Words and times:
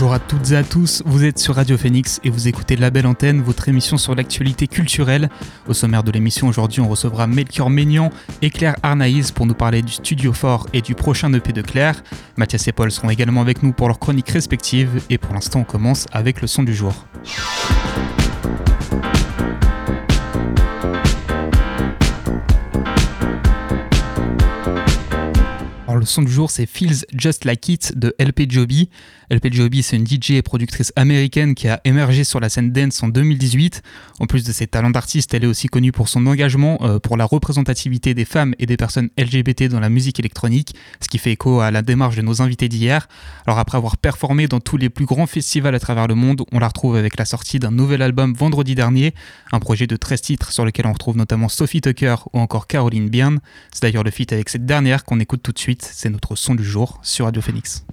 Bonjour 0.00 0.14
à 0.14 0.18
toutes 0.18 0.52
et 0.52 0.56
à 0.56 0.64
tous, 0.64 1.02
vous 1.04 1.26
êtes 1.26 1.38
sur 1.38 1.56
Radio 1.56 1.76
Phoenix 1.76 2.20
et 2.24 2.30
vous 2.30 2.48
écoutez 2.48 2.74
La 2.74 2.88
Belle 2.88 3.06
Antenne, 3.06 3.42
votre 3.42 3.68
émission 3.68 3.98
sur 3.98 4.14
l'actualité 4.14 4.66
culturelle. 4.66 5.28
Au 5.68 5.74
sommaire 5.74 6.02
de 6.02 6.10
l'émission 6.10 6.48
aujourd'hui, 6.48 6.80
on 6.80 6.88
recevra 6.88 7.26
Melchior 7.26 7.68
Ménian 7.68 8.08
et 8.40 8.48
Claire 8.48 8.76
Arnaïs 8.82 9.30
pour 9.30 9.44
nous 9.44 9.52
parler 9.52 9.82
du 9.82 9.92
Studio 9.92 10.32
Fort 10.32 10.68
et 10.72 10.80
du 10.80 10.94
prochain 10.94 11.30
EP 11.34 11.52
de 11.52 11.60
Claire. 11.60 12.02
Mathias 12.38 12.66
et 12.66 12.72
Paul 12.72 12.90
seront 12.90 13.10
également 13.10 13.42
avec 13.42 13.62
nous 13.62 13.74
pour 13.74 13.88
leurs 13.88 13.98
chroniques 13.98 14.30
respectives 14.30 15.02
et 15.10 15.18
pour 15.18 15.34
l'instant 15.34 15.60
on 15.60 15.64
commence 15.64 16.06
avec 16.12 16.40
le 16.40 16.46
son 16.46 16.62
du 16.62 16.74
jour. 16.74 17.04
Alors 25.86 25.98
le 25.98 26.06
son 26.06 26.22
du 26.22 26.32
jour 26.32 26.50
c'est 26.50 26.64
Feels 26.64 27.04
Just 27.12 27.44
Like 27.44 27.68
It 27.68 27.98
de 27.98 28.14
LP 28.18 28.48
Joby. 28.48 28.88
LP 29.30 29.52
Joby, 29.52 29.82
c'est 29.82 29.96
une 29.96 30.06
DJ 30.06 30.32
et 30.32 30.42
productrice 30.42 30.92
américaine 30.96 31.54
qui 31.54 31.68
a 31.68 31.80
émergé 31.84 32.24
sur 32.24 32.40
la 32.40 32.48
scène 32.48 32.72
dance 32.72 33.02
en 33.02 33.08
2018. 33.08 33.82
En 34.18 34.26
plus 34.26 34.44
de 34.44 34.50
ses 34.50 34.66
talents 34.66 34.90
d'artiste, 34.90 35.32
elle 35.34 35.44
est 35.44 35.46
aussi 35.46 35.68
connue 35.68 35.92
pour 35.92 36.08
son 36.08 36.26
engagement 36.26 36.78
euh, 36.82 36.98
pour 36.98 37.16
la 37.16 37.24
représentativité 37.24 38.12
des 38.12 38.24
femmes 38.24 38.54
et 38.58 38.66
des 38.66 38.76
personnes 38.76 39.08
LGBT 39.16 39.68
dans 39.68 39.78
la 39.78 39.88
musique 39.88 40.18
électronique, 40.18 40.74
ce 41.00 41.08
qui 41.08 41.18
fait 41.18 41.32
écho 41.32 41.60
à 41.60 41.70
la 41.70 41.82
démarche 41.82 42.16
de 42.16 42.22
nos 42.22 42.42
invités 42.42 42.68
d'hier. 42.68 43.08
Alors 43.46 43.60
après 43.60 43.78
avoir 43.78 43.96
performé 43.96 44.48
dans 44.48 44.58
tous 44.58 44.76
les 44.76 44.90
plus 44.90 45.06
grands 45.06 45.26
festivals 45.26 45.74
à 45.74 45.80
travers 45.80 46.08
le 46.08 46.16
monde, 46.16 46.42
on 46.50 46.58
la 46.58 46.66
retrouve 46.66 46.96
avec 46.96 47.16
la 47.16 47.24
sortie 47.24 47.60
d'un 47.60 47.70
nouvel 47.70 48.02
album 48.02 48.34
vendredi 48.34 48.74
dernier, 48.74 49.14
un 49.52 49.60
projet 49.60 49.86
de 49.86 49.94
13 49.94 50.20
titres 50.20 50.52
sur 50.52 50.64
lequel 50.64 50.86
on 50.86 50.92
retrouve 50.92 51.16
notamment 51.16 51.48
Sophie 51.48 51.80
Tucker 51.80 52.16
ou 52.32 52.40
encore 52.40 52.66
Caroline 52.66 53.08
Byrne. 53.08 53.40
C'est 53.72 53.82
d'ailleurs 53.82 54.04
le 54.04 54.10
feat 54.10 54.32
avec 54.32 54.48
cette 54.48 54.66
dernière 54.66 55.04
qu'on 55.04 55.20
écoute 55.20 55.42
tout 55.42 55.52
de 55.52 55.58
suite, 55.58 55.88
c'est 55.88 56.10
notre 56.10 56.34
son 56.34 56.56
du 56.56 56.64
jour 56.64 56.98
sur 57.02 57.26
Radio 57.26 57.40
Phoenix. 57.40 57.84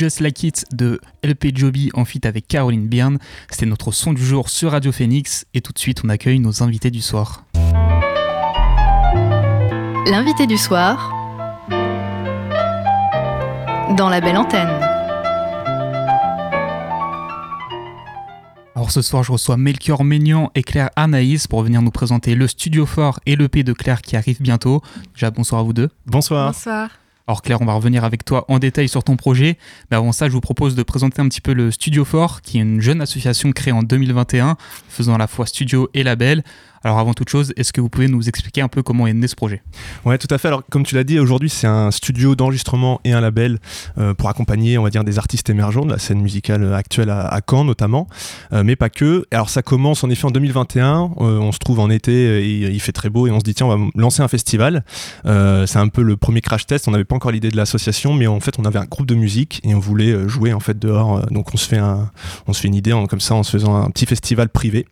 Just 0.00 0.20
Like 0.20 0.42
It 0.44 0.64
de 0.72 0.98
LP 1.22 1.54
Joby 1.54 1.90
en 1.92 2.06
fit 2.06 2.22
avec 2.24 2.48
Caroline 2.48 2.88
Byrne. 2.88 3.18
C'était 3.50 3.66
notre 3.66 3.92
son 3.92 4.14
du 4.14 4.24
jour 4.24 4.48
sur 4.48 4.70
Radio 4.70 4.92
Phoenix 4.92 5.44
et 5.52 5.60
tout 5.60 5.74
de 5.74 5.78
suite 5.78 6.00
on 6.02 6.08
accueille 6.08 6.38
nos 6.38 6.62
invités 6.62 6.90
du 6.90 7.02
soir. 7.02 7.44
L'invité 10.06 10.46
du 10.46 10.56
soir 10.56 11.14
dans 13.94 14.08
la 14.08 14.22
belle 14.22 14.38
antenne. 14.38 14.70
Alors 18.74 18.90
ce 18.90 19.02
soir, 19.02 19.22
je 19.22 19.32
reçois 19.32 19.58
Melchior 19.58 20.02
Ménian 20.02 20.50
et 20.54 20.62
Claire 20.62 20.88
Anaïs 20.96 21.46
pour 21.46 21.62
venir 21.62 21.82
nous 21.82 21.90
présenter 21.90 22.34
le 22.34 22.48
Studio 22.48 22.86
Fort 22.86 23.20
et 23.26 23.36
l'EP 23.36 23.64
de 23.64 23.74
Claire 23.74 24.00
qui 24.00 24.16
arrive 24.16 24.40
bientôt. 24.40 24.80
Déjà, 25.12 25.30
bonsoir 25.30 25.60
à 25.60 25.64
vous 25.64 25.74
deux. 25.74 25.90
Bonsoir. 26.06 26.52
Bonsoir. 26.52 26.88
Alors 27.30 27.42
Claire, 27.42 27.62
on 27.62 27.64
va 27.64 27.74
revenir 27.74 28.02
avec 28.02 28.24
toi 28.24 28.44
en 28.48 28.58
détail 28.58 28.88
sur 28.88 29.04
ton 29.04 29.14
projet. 29.14 29.56
Mais 29.88 29.96
avant 29.96 30.10
ça, 30.10 30.26
je 30.26 30.32
vous 30.32 30.40
propose 30.40 30.74
de 30.74 30.82
présenter 30.82 31.22
un 31.22 31.28
petit 31.28 31.40
peu 31.40 31.52
le 31.52 31.70
Studio 31.70 32.04
Fort, 32.04 32.42
qui 32.42 32.58
est 32.58 32.62
une 32.62 32.80
jeune 32.80 33.00
association 33.00 33.52
créée 33.52 33.72
en 33.72 33.84
2021, 33.84 34.56
faisant 34.88 35.14
à 35.14 35.18
la 35.18 35.28
fois 35.28 35.46
studio 35.46 35.88
et 35.94 36.02
label. 36.02 36.42
Alors 36.82 36.98
avant 36.98 37.12
toute 37.12 37.28
chose, 37.28 37.52
est-ce 37.56 37.74
que 37.74 37.80
vous 37.82 37.90
pouvez 37.90 38.08
nous 38.08 38.26
expliquer 38.26 38.62
un 38.62 38.68
peu 38.68 38.82
comment 38.82 39.06
est 39.06 39.12
né 39.12 39.28
ce 39.28 39.36
projet? 39.36 39.62
Ouais, 40.06 40.16
tout 40.16 40.28
à 40.30 40.38
fait. 40.38 40.48
Alors 40.48 40.62
comme 40.70 40.82
tu 40.82 40.94
l'as 40.94 41.04
dit, 41.04 41.18
aujourd'hui 41.18 41.50
c'est 41.50 41.66
un 41.66 41.90
studio 41.90 42.34
d'enregistrement 42.34 43.02
et 43.04 43.12
un 43.12 43.20
label 43.20 43.58
euh, 43.98 44.14
pour 44.14 44.30
accompagner, 44.30 44.78
on 44.78 44.82
va 44.82 44.88
dire, 44.88 45.04
des 45.04 45.18
artistes 45.18 45.50
émergents 45.50 45.84
de 45.84 45.90
la 45.90 45.98
scène 45.98 46.22
musicale 46.22 46.72
actuelle 46.72 47.10
à, 47.10 47.38
Caen 47.48 47.64
notamment, 47.64 48.08
euh, 48.54 48.62
mais 48.64 48.76
pas 48.76 48.88
que. 48.88 49.26
Alors 49.30 49.50
ça 49.50 49.60
commence 49.60 50.04
en 50.04 50.10
effet 50.10 50.24
en 50.24 50.30
2021. 50.30 51.10
Euh, 51.18 51.38
on 51.38 51.52
se 51.52 51.58
trouve 51.58 51.80
en 51.80 51.90
été 51.90 52.42
et 52.42 52.70
il 52.70 52.80
fait 52.80 52.92
très 52.92 53.10
beau 53.10 53.26
et 53.26 53.30
on 53.30 53.40
se 53.40 53.44
dit 53.44 53.54
tiens 53.54 53.66
on 53.66 53.76
va 53.76 53.90
lancer 53.94 54.22
un 54.22 54.28
festival. 54.28 54.82
c'est 55.24 55.76
un 55.76 55.88
peu 55.88 56.00
le 56.00 56.16
premier 56.16 56.40
crash 56.40 56.66
test. 56.66 56.88
On 56.88 56.92
n'avait 56.92 57.04
pas 57.04 57.14
l'idée 57.28 57.50
de 57.50 57.56
l'association, 57.56 58.14
mais 58.14 58.26
en 58.26 58.40
fait 58.40 58.58
on 58.58 58.64
avait 58.64 58.78
un 58.78 58.84
groupe 58.84 59.06
de 59.06 59.14
musique 59.14 59.60
et 59.64 59.74
on 59.74 59.78
voulait 59.78 60.28
jouer 60.28 60.52
en 60.52 60.60
fait 60.60 60.78
dehors. 60.78 61.26
donc 61.30 61.52
on 61.54 61.56
se 61.56 61.68
fait 61.68 61.78
un, 61.78 62.10
on 62.46 62.52
se 62.52 62.60
fait 62.60 62.68
une 62.68 62.74
idée 62.74 62.94
comme 63.08 63.20
ça 63.20 63.34
en 63.34 63.42
se 63.42 63.50
faisant 63.50 63.76
un 63.76 63.90
petit 63.90 64.06
festival 64.06 64.48
privé. 64.48 64.86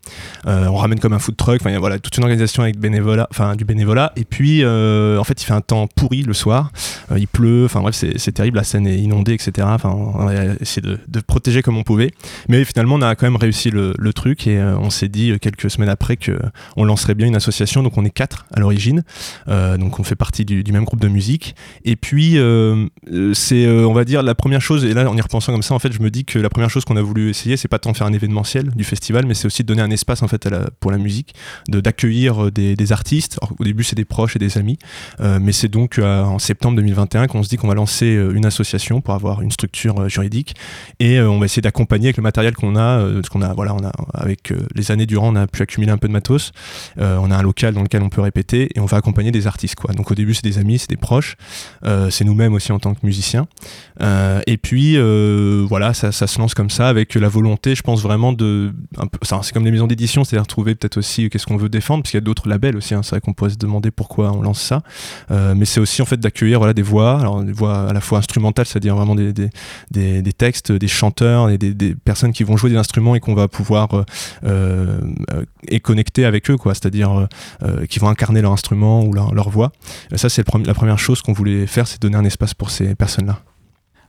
on 0.45 0.75
ramène 0.75 0.99
comme 0.99 1.13
un 1.13 1.19
food 1.19 1.35
truck. 1.35 1.61
Enfin 1.61 1.77
voilà, 1.79 1.99
toute 1.99 2.17
une 2.17 2.23
organisation 2.23 2.63
avec 2.63 2.77
bénévolat, 2.77 3.27
enfin 3.31 3.55
du 3.55 3.65
bénévolat. 3.65 4.11
Et 4.15 4.25
puis, 4.25 4.63
euh, 4.63 5.17
en 5.17 5.23
fait, 5.23 5.41
il 5.41 5.45
fait 5.45 5.53
un 5.53 5.61
temps 5.61 5.87
pourri 5.87 6.23
le 6.23 6.33
soir. 6.33 6.71
Euh, 7.11 7.19
il 7.19 7.27
pleut. 7.27 7.65
Enfin 7.65 7.81
bref, 7.81 7.95
c'est 7.95 8.31
terrible. 8.31 8.57
La 8.57 8.63
scène 8.63 8.87
est 8.87 8.97
inondée, 8.97 9.33
etc. 9.33 9.67
Enfin, 9.71 9.89
on 9.89 10.27
a 10.27 10.55
essayé 10.59 10.81
de, 10.81 10.99
de, 11.07 11.19
protéger 11.19 11.61
comme 11.61 11.77
on 11.77 11.83
pouvait. 11.83 12.11
Mais 12.47 12.63
finalement, 12.65 12.95
on 12.95 13.01
a 13.01 13.15
quand 13.15 13.25
même 13.25 13.35
réussi 13.35 13.69
le, 13.71 13.93
le 13.97 14.13
truc 14.13 14.47
et 14.47 14.57
euh, 14.57 14.77
on 14.77 14.89
s'est 14.89 15.07
dit 15.07 15.37
quelques 15.39 15.69
semaines 15.69 15.89
après 15.89 16.17
que 16.17 16.39
on 16.75 16.83
lancerait 16.83 17.15
bien 17.15 17.27
une 17.27 17.35
association. 17.35 17.83
Donc 17.83 17.97
on 17.97 18.05
est 18.05 18.09
quatre 18.09 18.45
à 18.53 18.59
l'origine. 18.59 19.03
donc 19.47 19.99
on 19.99 20.03
fait 20.03 20.15
partie 20.15 20.45
du, 20.45 20.63
même 20.71 20.83
groupe 20.83 21.01
de 21.01 21.07
musique. 21.07 21.55
Et 21.85 21.95
puis 21.95 22.18
c'est, 23.33 23.67
on 23.67 23.93
va 23.93 24.05
dire, 24.05 24.23
la 24.23 24.35
première 24.35 24.61
chose. 24.61 24.85
Et 24.85 24.93
là, 24.93 25.09
en 25.09 25.15
y 25.15 25.21
repensant 25.21 25.51
comme 25.51 25.63
ça, 25.63 25.73
en 25.73 25.79
fait, 25.79 25.91
je 25.91 26.01
me 26.01 26.09
dis 26.09 26.25
que 26.25 26.39
la 26.39 26.49
première 26.49 26.69
chose 26.69 26.85
qu'on 26.85 26.97
a 26.97 27.01
voulu 27.01 27.29
essayer, 27.29 27.57
c'est 27.57 27.67
pas 27.67 27.79
tant 27.79 27.93
faire 27.93 28.07
un 28.07 28.13
événementiel 28.13 28.69
du 28.75 28.83
festival, 28.83 29.25
mais 29.25 29.33
c'est 29.33 29.45
aussi 29.45 29.63
de 29.63 29.67
donner 29.67 29.81
un 29.81 29.91
espace 29.91 30.21
en 30.23 30.27
fait 30.27 30.47
pour 30.79 30.91
la 30.91 30.97
musique, 30.97 31.33
de 31.67 31.79
d'accueillir 31.79 32.45
euh, 32.45 32.51
des, 32.51 32.91
artistes. 32.91 33.39
au 33.59 33.63
début, 33.63 33.83
c'est 33.83 33.95
des 33.95 34.05
proches 34.05 34.35
et 34.35 34.39
des 34.39 34.57
amis, 34.57 34.79
euh, 35.19 35.39
mais 35.41 35.51
c'est 35.51 35.67
donc 35.67 35.99
euh, 35.99 36.23
en 36.23 36.39
septembre 36.39 36.75
2021 36.77 37.27
qu'on 37.27 37.43
se 37.43 37.49
dit 37.49 37.57
qu'on 37.57 37.67
va 37.67 37.75
lancer 37.75 38.07
une 38.07 38.45
association 38.45 39.01
pour 39.01 39.13
avoir 39.13 39.41
une 39.41 39.51
structure 39.51 40.09
juridique 40.09 40.55
et 40.99 41.21
on 41.21 41.39
va 41.39 41.45
essayer 41.45 41.61
d'accompagner 41.61 42.07
avec 42.07 42.17
le 42.17 42.23
matériel 42.23 42.55
qu'on 42.55 42.75
a, 42.75 42.99
ce 43.23 43.29
qu'on 43.29 43.41
a, 43.41 43.53
voilà, 43.53 43.75
on 43.75 43.85
a 43.85 43.91
avec 44.13 44.53
les 44.75 44.91
années 44.91 45.05
durant, 45.05 45.31
on 45.33 45.35
a 45.35 45.47
pu 45.47 45.61
accumuler 45.61 45.91
un 45.91 45.97
peu 45.97 46.07
de 46.07 46.13
matos. 46.13 46.51
on 46.97 47.31
a 47.31 47.37
un 47.37 47.41
local 47.41 47.73
dans 47.73 47.83
lequel 47.83 48.01
on 48.01 48.09
peut 48.09 48.21
répéter 48.21 48.69
et 48.75 48.79
on 48.79 48.85
va 48.85 48.97
accompagner 48.97 49.31
des 49.31 49.47
artistes, 49.47 49.75
quoi. 49.75 49.93
Donc 49.93 50.11
au 50.11 50.15
début, 50.15 50.33
c'est 50.33 50.43
des 50.43 50.57
amis, 50.57 50.79
c'est 50.79 50.89
des 50.89 50.97
proches, 50.97 51.35
c'est 52.09 52.25
nous-mêmes 52.25 52.53
aussi 52.53 52.71
en 52.71 52.79
tant 52.79 52.93
que 52.93 52.99
musiciens. 53.03 53.47
et 54.01 54.57
puis 54.57 54.97
voilà, 55.67 55.93
ça, 55.93 56.11
se 56.11 56.39
lance 56.39 56.53
comme 56.53 56.69
ça 56.69 56.87
avec 56.87 57.15
la 57.15 57.29
volonté, 57.29 57.75
je 57.75 57.81
pense 57.81 58.01
vraiment 58.01 58.33
de, 58.33 58.73
c'est 59.23 59.53
comme 59.53 59.65
les 59.65 59.71
maisons 59.71 59.87
d'édition, 59.87 60.23
c'est-à-dire 60.23 60.47
trouver 60.47 60.75
peut-être 60.75 60.97
aussi 60.97 61.29
qu'est-ce 61.29 61.45
qu'on 61.45 61.57
veut 61.57 61.69
défendre, 61.69 62.03
parce 62.03 62.11
qu'il 62.11 62.17
y 62.17 62.23
a 62.23 62.25
d'autres 62.25 62.47
labels 62.47 62.77
aussi. 62.77 62.93
Hein. 62.93 63.03
c'est 63.03 63.11
vrai 63.11 63.21
qu'on 63.21 63.33
pourrait 63.33 63.51
se 63.51 63.57
demander 63.57 63.91
pourquoi 63.91 64.31
on 64.31 64.41
lance 64.41 64.61
ça. 64.61 64.81
Euh, 65.31 65.53
mais 65.55 65.65
c'est 65.65 65.79
aussi 65.79 66.01
en 66.01 66.05
fait 66.05 66.19
d'accueillir 66.19 66.59
voilà, 66.59 66.73
des 66.73 66.81
voix, 66.81 67.43
des 67.45 67.51
voix 67.51 67.89
à 67.89 67.93
la 67.93 68.01
fois 68.01 68.19
instrumentales, 68.19 68.65
c'est-à-dire 68.65 68.95
vraiment 68.95 69.15
des, 69.15 69.33
des, 69.33 70.21
des, 70.21 70.33
textes, 70.33 70.71
des 70.71 70.87
chanteurs 70.87 71.49
et 71.49 71.57
des, 71.57 71.95
personnes 71.95 72.33
qui 72.33 72.43
vont 72.43 72.57
jouer 72.57 72.69
des 72.69 72.77
instruments 72.77 73.15
et 73.15 73.19
qu'on 73.19 73.35
va 73.35 73.47
pouvoir 73.47 73.89
euh, 73.93 74.03
euh 74.43 74.99
et 75.67 75.79
connecter 75.79 76.25
avec 76.25 76.49
eux. 76.49 76.57
C'est-à-dire 76.65 77.27
euh, 77.63 77.85
qui 77.85 77.99
vont 77.99 78.09
incarner 78.09 78.41
leur 78.41 78.51
instrument 78.51 79.03
ou 79.03 79.13
leur 79.13 79.49
voix. 79.49 79.71
ça, 80.15 80.29
c'est 80.29 80.43
la 80.65 80.73
première 80.73 80.99
chose 80.99 81.21
qu'on 81.21 81.33
voulait 81.33 81.67
faire, 81.67 81.87
c'est 81.89 82.01
donner 82.01 82.17
un 82.17 82.25
espace 82.25 82.53
pour 82.53 82.69
ces 82.69 82.95
personnes-là. 82.95 83.39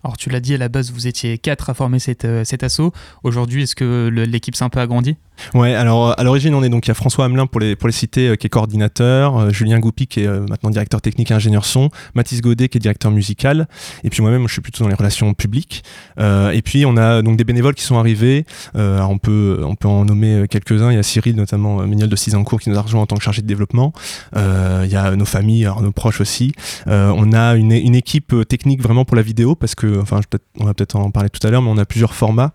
Alors 0.03 0.17
tu 0.17 0.31
l'as 0.31 0.41
dit 0.41 0.55
à 0.55 0.59
la 0.59 0.69
base, 0.69 0.93
vous 0.93 1.07
étiez 1.07 1.37
quatre 1.39 1.69
à 1.69 1.75
former 1.75 1.99
cet, 1.99 2.27
cet 2.45 2.63
assaut. 2.63 2.93
Aujourd'hui, 3.23 3.65
est-ce 3.65 3.75
que 3.75 4.09
l'équipe 4.09 4.57
s'est 4.57 4.65
un 4.65 4.71
peu 4.71 4.81
agrandie 4.81 5.17
Ouais, 5.55 5.75
alors 5.75 6.19
à 6.19 6.23
l'origine, 6.23 6.55
on 6.55 6.63
est 6.63 6.69
donc 6.69 6.87
il 6.87 6.89
y 6.89 6.93
a 6.93 6.95
François 6.95 7.25
Hamelin 7.25 7.47
pour 7.47 7.61
les 7.61 7.77
pour 7.77 7.89
les 7.89 7.93
citer 7.93 8.29
euh, 8.29 8.37
qui 8.37 8.47
est 8.47 8.51
coordinateur, 8.51 9.37
euh, 9.37 9.51
Julien 9.51 9.79
Goupy 9.79 10.07
qui 10.07 10.21
est 10.21 10.27
euh, 10.27 10.47
maintenant 10.49 10.71
directeur 10.71 11.01
technique 11.01 11.31
et 11.31 11.35
ingénieur 11.35 11.65
son, 11.65 11.91
Mathis 12.15 12.41
Godet 12.41 12.69
qui 12.69 12.79
est 12.79 12.81
directeur 12.81 13.11
musical, 13.11 13.69
et 14.05 14.11
puis 14.11 14.23
moi-même 14.23 14.47
je 14.47 14.53
suis 14.53 14.63
plutôt 14.63 14.85
dans 14.85 14.89
les 14.89 14.95
relations 14.95 15.35
publiques. 15.35 15.83
et 16.19 16.63
puis 16.63 16.85
on 16.87 16.97
a 16.97 17.23
donc 17.23 17.37
des 17.37 17.45
bénévoles 17.45 17.75
qui 17.75 17.85
sont 17.85 17.99
arrivés. 17.99 18.45
on 18.75 19.19
peut 19.19 19.63
on 19.65 19.75
peut 19.75 19.89
en 19.89 20.05
nommer 20.05 20.47
quelques-uns. 20.49 20.91
Il 20.91 20.97
y 20.97 20.99
a 20.99 21.03
Cyril 21.03 21.37
notamment 21.37 21.87
Méniel 21.87 22.09
de 22.09 22.17
Cisancourt 22.17 22.61
qui 22.61 22.71
nous 22.71 22.79
a 22.79 22.83
rejoint 22.83 23.03
en 23.03 23.07
tant 23.07 23.17
que 23.17 23.23
chargé 23.23 23.43
de 23.43 23.47
développement. 23.47 23.93
il 24.35 24.91
y 24.91 24.97
a 24.97 25.17
nos 25.17 25.25
familles, 25.25 25.65
alors 25.65 25.83
nos 25.83 25.93
proches 25.93 26.21
aussi. 26.21 26.53
on 26.87 27.33
a 27.33 27.55
une, 27.55 27.73
une 27.73 27.95
équipe 27.95 28.35
technique 28.49 28.83
vraiment 28.83 29.05
pour 29.05 29.17
la 29.17 29.23
vidéo 29.23 29.55
parce 29.55 29.75
que 29.75 30.01
enfin 30.01 30.21
on 30.59 30.65
va 30.65 30.75
peut-être 30.75 30.97
en 30.97 31.11
parler 31.11 31.31
tout 31.31 31.45
à 31.47 31.51
l'heure, 31.51 31.63
mais 31.63 31.71
on 31.71 31.79
a 31.79 31.87
plusieurs 31.87 32.15
formats 32.15 32.53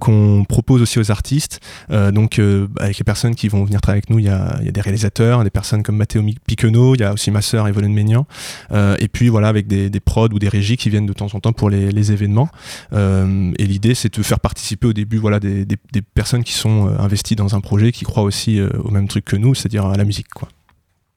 qu'on 0.00 0.44
propose 0.48 0.82
aussi 0.82 0.98
aux 0.98 1.10
artistes. 1.10 1.60
donc 1.90 2.25
donc, 2.26 2.40
euh, 2.40 2.66
avec 2.80 2.98
les 2.98 3.04
personnes 3.04 3.36
qui 3.36 3.46
vont 3.46 3.62
venir 3.62 3.80
travailler 3.80 3.98
avec 3.98 4.10
nous, 4.10 4.18
il 4.18 4.24
y 4.24 4.28
a, 4.28 4.58
des 4.58 4.80
réalisateurs, 4.80 5.44
des 5.44 5.50
personnes 5.50 5.84
comme 5.84 5.96
Matteo 5.96 6.24
Piquenot, 6.48 6.96
il 6.96 7.00
y 7.00 7.04
a 7.04 7.12
aussi 7.12 7.30
ma 7.30 7.40
sœur 7.40 7.68
Evelyn 7.68 7.90
Ménian, 7.90 8.26
euh, 8.72 8.96
et 8.98 9.06
puis 9.06 9.28
voilà, 9.28 9.46
avec 9.46 9.68
des, 9.68 9.90
des, 9.90 10.00
prods 10.00 10.30
ou 10.32 10.40
des 10.40 10.48
régies 10.48 10.76
qui 10.76 10.90
viennent 10.90 11.06
de 11.06 11.12
temps 11.12 11.28
en 11.34 11.38
temps 11.38 11.52
pour 11.52 11.70
les, 11.70 12.12
événements. 12.12 12.48
Euh, 12.92 13.52
et 13.60 13.66
l'idée, 13.66 13.94
c'est 13.94 14.12
de 14.12 14.22
faire 14.24 14.40
participer 14.40 14.88
au 14.88 14.92
début 14.92 15.18
voilà, 15.18 15.38
des, 15.38 15.64
des, 15.64 16.02
personnes 16.02 16.42
qui 16.42 16.52
sont 16.52 16.88
investies 16.98 17.36
dans 17.36 17.54
un 17.54 17.60
projet, 17.60 17.92
qui 17.92 18.04
croient 18.04 18.24
aussi 18.24 18.60
au 18.60 18.90
même 18.90 19.06
truc 19.06 19.24
que 19.24 19.36
nous, 19.36 19.54
c'est-à-dire 19.54 19.86
à 19.86 19.96
la 19.96 20.04
musique. 20.04 20.28
Quoi. 20.28 20.48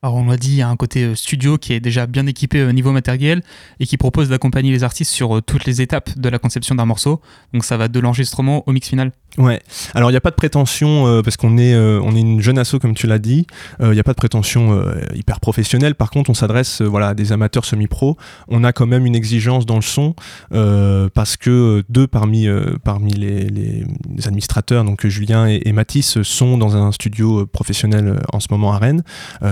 Alors 0.01 0.15
on 0.15 0.27
l'a 0.27 0.38
dit, 0.38 0.51
il 0.51 0.56
y 0.56 0.62
a 0.62 0.70
un 0.70 0.77
côté 0.77 1.03
euh, 1.03 1.13
studio 1.13 1.58
qui 1.58 1.74
est 1.74 1.82
déjà 1.82 2.08
bien 2.08 2.25
équipé 2.25 2.63
au 2.63 2.72
niveau 2.72 2.94
matériel 2.94 3.41
et 3.82 3.86
qui 3.86 3.98
propose 3.98 4.29
d'accompagner 4.29 4.72
les 4.72 4.86
artistes 4.86 5.12
sur 5.12 5.36
euh, 5.36 5.41
toutes 5.41 5.65
les 5.65 5.82
étapes 5.82 6.18
de 6.18 6.29
la 6.29 6.39
conception 6.39 6.74
d'un 6.74 6.86
morceau. 6.86 7.20
Donc 7.51 7.65
ça 7.65 7.75
va 7.75 7.89
de 7.89 8.00
l'enregistrement 8.00 8.63
au 8.65 8.72
mix 8.72 8.88
final. 8.88 9.12
Ouais. 9.38 9.62
Alors 9.94 10.10
il 10.10 10.13
n'y 10.13 10.18
a 10.18 10.22
pas 10.22 10.29
de 10.29 10.38
prétention 10.38 11.06
euh, 11.06 11.22
parce 11.22 11.36
qu'on 11.36 11.58
est 11.58 11.75
on 11.75 12.15
est 12.15 12.20
une 12.20 12.39
jeune 12.39 12.58
asso 12.58 12.75
comme 12.82 12.96
tu 12.96 13.08
l'as 13.08 13.20
dit. 13.20 13.46
Il 13.82 13.89
n'y 13.89 14.00
a 14.00 14.03
pas 14.03 14.13
de 14.13 14.18
prétention 14.18 14.82
hyper 15.13 15.39
professionnelle. 15.39 15.96
Par 15.96 16.10
contre, 16.10 16.29
on 16.29 16.34
s'adresse 16.34 16.82
voilà 16.82 17.10
à 17.10 17.13
des 17.13 17.32
amateurs 17.32 17.65
semi-pro. 17.65 18.18
On 18.48 18.63
a 18.63 18.72
quand 18.72 18.88
même 18.88 19.06
une 19.06 19.15
exigence 19.15 19.65
dans 19.65 19.75
le 19.75 19.82
son 19.82 20.15
parce 20.50 21.38
que 21.38 21.84
deux 21.89 22.08
parmi 22.08 22.48
parmi 22.84 23.13
les, 23.13 23.84
administrateurs 24.25 24.84
donc 24.84 25.06
Julien 25.08 25.48
et, 25.48 25.62
et, 25.65 25.74
Mathis 25.74 26.22
sont 26.24 26.58
dans 26.58 26.75
un 26.75 26.91
studio 26.91 27.46
professionnel 27.46 28.20
en 28.34 28.39
ce 28.39 28.48
moment 28.50 28.74
à 28.74 28.77
Rennes. 28.77 29.03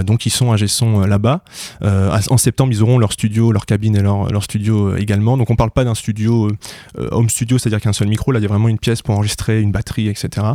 donc 0.03 0.25
ils 0.25 0.36
sont 0.37 0.51
ingé 0.51 0.67
euh, 0.83 1.07
là-bas. 1.07 1.41
Euh, 1.83 2.17
en 2.29 2.37
septembre, 2.37 2.71
ils 2.71 2.83
auront 2.83 2.97
leur 2.97 3.11
studio, 3.11 3.51
leur 3.51 3.65
cabine 3.65 3.95
et 3.95 4.01
leur, 4.01 4.31
leur 4.31 4.43
studio 4.43 4.89
euh, 4.89 4.97
également. 4.97 5.37
Donc 5.37 5.49
on 5.49 5.55
parle 5.55 5.71
pas 5.71 5.83
d'un 5.83 5.95
studio 5.95 6.49
home 7.11 7.29
studio, 7.29 7.57
c'est-à-dire 7.57 7.81
qu'un 7.81 7.93
seul 7.93 8.07
micro. 8.07 8.31
Là, 8.31 8.39
il 8.39 8.43
y 8.43 8.45
a 8.45 8.49
vraiment 8.49 8.69
une 8.69 8.79
pièce 8.79 9.01
pour 9.01 9.15
enregistrer, 9.15 9.61
une 9.61 9.71
batterie, 9.71 10.07
etc. 10.07 10.45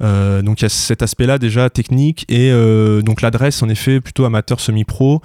donc 0.00 0.60
il 0.60 0.62
y 0.62 0.66
a 0.66 0.68
cet 0.68 1.02
aspect-là 1.02 1.38
déjà 1.38 1.70
technique 1.70 2.24
et 2.28 2.50
donc 3.02 3.22
l'adresse 3.22 3.62
en 3.62 3.68
effet 3.68 4.00
plutôt 4.00 4.24
amateur 4.24 4.60
semi-pro 4.60 5.22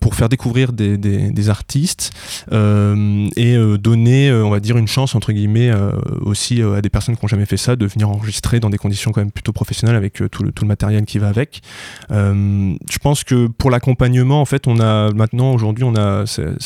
pour 0.00 0.14
faire 0.14 0.28
découvrir 0.28 0.72
des, 0.72 0.96
des, 0.96 1.50
artistes 1.50 2.12
et 2.50 3.56
donner, 3.78 4.32
on 4.32 4.50
va 4.50 4.60
dire, 4.60 4.76
une 4.76 4.88
chance 4.88 5.14
entre 5.14 5.32
guillemets 5.32 5.72
aussi 6.20 6.62
à 6.62 6.80
des 6.80 6.90
personnes 6.90 7.16
qui 7.16 7.24
n'ont 7.24 7.28
jamais 7.28 7.46
fait 7.46 7.56
ça 7.56 7.76
de 7.76 7.86
venir 7.86 8.08
enregistrer 8.08 8.60
dans 8.60 8.70
des 8.70 8.78
conditions 8.78 9.12
quand 9.12 9.20
même 9.20 9.32
plutôt 9.32 9.52
professionnelles 9.52 9.96
avec 9.96 10.22
tout 10.30 10.42
le, 10.42 10.52
tout 10.52 10.64
le 10.64 10.68
matériel 10.68 11.04
qui 11.04 11.18
va 11.18 11.28
avec. 11.28 11.62
je 12.10 12.98
pense 13.00 13.24
que 13.24 13.47
pour 13.56 13.70
l'accompagnement, 13.70 14.40
en 14.40 14.44
fait, 14.44 14.66
on 14.66 14.80
a 14.80 15.12
maintenant 15.12 15.52
aujourd'hui, 15.52 15.84
on 15.84 15.94
a, 15.96 16.24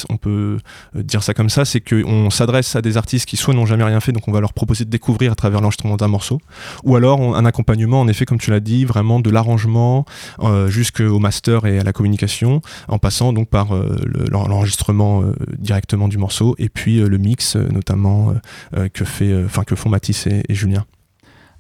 on 0.09 0.17
peut 0.17 0.59
euh, 0.97 1.03
dire 1.03 1.23
ça 1.23 1.35
comme 1.35 1.51
ça, 1.51 1.65
c'est 1.65 1.81
qu'on 1.81 2.31
s'adresse 2.31 2.77
à 2.77 2.83
des 2.83 2.97
artistes 2.97 3.27
qui 3.27 3.37
soit 3.37 3.55
n'ont 3.55 3.67
jamais 3.67 3.85
rien 3.85 4.01
fait, 4.01 4.13
donc 4.13 4.29
on 4.29 4.33
va 4.33 4.41
leur 4.41 4.53
proposer 4.53 4.85
de 4.85 4.91
découvrir 4.91 5.33
à 5.33 5.35
travers 5.35 5.61
l'enregistrement 5.61 5.97
d'un 5.97 6.09
morceau, 6.09 6.41
ou 6.85 6.97
alors 6.97 7.37
un 7.37 7.45
accompagnement, 7.45 8.01
en 8.01 8.09
effet, 8.09 8.25
comme 8.25 8.39
tu 8.39 8.51
l'as 8.51 8.61
dit, 8.61 8.85
vraiment 8.85 9.21
de 9.21 9.31
l'arrangement 9.31 10.05
euh, 10.41 10.69
jusqu'au 10.69 11.19
master 11.19 11.67
et 11.67 11.79
à 11.79 11.85
la 11.85 11.93
communication, 11.93 12.63
en 12.89 12.99
passant 12.99 13.33
donc 13.33 13.49
par 13.49 13.75
euh, 13.75 13.97
l'enregistrement 14.31 15.23
directement 15.59 16.09
du 16.09 16.19
morceau 16.19 16.55
et 16.59 16.69
puis 16.69 16.99
le 16.99 17.19
mix, 17.19 17.57
notamment 17.57 18.35
que 18.93 19.05
fait, 19.05 19.47
que 19.67 19.75
font 19.75 19.89
Mathis 19.89 20.27
et 20.27 20.43
Julien. 20.51 20.85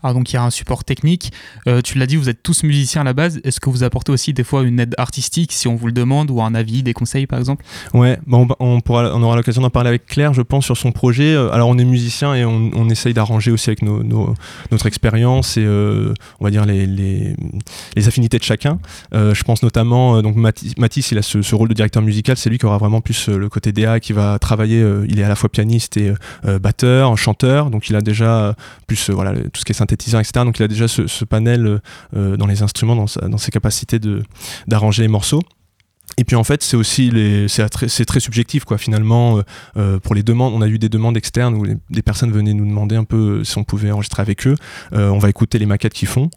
Alors 0.02 0.14
donc 0.14 0.32
il 0.32 0.34
y 0.34 0.36
a 0.36 0.42
un 0.42 0.50
support 0.50 0.84
technique. 0.84 1.32
Euh, 1.66 1.80
tu 1.80 1.98
l'as 1.98 2.06
dit, 2.06 2.16
vous 2.16 2.28
êtes 2.28 2.42
tous 2.42 2.64
musiciens 2.64 3.02
à 3.02 3.04
la 3.04 3.12
base. 3.12 3.40
Est-ce 3.44 3.60
que 3.60 3.70
vous 3.70 3.84
apportez 3.84 4.12
aussi 4.12 4.32
des 4.32 4.44
fois 4.44 4.62
une 4.62 4.80
aide 4.80 4.94
artistique 4.98 5.52
si 5.52 5.68
on 5.68 5.76
vous 5.76 5.86
le 5.86 5.92
demande 5.92 6.30
ou 6.30 6.42
un 6.42 6.54
avis, 6.54 6.82
des 6.82 6.92
conseils 6.92 7.26
par 7.26 7.38
exemple? 7.38 7.64
Ouais, 7.94 8.18
bon, 8.26 8.48
on, 8.58 8.80
aura 8.88 9.36
l'occasion 9.36 9.62
d'en 9.62 9.70
parler 9.70 9.88
avec 9.88 10.06
Claire, 10.06 10.34
je 10.34 10.42
pense, 10.42 10.64
sur 10.64 10.76
son 10.76 10.92
projet. 10.92 11.34
Euh, 11.34 11.52
alors 11.52 11.68
on 11.68 11.78
est 11.78 11.84
musicien 11.84 12.34
et 12.34 12.44
on, 12.44 12.88
essaye 12.92 13.14
d'arranger 13.14 13.50
aussi 13.50 13.70
avec 13.70 13.82
notre 13.82 14.86
expérience 14.86 15.56
et 15.56 15.64
euh, 15.64 16.12
on 16.40 16.44
va 16.44 16.50
dire 16.50 16.66
les, 16.66 17.34
affinités 17.96 18.38
de 18.38 18.42
chacun. 18.42 18.78
je 19.12 19.42
pense 19.44 19.62
notamment, 19.62 20.20
donc 20.20 20.36
Mathis, 20.36 21.12
il 21.12 21.18
a 21.18 21.22
ce, 21.22 21.54
rôle 21.54 21.68
de 21.68 21.74
directeur 21.74 22.02
musical, 22.02 22.36
c'est 22.36 22.50
lui 22.50 22.58
qui 22.58 22.66
aura 22.66 22.78
vraiment 22.78 23.00
plus 23.00 23.28
le 23.28 23.48
côté 23.48 23.72
DA, 23.72 24.00
qui 24.00 24.12
va 24.12 24.38
travailler, 24.38 24.84
il 25.08 25.20
est 25.20 25.22
à 25.22 25.28
la 25.28 25.36
fois 25.36 25.48
pianiste 25.48 25.96
et 25.96 26.12
batteur, 26.60 27.16
chanteur, 27.16 27.70
donc 27.70 27.88
il 27.88 27.96
a 27.96 28.00
déjà 28.00 28.54
plus 28.86 29.06
tout 29.06 29.60
ce 29.60 29.64
qui 29.64 29.72
est 29.72 29.74
synthé 29.74 29.91
etc. 30.20 30.44
Donc 30.44 30.58
il 30.58 30.62
a 30.62 30.68
déjà 30.68 30.88
ce, 30.88 31.24
panel 31.24 31.80
euh, 32.16 32.36
dans 32.36 32.46
les 32.46 32.62
instruments, 32.62 32.94
dans 32.96 33.38
ses 33.38 33.50
capacités 33.50 33.98
d'arranger 34.66 35.02
les 35.02 35.08
morceaux. 35.08 35.42
Et 36.18 36.24
puis 36.24 36.36
en 36.36 36.44
fait, 36.44 36.62
c'est 36.62 36.76
aussi 36.76 37.10
c'est 37.48 37.68
très, 37.68 37.86
très, 37.86 38.20
subjectif 38.20 38.64
quoi. 38.64 38.76
Finalement, 38.78 39.38
euh, 39.38 39.42
euh, 39.76 39.98
pour 39.98 40.14
les 40.14 40.22
demandes, 40.22 40.52
on 40.54 40.60
a 40.60 40.68
eu 40.68 40.78
des 40.78 40.88
demandes 40.88 41.16
externes 41.16 41.54
où 41.54 41.66
des 41.66 42.02
personnes 42.02 42.30
venaient 42.30 42.52
nous 42.52 42.66
demander 42.66 42.96
un 42.96 43.04
peu 43.04 43.44
si 43.44 43.56
on 43.58 43.64
pouvait 43.64 43.90
enregistrer 43.90 44.20
avec 44.22 44.46
eux. 44.46 44.54
on 44.92 45.18
va 45.18 45.30
écouter 45.30 45.58
les 45.58 45.66
maquettes 45.66 45.94
qu'ils 45.94 46.08
font, 46.08 46.30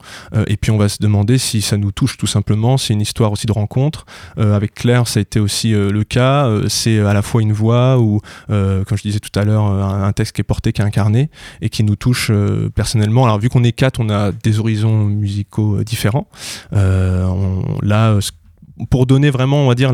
et 0.47 0.57
puis 0.57 0.71
on 0.71 0.77
va 0.77 0.89
se 0.89 0.97
demander 1.01 1.37
si 1.37 1.61
ça 1.61 1.77
nous 1.77 1.91
touche 1.91 2.17
tout 2.17 2.27
simplement. 2.27 2.77
C'est 2.77 2.93
une 2.93 3.01
histoire 3.01 3.31
aussi 3.31 3.47
de 3.47 3.51
rencontre. 3.51 4.05
avec 4.37 4.73
Claire, 4.73 5.07
ça 5.07 5.19
a 5.19 5.21
été 5.21 5.39
aussi 5.39 5.71
le 5.71 6.03
cas. 6.03 6.49
c'est 6.67 6.99
à 6.99 7.13
la 7.13 7.21
fois 7.21 7.41
une 7.41 7.53
voix 7.53 7.99
ou, 7.99 8.21
comme 8.47 8.97
je 8.97 9.01
disais 9.01 9.19
tout 9.19 9.37
à 9.37 9.43
l'heure, 9.43 9.65
un, 9.65 10.11
texte 10.13 10.35
qui 10.35 10.41
est 10.41 10.45
porté, 10.45 10.71
qui 10.71 10.81
est 10.81 10.85
incarné 10.85 11.29
et 11.61 11.69
qui 11.69 11.83
nous 11.83 11.95
touche 11.95 12.31
personnellement. 12.75 13.25
Alors 13.25 13.39
vu 13.39 13.49
qu'on 13.49 13.63
est 13.63 13.73
quatre, 13.73 13.99
on 13.99 14.09
a 14.09 14.31
des 14.31 14.59
horizons 14.59 15.05
musicaux 15.05 15.83
différents. 15.83 16.27
Là, 16.71 18.19
pour 18.89 19.05
donner 19.05 19.29
vraiment, 19.29 19.63
on 19.63 19.67
va 19.67 19.75
dire, 19.75 19.93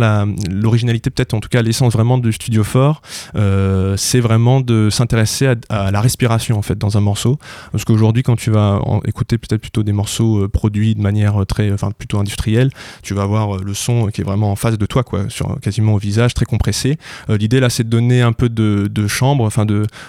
l'originalité, 0.50 1.10
peut-être 1.10 1.34
en 1.34 1.40
tout 1.40 1.50
cas 1.50 1.62
l'essence 1.62 1.94
vraiment 1.94 2.18
du 2.18 2.34
studio 2.34 2.64
fort, 2.64 3.02
euh, 3.36 3.96
c'est 3.98 4.20
vraiment 4.20 4.60
de 4.60 4.90
s'intéresser 4.90 5.54
à, 5.70 5.92
la 5.92 6.02
respiration 6.02 6.58
en 6.58 6.62
fait 6.62 6.78
dans 6.78 6.98
un 6.98 7.02
morceau. 7.02 7.38
Parce 7.72 7.86
qu'aujourd'hui, 7.86 8.24
quand 8.24 8.36
tu 8.36 8.50
vas 8.50 8.80
écouter 9.06 9.38
peut-être 9.38 9.62
plutôt 9.62 9.84
des 9.84 9.92
morceaux 9.92 10.44
euh, 10.44 10.48
produits 10.48 10.96
de 10.96 11.02
manière 11.02 11.46
très, 11.46 11.72
enfin 11.72 11.92
plutôt 11.92 12.20
industrielle, 12.20 12.72
tu 13.04 13.14
vas 13.14 13.24
avoir 13.24 13.58
euh, 13.58 13.62
le 13.64 13.74
son 13.74 14.08
qui 14.08 14.22
est 14.22 14.24
vraiment 14.24 14.52
en 14.52 14.56
face 14.56 14.78
de 14.78 14.86
toi, 14.86 15.04
quoi, 15.04 15.30
sur 15.30 15.60
quasiment 15.60 15.94
au 15.94 16.00
visage, 16.00 16.34
très 16.34 16.46
compressé. 16.46 16.98
L'idée 17.30 17.60
là, 17.60 17.70
c'est 17.70 17.84
de 17.84 17.90
donner 17.90 18.22
un 18.22 18.34
peu 18.34 18.50
de, 18.50 19.08
chambre, 19.08 19.44
enfin 19.44 19.66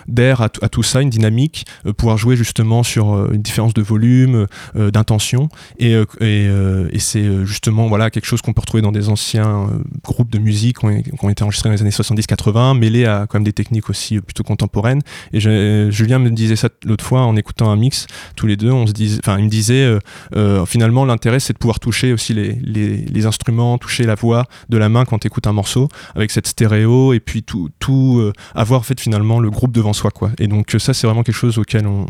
d'air 0.09 0.41
à, 0.41 0.49
tout 0.49 0.83
ça, 0.83 1.03
une 1.03 1.11
dynamique, 1.11 1.67
pouvoir 1.97 2.17
jouer 2.17 2.37
justement 2.37 2.83
sur 2.83 3.33
une 3.33 3.43
différence 3.43 3.75
de 3.75 3.83
volume, 3.83 4.47
d'intention, 4.75 5.49
et, 5.79 5.93
et, 6.21 6.45
et 6.93 6.99
c'est 6.99 7.45
justement 7.45 7.89
voilà 7.89 8.11
quelque 8.11 8.27
chose 8.27 8.43
qu'on 8.43 8.53
peut 8.53 8.62
retrouver 8.63 8.83
dans 8.83 8.93
des 8.93 9.09
anciens 9.09 9.69
euh, 9.69 9.79
groupes 10.03 10.31
de 10.31 10.39
musique 10.39 10.79
qui 10.79 10.87
ont, 10.87 11.31
été 11.31 11.43
enregistrés 11.43 11.69
dans 11.69 11.75
les 11.75 11.83
années 11.83 11.91
70-80, 11.91 12.79
mêlés 12.79 13.05
à 13.05 13.27
quand 13.29 13.39
même 13.39 13.45
des 13.45 13.53
techniques 13.53 13.91
aussi 13.91 14.17
euh, 14.17 14.21
plutôt 14.21 14.43
contemporaines. 14.43 15.03
Et 15.33 15.41
Julien 15.41 16.19
me 16.19 16.31
disait 16.31 16.57
ça 16.57 16.69
l'autre 16.85 17.05
fois 17.05 17.23
en 17.23 17.37
écoutant 17.37 17.71
un 17.71 17.77
mix, 17.77 18.07
tous 18.37 18.47
les 18.47 18.57
deux, 18.57 18.71
on 18.71 18.87
se 18.87 18.93
disait, 18.93 19.21
enfin, 19.23 19.39
il 19.39 19.45
me 19.45 19.51
disait 19.51 19.99
euh, 20.35 20.67
finalement 20.67 21.05
l'intérêt 21.05 21.41
c'est 21.41 21.53
de 21.53 21.59
pouvoir 21.59 21.81
toucher 21.81 22.13
aussi 22.13 22.35
les, 22.35 22.55
les, 22.55 23.27
instruments, 23.27 23.79
toucher 23.79 24.05
la 24.05 24.15
voix 24.15 24.47
de 24.69 24.77
la 24.77 24.89
main 24.89 25.05
quand 25.05 25.19
tu 25.21 25.27
écoutes 25.27 25.47
un 25.47 25.53
morceau 25.53 25.89
avec 26.15 26.31
cette 26.31 26.47
stéréo 26.47 27.13
et 27.13 27.21
puis 27.21 27.43
tout, 27.43 27.71
tout 27.79 28.33
avoir 28.55 28.85
fait 28.85 28.99
finalement 28.99 29.39
le 29.41 29.51
groupe 29.51 29.73
devant 29.73 29.93
soi 29.93 30.11
quoi. 30.11 30.31
Et 30.39 30.49
donc 30.49 30.75
ça 30.79 30.95
c'est 30.95 31.07
vraiment 31.07 31.23
quelque 31.23 31.35
chose 31.35 31.59
auquel 31.59 31.87
on, 31.87 32.07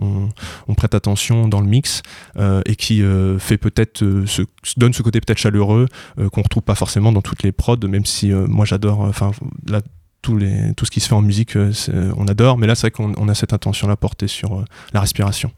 on, 0.68 0.74
prête 0.74 0.94
attention 0.94 1.48
dans 1.48 1.60
le 1.60 1.66
mix 1.66 2.02
et 2.38 2.76
qui 2.76 3.02
fait 3.38 3.58
peut-être 3.58 4.04
se 4.26 4.42
donne 4.76 4.92
ce 4.92 5.02
côté 5.02 5.20
peut-être 5.20 5.38
chaleureux 5.38 5.86
qu'on 6.32 6.41
on 6.42 6.44
retrouve 6.44 6.64
pas 6.64 6.74
forcément 6.74 7.12
dans 7.12 7.22
toutes 7.22 7.44
les 7.44 7.52
prods, 7.52 7.76
même 7.88 8.04
si 8.04 8.32
euh, 8.32 8.46
moi 8.48 8.64
j'adore, 8.64 9.04
euh, 9.04 9.08
enfin 9.08 9.30
là 9.68 9.80
tout, 10.22 10.36
les, 10.36 10.74
tout 10.76 10.84
ce 10.84 10.90
qui 10.90 11.00
se 11.00 11.08
fait 11.08 11.14
en 11.14 11.22
musique, 11.22 11.56
euh, 11.56 11.72
on 12.16 12.26
adore, 12.26 12.58
mais 12.58 12.66
là 12.66 12.74
c'est 12.74 12.88
vrai 12.88 12.90
qu'on 12.90 13.28
a 13.28 13.34
cette 13.34 13.52
intention-là 13.52 13.96
portée 13.96 14.26
sur 14.26 14.64
la 14.92 15.00
respiration. 15.00 15.52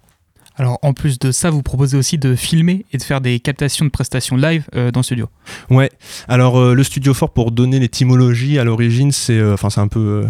Alors 0.57 0.79
en 0.83 0.93
plus 0.93 1.19
de 1.19 1.33
ça, 1.33 1.51
vous 1.51 1.63
proposez 1.63 1.97
aussi 1.97 2.17
de 2.17 2.37
filmer 2.37 2.87
et 2.93 2.99
de 2.99 3.03
faire 3.03 3.21
des 3.21 3.41
captations 3.41 3.85
de 3.85 3.91
prestations 3.91 4.37
live 4.37 4.65
euh, 4.77 4.93
dans 4.93 5.01
le 5.01 5.05
studio. 5.05 5.29
Ouais. 5.69 5.91
Alors 6.29 6.59
euh, 6.59 6.75
le 6.75 6.85
studio 6.85 7.13
fort 7.13 7.33
pour 7.33 7.51
donner 7.51 7.81
l'étymologie 7.81 8.59
à 8.59 8.65
l'origine, 8.65 9.11
c'est 9.11 9.39
euh, 9.39 9.55
enfin 9.55 9.69
c'est 9.69 9.81
un 9.81 9.89
peu 9.89 10.27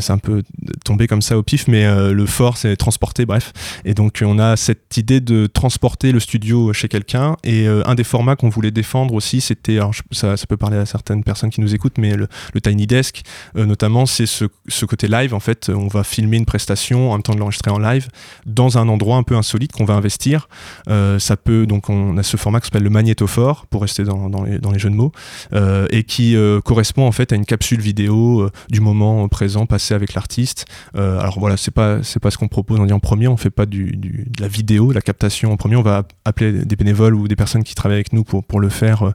c'est 0.00 0.12
un 0.12 0.18
peu 0.18 0.42
tombé 0.84 1.06
comme 1.06 1.22
ça 1.22 1.38
au 1.38 1.42
pif, 1.42 1.68
mais 1.68 1.86
le 2.12 2.26
fort 2.26 2.56
c'est 2.56 2.76
transporter, 2.76 3.26
bref. 3.26 3.52
Et 3.84 3.94
donc 3.94 4.22
on 4.24 4.38
a 4.38 4.56
cette 4.56 4.96
idée 4.96 5.20
de 5.20 5.46
transporter 5.46 6.12
le 6.12 6.20
studio 6.20 6.72
chez 6.72 6.88
quelqu'un. 6.88 7.36
Et 7.44 7.66
un 7.66 7.94
des 7.94 8.04
formats 8.04 8.36
qu'on 8.36 8.48
voulait 8.48 8.70
défendre 8.70 9.14
aussi, 9.14 9.40
c'était 9.40 9.78
ça, 10.10 10.36
ça, 10.36 10.46
peut 10.46 10.56
parler 10.56 10.76
à 10.76 10.86
certaines 10.86 11.24
personnes 11.24 11.50
qui 11.50 11.60
nous 11.60 11.74
écoutent, 11.74 11.98
mais 11.98 12.16
le, 12.16 12.28
tiny 12.60 12.86
desk 12.86 13.22
notamment, 13.54 14.06
c'est 14.06 14.26
ce, 14.26 14.44
côté 14.84 15.08
live. 15.08 15.34
En 15.34 15.40
fait, 15.40 15.70
on 15.74 15.88
va 15.88 16.04
filmer 16.04 16.36
une 16.36 16.46
prestation 16.46 17.10
en 17.10 17.14
même 17.14 17.22
temps 17.22 17.34
de 17.34 17.38
l'enregistrer 17.38 17.70
en 17.70 17.78
live 17.78 18.08
dans 18.46 18.78
un 18.78 18.88
endroit 18.88 19.16
un 19.16 19.22
peu 19.22 19.36
insolite 19.36 19.51
solide 19.52 19.72
qu'on 19.72 19.84
va 19.84 19.94
investir. 19.94 20.48
Euh, 20.88 21.18
ça 21.18 21.36
peut 21.36 21.66
donc 21.66 21.90
on 21.90 22.16
a 22.16 22.22
ce 22.22 22.36
format 22.36 22.60
qui 22.60 22.66
s'appelle 22.66 22.82
le 22.82 22.90
magnétophore 22.90 23.66
pour 23.66 23.82
rester 23.82 24.04
dans, 24.04 24.44
les, 24.44 24.78
jeux 24.78 24.90
de 24.90 24.94
mots 24.94 25.12
euh, 25.52 25.86
et 25.90 26.04
qui 26.04 26.36
euh, 26.36 26.60
correspond 26.60 27.06
en 27.06 27.12
fait 27.12 27.32
à 27.32 27.36
une 27.36 27.44
capsule 27.44 27.80
vidéo 27.80 28.48
du 28.70 28.80
moment 28.80 29.28
présent 29.28 29.66
passé 29.66 29.94
avec 29.94 30.14
l'artiste. 30.14 30.64
alors 30.94 31.38
voilà, 31.38 31.56
c'est 31.56 31.70
pas 31.70 32.02
c'est 32.02 32.20
pas 32.20 32.30
ce 32.30 32.38
qu'on 32.38 32.48
propose 32.48 32.80
en, 32.80 33.00
premier. 33.00 33.28
On 33.28 33.36
fait 33.36 33.50
pas 33.50 33.66
du, 33.66 33.96
de 33.96 34.40
la 34.40 34.48
vidéo, 34.48 34.92
la 34.92 35.00
captation 35.00 35.52
en 35.52 35.56
premier. 35.56 35.76
On 35.76 35.82
va 35.82 36.04
appeler 36.24 36.64
des 36.64 36.76
bénévoles 36.76 37.14
ou 37.14 37.28
des 37.28 37.36
personnes 37.36 37.64
qui 37.64 37.74
travaillent 37.74 37.96
avec 37.96 38.12
nous 38.12 38.24
pour 38.24 38.44
pour 38.44 38.60
le 38.60 38.68
faire 38.68 39.12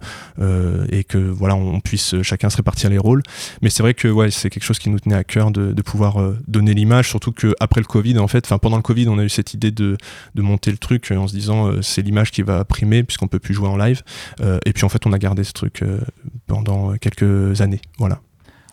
et 0.91 1.03
que 1.03 1.17
voilà 1.17 1.55
on 1.55 1.79
puisse 1.79 2.21
chacun 2.21 2.49
se 2.49 2.57
répartir 2.57 2.89
les 2.89 2.97
rôles. 2.97 3.23
Mais 3.61 3.69
c'est 3.69 3.83
vrai 3.83 3.93
que 3.93 4.07
c'est 4.29 4.49
quelque 4.49 4.63
chose 4.63 4.79
qui 4.79 4.89
nous 4.89 4.99
tenait 4.99 5.15
à 5.15 5.23
cœur 5.23 5.51
de, 5.51 5.73
de 5.73 5.81
pouvoir 5.81 6.17
donner 6.47 6.73
l'image, 6.73 7.09
surtout 7.09 7.31
que 7.31 7.53
après 7.59 7.81
le 7.81 7.87
Covid 7.87 8.19
en 8.19 8.27
fait, 8.27 8.45
enfin 8.45 8.57
pendant 8.57 8.77
le 8.77 8.83
Covid 8.83 9.07
on 9.09 9.17
a 9.17 9.23
eu 9.23 9.29
cette 9.29 9.53
idée 9.53 9.71
de 9.71 9.97
de 10.35 10.41
monter 10.41 10.71
le 10.71 10.77
truc 10.77 11.11
en 11.11 11.27
se 11.27 11.33
disant 11.33 11.67
euh, 11.67 11.81
c'est 11.81 12.01
l'image 12.01 12.31
qui 12.31 12.41
va 12.41 12.63
primer 12.65 13.03
puisqu'on 13.03 13.27
peut 13.27 13.39
plus 13.39 13.53
jouer 13.53 13.67
en 13.67 13.77
live. 13.77 14.03
Euh, 14.41 14.59
et 14.65 14.73
puis 14.73 14.83
en 14.83 14.89
fait, 14.89 15.05
on 15.05 15.13
a 15.13 15.19
gardé 15.19 15.43
ce 15.43 15.53
truc 15.53 15.81
euh, 15.81 15.99
pendant 16.47 16.93
quelques 16.97 17.61
années. 17.61 17.81
Voilà. 17.97 18.19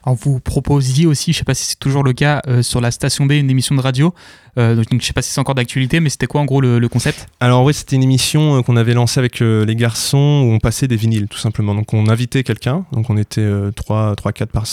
Vous 0.06 0.38
proposiez 0.38 1.06
aussi, 1.06 1.32
je 1.32 1.38
ne 1.38 1.40
sais 1.40 1.44
pas 1.44 1.54
si 1.54 1.64
c'est 1.64 1.78
toujours 1.78 2.02
le 2.02 2.12
cas, 2.12 2.42
sur 2.60 2.82
la 2.82 2.90
station 2.90 3.24
B, 3.24 3.32
une 3.32 3.48
émission 3.48 3.74
de 3.74 3.80
radio 3.80 4.12
euh, 4.58 4.76
donc, 4.76 5.00
je 5.00 5.06
sais 5.06 5.12
pas 5.12 5.22
si 5.22 5.30
c'est 5.30 5.40
encore 5.40 5.54
d'actualité, 5.54 6.00
mais 6.00 6.10
c'était 6.10 6.26
quoi 6.26 6.40
en 6.40 6.44
gros 6.44 6.60
le, 6.60 6.88
concept? 6.88 7.26
Alors 7.40 7.64
oui, 7.64 7.74
c'était 7.74 7.96
une 7.96 8.02
émission 8.02 8.58
euh, 8.58 8.62
qu'on 8.62 8.76
avait 8.76 8.94
lancée 8.94 9.18
avec 9.18 9.40
euh, 9.42 9.64
les 9.64 9.74
garçons 9.74 10.44
où 10.46 10.52
on 10.52 10.58
passait 10.58 10.86
des 10.86 10.96
vinyles 10.96 11.28
tout 11.28 11.38
simplement. 11.38 11.74
Donc 11.74 11.92
on 11.92 12.08
invitait 12.08 12.42
quelqu'un, 12.42 12.84
donc 12.92 13.10
on 13.10 13.16
était 13.16 13.48
3, 13.74 14.14
3 14.16 14.32
4 14.32 14.50
par, 14.50 14.64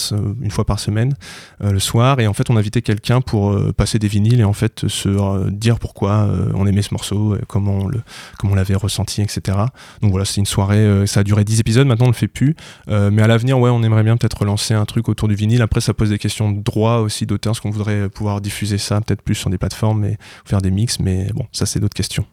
une 0.41 0.51
fois 0.51 0.65
par 0.65 0.79
semaine 0.79 1.13
le 1.59 1.79
soir, 1.79 2.19
et 2.19 2.27
en 2.27 2.33
fait 2.33 2.49
on 2.49 2.57
invitait 2.57 2.81
quelqu'un 2.81 3.21
pour 3.21 3.55
passer 3.73 3.99
des 3.99 4.07
vinyles 4.07 4.41
et 4.41 4.43
en 4.43 4.53
fait 4.53 4.87
se 4.87 5.49
dire 5.49 5.79
pourquoi 5.79 6.29
on 6.53 6.65
aimait 6.65 6.81
ce 6.81 6.93
morceau, 6.93 7.37
comment 7.47 7.79
on, 7.79 7.91
comment 8.37 8.53
on 8.53 8.55
l'avait 8.55 8.75
ressenti, 8.75 9.21
etc. 9.21 9.57
Donc 10.01 10.11
voilà, 10.11 10.25
c'est 10.25 10.37
une 10.37 10.45
soirée, 10.45 11.07
ça 11.07 11.21
a 11.21 11.23
duré 11.23 11.43
10 11.43 11.59
épisodes, 11.59 11.87
maintenant 11.87 12.07
on 12.07 12.09
le 12.09 12.15
fait 12.15 12.27
plus, 12.27 12.55
mais 12.87 13.21
à 13.21 13.27
l'avenir, 13.27 13.59
ouais, 13.59 13.69
on 13.69 13.83
aimerait 13.83 14.03
bien 14.03 14.17
peut-être 14.17 14.39
relancer 14.39 14.73
un 14.73 14.85
truc 14.85 15.09
autour 15.09 15.27
du 15.27 15.35
vinyle. 15.35 15.61
Après, 15.61 15.81
ça 15.81 15.93
pose 15.93 16.09
des 16.09 16.19
questions 16.19 16.51
de 16.51 16.61
droit 16.61 16.97
aussi 16.97 17.25
d'auteur, 17.25 17.55
ce 17.55 17.61
qu'on 17.61 17.71
voudrait 17.71 18.09
pouvoir 18.09 18.41
diffuser 18.41 18.77
ça 18.77 19.01
peut-être 19.01 19.21
plus 19.21 19.35
sur 19.35 19.49
des 19.49 19.57
plateforme 19.71 20.05
et 20.05 20.17
faire 20.45 20.61
des 20.61 20.71
mix, 20.71 20.99
mais 20.99 21.27
bon, 21.33 21.45
ça 21.51 21.65
c'est 21.65 21.79
d'autres 21.79 21.95
questions. 21.95 22.25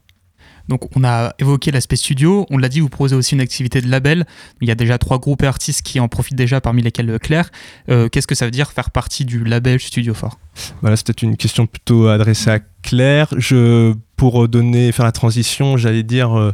Donc 0.69 0.95
on 0.95 1.03
a 1.03 1.35
évoqué 1.39 1.71
l'aspect 1.71 1.97
studio, 1.97 2.47
on 2.51 2.59
l'a 2.59 2.69
dit, 2.69 2.81
vous 2.81 2.91
proposez 2.91 3.17
aussi 3.17 3.35
une 3.35 3.41
activité 3.41 3.81
de 3.81 3.89
label. 3.89 4.27
Il 4.61 4.69
y 4.69 4.71
a 4.71 4.75
déjà 4.75 4.99
trois 4.99 5.19
groupes 5.19 5.43
et 5.43 5.47
artistes 5.47 5.81
qui 5.81 5.99
en 5.99 6.09
profitent 6.09 6.37
déjà, 6.37 6.61
parmi 6.61 6.83
lesquels 6.83 7.09
euh, 7.09 7.19
Claire. 7.19 7.51
Euh, 7.89 8.11
qu'est-ce 8.11 8.27
que 8.27 8.35
ça 8.35 8.45
veut 8.45 8.51
dire 8.51 8.71
faire 8.71 8.91
partie 8.91 9.25
du 9.25 9.45
label 9.45 9.81
Studio 9.81 10.13
Fort? 10.13 10.39
Voilà, 10.83 10.97
c'était 10.97 11.13
une 11.13 11.39
question 11.39 11.67
plutôt 11.67 12.09
adressée 12.09 12.51
à 12.51 12.61
Claire. 12.83 13.29
Je, 13.39 13.95
pour 14.17 14.47
donner, 14.47 14.93
faire 14.93 15.07
la 15.07 15.13
transition, 15.13 15.79
j'allais 15.79 16.03
dire, 16.03 16.39
euh, 16.39 16.53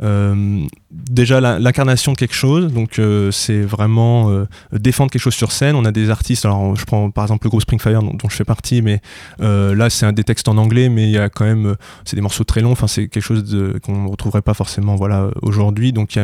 déjà 0.00 1.40
l'incarnation 1.40 2.12
de 2.12 2.16
quelque 2.16 2.34
chose, 2.34 2.72
donc 2.72 2.98
euh, 2.98 3.30
c'est 3.30 3.62
vraiment 3.62 4.30
euh, 4.30 4.46
défendre 4.72 5.10
quelque 5.10 5.22
chose 5.22 5.34
sur 5.34 5.52
scène. 5.52 5.76
On 5.76 5.84
a 5.84 5.92
des 5.92 6.10
artistes, 6.10 6.44
alors 6.44 6.76
je 6.76 6.84
prends 6.84 7.10
par 7.10 7.24
exemple 7.24 7.46
le 7.46 7.50
groupe 7.50 7.62
Springfire 7.62 8.02
dont, 8.02 8.14
dont 8.14 8.28
je 8.28 8.36
fais 8.36 8.44
partie, 8.44 8.82
mais 8.82 9.00
là 9.38 9.90
c'est 9.90 10.06
un 10.06 10.12
des 10.12 10.24
textes 10.24 10.48
en 10.48 10.56
anglais, 10.56 10.88
mais 10.88 11.04
il 11.04 11.10
y 11.10 11.18
a 11.18 11.28
quand 11.28 11.44
même, 11.44 11.76
c'est 12.04 12.16
des 12.16 12.22
morceaux 12.22 12.44
très 12.44 12.60
longs, 12.60 12.72
enfin 12.72 12.86
c'est 12.86 13.08
quelque 13.08 13.22
chose 13.22 13.78
qu'on 13.82 14.04
ne 14.04 14.08
retrouverait 14.08 14.42
pas 14.42 14.54
forcément 14.54 14.96
voilà, 14.96 15.30
aujourd'hui, 15.42 15.92
donc 15.92 16.18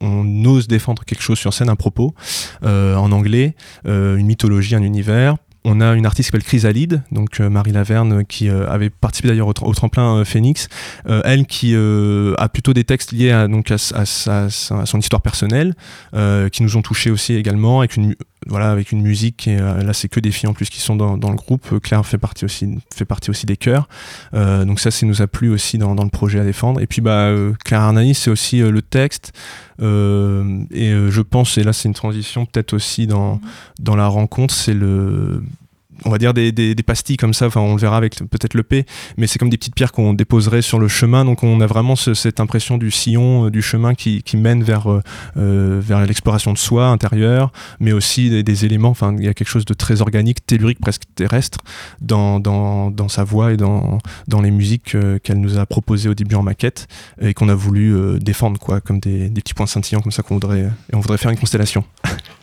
on 0.00 0.44
ose 0.44 0.68
défendre 0.68 1.04
quelque 1.04 1.22
chose 1.22 1.38
sur 1.38 1.52
scène, 1.54 1.68
un 1.68 1.76
propos 1.76 2.14
en 2.62 3.12
anglais, 3.12 3.54
une 3.84 4.26
mythologie, 4.26 4.74
un 4.74 4.82
univers 4.82 5.36
on 5.66 5.80
a 5.80 5.94
une 5.94 6.06
artiste 6.06 6.28
qui 6.28 6.32
s'appelle 6.32 6.46
Chrysalide, 6.46 7.02
donc 7.12 7.40
Marie 7.40 7.72
Laverne, 7.72 8.24
qui 8.24 8.48
avait 8.48 8.90
participé 8.90 9.28
d'ailleurs 9.28 9.48
au, 9.48 9.74
tremplin 9.74 10.24
Phoenix. 10.24 10.68
elle 11.06 11.46
qui 11.46 11.74
a 11.74 12.48
plutôt 12.48 12.72
des 12.72 12.84
textes 12.84 13.12
liés 13.12 13.30
à, 13.30 13.48
donc 13.48 13.70
à, 13.70 13.78
son 14.06 14.98
histoire 14.98 15.22
personnelle, 15.22 15.74
qui 16.52 16.62
nous 16.62 16.76
ont 16.76 16.82
touchés 16.82 17.10
aussi 17.10 17.34
également, 17.34 17.80
avec 17.80 17.96
une 17.96 18.14
voilà, 18.48 18.70
avec 18.70 18.92
une 18.92 19.02
musique. 19.02 19.48
Et 19.48 19.56
là, 19.56 19.92
c'est 19.92 20.08
que 20.08 20.20
des 20.20 20.30
filles 20.30 20.48
en 20.48 20.52
plus 20.52 20.70
qui 20.70 20.80
sont 20.80 20.94
dans, 20.94 21.16
dans, 21.16 21.30
le 21.30 21.36
groupe. 21.36 21.80
Claire 21.80 22.06
fait 22.06 22.18
partie 22.18 22.44
aussi, 22.44 22.78
fait 22.94 23.04
partie 23.04 23.30
aussi 23.30 23.44
des 23.44 23.56
chœurs. 23.56 23.88
donc 24.32 24.80
ça, 24.80 24.90
ça 24.90 25.04
nous 25.04 25.20
a 25.20 25.26
plu 25.26 25.50
aussi 25.50 25.78
dans, 25.78 25.94
dans, 25.94 26.04
le 26.04 26.10
projet 26.10 26.38
à 26.38 26.44
défendre. 26.44 26.80
Et 26.80 26.86
puis, 26.86 27.00
bah, 27.00 27.32
Claire 27.64 27.80
Arnani, 27.80 28.14
c'est 28.14 28.30
aussi 28.30 28.60
le 28.60 28.82
texte. 28.82 29.32
Euh, 29.82 30.64
et 30.70 30.90
euh, 30.90 31.10
je 31.10 31.20
pense, 31.20 31.58
et 31.58 31.62
là 31.62 31.72
c'est 31.72 31.88
une 31.88 31.94
transition 31.94 32.46
peut-être 32.46 32.72
aussi 32.72 33.06
dans, 33.06 33.34
mhm. 33.34 33.40
dans 33.80 33.96
la 33.96 34.06
rencontre, 34.06 34.54
c'est 34.54 34.74
le 34.74 35.42
on 36.06 36.10
va 36.10 36.18
dire 36.18 36.32
des, 36.32 36.52
des, 36.52 36.74
pastilles 36.82 37.16
comme 37.16 37.34
ça, 37.34 37.46
enfin 37.46 37.60
on 37.60 37.74
le 37.74 37.80
verra 37.80 37.96
avec 37.96 38.16
peut-être 38.16 38.54
le 38.54 38.62
P, 38.62 38.86
mais 39.16 39.26
c'est 39.26 39.38
comme 39.38 39.50
des 39.50 39.56
petites 39.56 39.74
pierres 39.74 39.92
qu'on 39.92 40.14
déposerait 40.14 40.62
sur 40.62 40.78
le 40.78 40.88
chemin, 40.88 41.24
donc 41.24 41.42
on 41.42 41.60
a 41.60 41.66
vraiment 41.66 41.96
cette 41.96 42.40
impression 42.40 42.78
du 42.78 42.90
sillon, 42.90 43.46
euh, 43.46 43.50
du 43.50 43.60
chemin 43.60 43.94
qui, 43.94 44.22
qui 44.22 44.36
mène 44.36 44.62
vers, 44.62 44.86
vers 45.34 46.06
l'exploration 46.06 46.52
de 46.52 46.58
soi 46.58 46.86
intérieure, 46.86 47.52
mais 47.80 47.92
aussi 47.92 48.42
des, 48.42 48.64
éléments, 48.64 48.90
enfin 48.90 49.14
il 49.18 49.24
y 49.24 49.28
a 49.28 49.34
quelque 49.34 49.48
chose 49.48 49.64
de 49.64 49.74
très 49.74 50.00
organique, 50.00 50.46
tellurique, 50.46 50.80
presque 50.80 51.02
terrestre 51.14 51.58
dans, 52.00 52.40
dans, 52.40 52.90
dans 52.90 53.08
sa 53.08 53.24
voix 53.24 53.52
et 53.52 53.56
dans, 53.56 53.98
dans 54.28 54.40
les 54.40 54.50
musiques 54.50 54.96
qu'elle 55.22 55.40
nous 55.40 55.58
a 55.58 55.66
proposées 55.66 56.08
au 56.08 56.14
début 56.14 56.36
en 56.36 56.42
maquette 56.42 56.86
et 57.20 57.34
qu'on 57.34 57.48
a 57.48 57.54
voulu 57.54 58.18
défendre 58.20 58.58
quoi, 58.58 58.80
comme 58.80 59.00
des, 59.00 59.28
des 59.28 59.40
petits 59.40 59.54
points 59.54 59.66
scintillants 59.66 60.00
comme 60.00 60.12
ça 60.12 60.22
qu'on 60.22 60.34
voudrait, 60.34 60.70
et 60.92 60.94
on 60.94 61.00
voudrait 61.00 61.18
faire 61.18 61.30
une 61.30 61.38
constellation. 61.38 61.84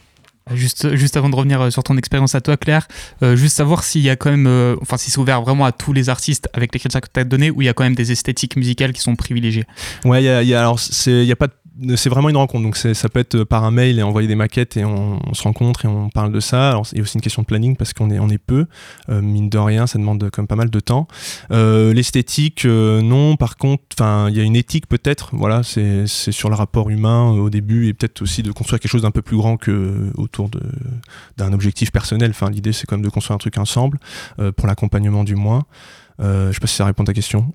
Juste, 0.52 0.96
juste 0.96 1.16
avant 1.16 1.30
de 1.30 1.36
revenir 1.36 1.62
euh, 1.62 1.70
sur 1.70 1.84
ton 1.84 1.98
expérience 1.98 2.36
à 2.36 2.42
toi, 2.42 2.58
Claire, 2.58 2.88
euh, 3.22 3.38
juste 3.38 3.56
savoir 3.56 3.84
s'il 3.84 4.02
y 4.02 4.10
a 4.10 4.18
quand 4.18 4.30
même, 4.30 4.46
euh, 4.46 4.76
enfin, 4.82 4.98
si 4.98 5.10
c'est 5.10 5.18
ouvert 5.18 5.42
vraiment 5.42 5.64
à 5.64 5.72
tous 5.72 5.94
les 5.94 6.10
artistes 6.10 6.50
avec 6.54 6.74
les 6.74 6.80
critères 6.80 7.00
que 7.00 7.08
tu 7.12 7.20
as 7.20 7.24
donnés, 7.24 7.50
ou 7.50 7.62
il 7.62 7.66
y 7.66 7.70
a 7.70 7.74
quand 7.74 7.86
même 7.86 7.96
des 7.96 8.12
esthétiques 8.12 8.58
musicales 8.58 8.92
qui 8.92 9.00
sont 9.00 9.16
privilégiées. 9.16 9.66
Ouais, 10.04 10.22
il 10.22 10.26
y 10.26 10.30
a, 10.30 10.44
y 10.44 10.54
a, 10.54 10.60
alors, 10.60 10.80
il 11.06 11.24
n'y 11.24 11.32
a 11.32 11.36
pas 11.38 11.48
de 11.48 11.54
c'est 11.96 12.10
vraiment 12.10 12.30
une 12.30 12.38
rencontre. 12.38 12.64
Donc 12.64 12.78
ça 12.78 13.10
peut 13.10 13.20
être 13.20 13.44
par 13.44 13.64
un 13.64 13.72
mail 13.72 14.00
et 14.00 14.04
envoyer 14.04 14.28
des 14.28 14.36
maquettes 14.36 14.78
et 14.78 14.86
on, 14.86 15.20
se 15.34 15.44
rencontre 15.44 15.86
et 15.86 15.88
on 15.88 16.10
parle 16.10 16.32
de 16.32 16.40
ça. 16.40 16.70
Alors 16.70 16.88
a 16.96 17.02
aussi 17.02 17.16
une 17.16 17.22
question 17.22 17.42
de 17.42 17.48
planning 17.48 17.76
parce 17.76 17.94
qu'on 17.94 18.10
est, 18.10 18.38
peu. 18.38 18.66
Euh, 19.10 19.22
mine 19.22 19.50
de 19.50 19.58
rien, 19.58 19.88
ça 19.88 20.00
demande 20.00 20.30
comme 20.30 20.48
pas 20.48 20.56
mal 20.56 20.70
de 20.70 20.80
temps. 20.80 21.08
Euh, 21.52 21.94
l'esthétique, 21.94 22.66
euh, 22.66 23.02
non. 23.02 23.36
Par 23.36 23.58
contre, 23.58 23.84
il 24.30 24.36
y 24.36 24.40
a 24.40 24.44
une 24.44 24.56
éthique 24.56 24.88
peut-être. 24.88 25.30
Voilà, 25.34 25.62
c'est 25.64 26.08
sur 26.08 26.50
le 26.50 26.56
rapport 26.56 26.90
humain 26.90 27.30
au 27.32 27.50
début 27.50 27.88
et 27.88 27.94
peut-être 27.94 28.22
aussi 28.22 28.44
de 28.44 28.52
construire 28.52 28.80
quelque 28.80 28.92
chose 28.92 29.04
d'un 29.04 29.12
peu 29.12 29.22
plus 29.22 29.38
grand 29.38 29.58
que 29.58 30.12
autour 30.16 30.50
d'un 31.38 31.54
objectif 31.54 31.92
personnel. 31.92 32.34
L'idée 32.52 32.74
c'est 32.74 32.86
quand 32.86 32.98
même 32.98 33.06
de 33.06 33.10
construire 33.10 33.36
un 33.36 33.40
truc 33.40 33.58
ensemble 33.58 34.00
pour 34.56 34.68
l'accompagnement 34.68 35.24
du 35.24 35.36
moins. 35.36 35.66
Euh, 36.22 36.50
je 36.50 36.54
sais 36.54 36.60
pas 36.60 36.68
si 36.68 36.76
ça 36.76 36.86
répond 36.86 37.04
à 37.04 37.06
ta 37.08 37.14
question. 37.14 37.54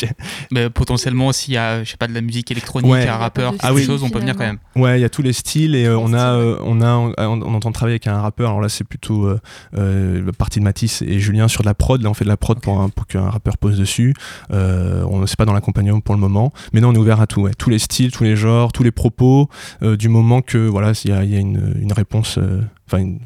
Mais 0.50 0.70
potentiellement, 0.70 1.32
s'il 1.32 1.54
y 1.54 1.56
a, 1.56 1.84
je 1.84 1.90
sais 1.90 1.96
pas, 1.96 2.08
de 2.08 2.14
la 2.14 2.20
musique 2.20 2.50
électronique, 2.50 2.92
un 2.92 3.16
rappeur, 3.16 3.56
quelque 3.56 3.74
oui. 3.74 3.84
chose, 3.84 4.02
on 4.02 4.10
peut 4.10 4.18
venir 4.18 4.36
quand 4.36 4.44
même. 4.44 4.58
Ouais, 4.76 4.98
il 4.98 5.02
y 5.02 5.04
a 5.04 5.08
tous 5.08 5.22
les 5.22 5.32
styles 5.32 5.74
et 5.74 5.86
euh, 5.86 5.98
on 5.98 6.12
a, 6.12 6.34
euh, 6.34 6.56
on 6.62 6.80
a, 6.80 6.94
on, 6.96 7.54
entend 7.54 7.72
travailler 7.72 7.94
avec 7.94 8.06
un 8.06 8.20
rappeur. 8.20 8.50
Alors 8.50 8.60
là, 8.60 8.68
c'est 8.68 8.84
plutôt 8.84 9.36
la 9.72 10.32
partie 10.36 10.58
de 10.58 10.64
Matisse 10.64 11.02
et 11.02 11.18
Julien 11.18 11.48
sur 11.48 11.62
de 11.62 11.68
la 11.68 11.74
prod. 11.74 12.00
Là, 12.02 12.10
on 12.10 12.14
fait 12.14 12.24
de 12.24 12.30
la 12.30 12.36
prod 12.36 12.60
pour, 12.60 12.90
pour 12.90 13.06
qu'un 13.06 13.28
rappeur 13.28 13.58
pose 13.58 13.78
dessus. 13.78 14.14
on 14.50 15.18
ne 15.20 15.26
sait 15.26 15.36
pas 15.36 15.44
dans 15.44 15.52
l'accompagnement 15.54 16.00
pour 16.00 16.14
le 16.14 16.20
moment, 16.20 16.52
mais 16.72 16.80
non, 16.80 16.90
on 16.90 16.94
est 16.94 16.98
ouvert 16.98 17.20
à 17.20 17.26
tout. 17.26 17.48
Tous 17.58 17.70
les 17.70 17.78
styles, 17.78 18.10
tous 18.10 18.24
les 18.24 18.36
genres, 18.36 18.72
tous 18.72 18.82
les 18.82 18.90
propos, 18.90 19.48
du 19.82 20.08
moment 20.08 20.42
que 20.42 20.58
voilà, 20.58 20.92
il 21.04 21.10
y 21.10 21.14
a, 21.14 21.24
y 21.24 21.36
a 21.36 21.40
une, 21.40 21.76
une 21.80 21.92
réponse 21.92 22.38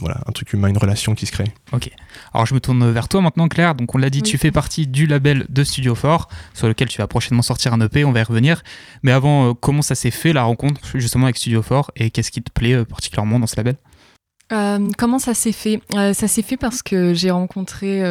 voilà, 0.01 0.21
un 0.27 0.33
truc 0.33 0.53
humain, 0.53 0.69
une 0.69 0.79
relation 0.79 1.15
qui 1.15 1.27
se 1.27 1.33
crée. 1.33 1.53
Ok. 1.73 1.91
Alors 2.33 2.47
je 2.47 2.55
me 2.55 2.61
tourne 2.61 2.91
vers 2.91 3.09
toi 3.09 3.21
maintenant, 3.21 3.49
Claire. 3.49 3.75
Donc 3.75 3.95
on 3.95 3.99
l'a 3.99 4.11
dit, 4.11 4.23
tu 4.23 4.39
fais 4.39 4.51
partie 4.51 4.87
du 4.87 5.07
label 5.07 5.47
de 5.49 5.65
Studio 5.65 5.95
Fort, 5.95 6.29
sur 6.55 6.69
lequel 6.69 6.89
tu 6.89 6.99
vas 6.99 7.07
prochainement 7.07 7.43
sortir 7.43 7.73
un 7.73 7.81
EP. 7.81 8.05
On 8.05 8.13
va 8.13 8.21
y 8.21 8.23
revenir. 8.23 8.63
Mais 9.03 9.13
avant, 9.13 9.51
euh, 9.51 9.55
comment 9.55 9.83
ça 9.83 9.95
s'est 9.95 10.11
fait 10.11 10.33
la 10.33 10.45
rencontre 10.45 10.81
justement 10.95 11.25
avec 11.25 11.37
Studio 11.37 11.63
Fort 11.63 11.91
et 11.97 12.11
qu'est-ce 12.11 12.31
qui 12.31 12.43
te 12.43 12.51
plaît 12.51 12.75
euh, 12.75 12.85
particulièrement 12.85 13.39
dans 13.39 13.47
ce 13.47 13.57
label? 13.57 13.77
Euh, 14.53 14.91
comment 14.97 15.19
ça 15.19 15.35
s'est 15.35 15.53
fait? 15.53 15.81
Ça 15.93 16.29
s'est 16.29 16.43
fait 16.43 16.57
parce 16.57 16.83
que 16.83 17.15
j'ai 17.15 17.33
rencontré 17.33 18.05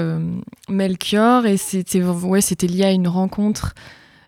Melchior 0.67 1.45
et 1.45 1.55
c'était 1.55 2.03
ouais, 2.03 2.41
c'était 2.41 2.67
lié 2.67 2.83
à 2.83 2.91
une 2.91 3.07
rencontre 3.07 3.73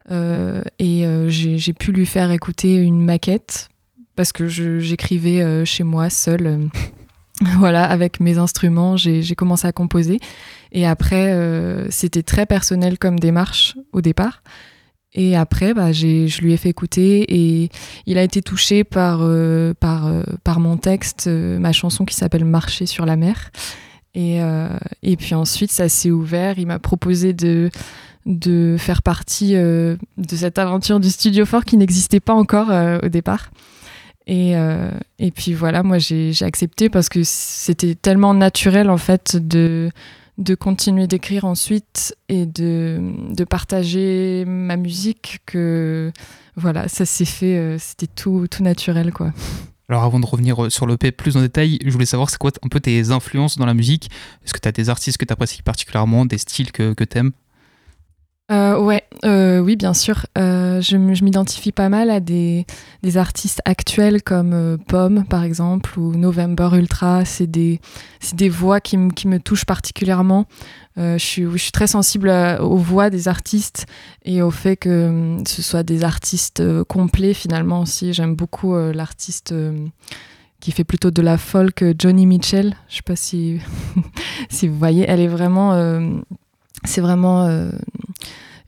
et 0.10 1.06
j'ai 1.28 1.74
pu 1.74 1.92
lui 1.92 2.06
faire 2.06 2.32
écouter 2.32 2.76
une 2.76 3.04
maquette 3.04 3.68
parce 4.16 4.32
que 4.32 4.48
j'écrivais 4.48 5.66
chez 5.66 5.84
moi 5.84 6.10
seule 6.10 6.70
voilà, 7.60 7.84
avec 7.84 8.20
mes 8.20 8.38
instruments, 8.38 8.98
j'ai 8.98 9.36
commencé 9.36 9.68
à 9.68 9.72
composer. 9.72 10.20
Et 10.72 10.86
après, 10.86 11.32
euh, 11.32 11.88
c'était 11.90 12.24
très 12.24 12.46
personnel 12.46 12.98
comme 12.98 13.20
démarche 13.20 13.76
au 13.92 14.02
départ. 14.02 14.44
Et 15.14 15.36
après, 15.36 15.74
bah, 15.74 15.92
je 15.92 16.42
lui 16.42 16.54
ai 16.54 16.58
fait 16.58 16.70
écouter 16.70 17.26
et 17.34 17.70
il 18.06 18.18
a 18.18 18.24
été 18.24 18.42
touché 18.42 18.84
par, 18.84 19.20
euh, 19.22 19.74
euh, 19.84 20.24
par 20.44 20.60
mon 20.60 20.78
texte, 20.78 21.28
ma 21.28 21.72
chanson 21.72 22.06
qui 22.06 22.14
s'appelle 22.16 22.46
Marcher 22.46 22.86
sur 22.86 23.06
la 23.06 23.16
mer. 23.16 23.52
Et, 24.14 24.40
et 25.04 25.16
puis 25.16 25.36
ensuite, 25.36 25.72
ça 25.72 25.90
s'est 25.90 26.10
ouvert. 26.10 26.58
Il 26.58 26.66
m'a 26.66 26.80
proposé 26.80 27.34
de, 27.34 27.70
de 28.26 28.76
faire 28.80 29.04
partie 29.04 29.54
de 29.54 29.98
cette 30.28 30.58
aventure 30.58 31.00
du 31.00 31.12
Studio 31.12 31.46
Fort 31.46 31.66
qui 31.66 31.78
n'existait 31.78 32.20
pas 32.20 32.34
encore 32.34 32.70
au 33.04 33.10
départ. 33.10 33.52
Et, 34.28 34.58
euh, 34.58 34.92
et 35.20 35.32
puis 35.32 35.54
voilà, 35.54 35.84
moi 35.84 36.00
j'ai 36.00 36.34
accepté 36.42 36.90
parce 36.90 37.08
que 37.08 37.22
c'était 37.24 37.96
tellement 37.96 38.34
naturel 38.34 38.90
en 38.90 38.98
fait 38.98 39.38
de, 39.38 39.90
de 40.38 40.54
continuer 40.54 41.08
d'écrire 41.08 41.46
ensuite 41.46 42.14
et 42.28 42.46
de, 42.46 43.00
de, 43.34 43.44
partager 43.46 44.44
ma 44.46 44.76
musique 44.76 45.40
que 45.46 46.12
voilà, 46.58 46.90
ça 46.90 47.06
s'est 47.06 47.24
fait, 47.24 47.58
euh, 47.58 47.78
c'était 47.80 48.08
tout, 48.08 48.48
tout 48.52 48.64
naturel 48.64 49.14
quoi. 49.14 49.32
Alors 49.88 50.04
avant 50.04 50.20
de 50.20 50.26
revenir 50.26 50.66
euh, 50.66 50.70
sur 50.70 50.86
l'EP 50.86 51.14
plus 51.14 51.38
en 51.38 51.42
détail, 51.42 51.80
je 51.86 51.90
voulais 51.90 52.06
savoir 52.06 52.30
c'est 52.30 52.38
quoi 52.38 52.52
un 52.62 52.68
peu 52.68 52.82
tes 52.82 53.12
influences 53.12 53.58
dans 53.58 53.66
la 53.66 53.74
musique? 53.74 54.10
Est-ce 54.44 54.54
que 54.54 54.60
tu 54.60 54.68
as 54.68 54.74
des 54.74 54.90
artistes 54.90 55.18
que 55.18 55.24
tu 55.24 55.32
apprécies 55.32 55.62
particulièrement, 55.62 56.26
des 56.26 56.38
styles 56.38 56.74
que, 56.74 56.92
que 56.92 57.06
tu 57.06 57.20
aimes 57.20 57.32
euh, 58.50 58.80
ouais, 58.80 59.04
euh, 59.26 59.60
oui, 59.60 59.76
bien 59.76 59.94
sûr. 59.94 60.26
Euh, 60.38 60.80
je, 60.80 60.96
m'identifie 60.96 61.74
pas 61.74 61.90
mal 61.90 62.10
à 62.10 62.22
des, 62.22 62.66
artistes 63.16 63.62
actuels 63.66 64.22
comme 64.24 64.78
Pomme, 64.88 65.26
par 65.26 65.44
exemple, 65.44 66.00
ou 66.00 66.16
November 66.16 66.70
Ultra. 66.74 67.26
C'est 67.26 67.48
des, 67.48 67.80
voix 68.50 68.80
qui, 68.80 68.98
me 68.98 69.38
touchent 69.38 69.66
particulièrement. 69.66 70.46
je, 70.96 71.18
suis, 71.18 71.72
très 71.72 71.88
sensible 71.88 72.30
aux 72.62 72.78
voix 72.78 73.10
des 73.10 73.28
artistes 73.28 73.86
et 74.24 74.42
au 74.42 74.52
fait 74.52 74.78
que 74.78 75.38
ce 75.46 75.62
soit 75.62 75.84
des 75.84 76.04
artistes 76.04 76.64
complets 76.86 77.34
finalement 77.34 77.82
aussi. 77.82 78.14
J'aime 78.14 78.36
beaucoup 78.36 78.76
l'artiste 78.76 79.54
qui 80.60 80.72
fait 80.72 80.86
plutôt 80.86 81.12
de 81.12 81.22
la 81.22 81.38
folk, 81.38 81.84
Johnny 82.00 82.26
Mitchell. 82.26 82.76
Je 82.88 82.96
sais 82.96 83.02
pas 83.02 83.18
si, 83.18 83.60
si 84.50 84.70
vous 84.70 84.78
voyez, 84.78 85.06
elle 85.08 85.20
est 85.20 85.28
vraiment 85.28 85.74
c'est 86.86 87.02
vraiment 87.02 87.70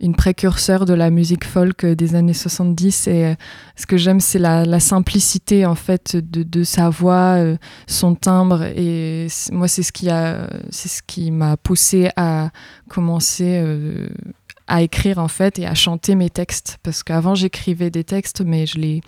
une 0.01 0.15
précurseur 0.15 0.85
de 0.85 0.93
la 0.93 1.09
musique 1.09 1.43
folk 1.43 1.85
des 1.85 2.15
années 2.15 2.33
70 2.33 3.07
et 3.07 3.25
euh, 3.25 3.35
ce 3.75 3.85
que 3.85 3.97
j'aime 3.97 4.19
c'est 4.19 4.39
la, 4.39 4.79
simplicité 4.79 5.65
en 5.65 5.75
fait 5.75 6.15
de, 6.15 6.63
sa 6.63 6.89
voix, 6.89 7.35
euh, 7.37 7.57
son 7.87 8.15
timbre 8.15 8.63
et 8.63 9.27
moi 9.51 9.67
c'est 9.67 9.83
ce 9.83 9.91
qui 9.91 10.09
a 10.09 10.49
c'est 10.69 10.87
ce 10.87 11.01
qui 11.05 11.31
m'a 11.31 11.57
poussé 11.57 12.09
à 12.15 12.51
commencer 12.87 13.61
à 14.67 14.81
écrire 14.83 15.17
en 15.17 15.27
fait 15.27 15.59
et 15.59 15.65
à 15.65 15.73
chanter 15.73 16.15
mes 16.15 16.29
textes. 16.29 16.77
Parce 16.83 17.03
qu'avant 17.03 17.35
j'écrivais 17.35 17.89
des 17.89 18.03
textes 18.03 18.41
mais 18.41 18.65
je 18.65 18.77
les 18.77 19.01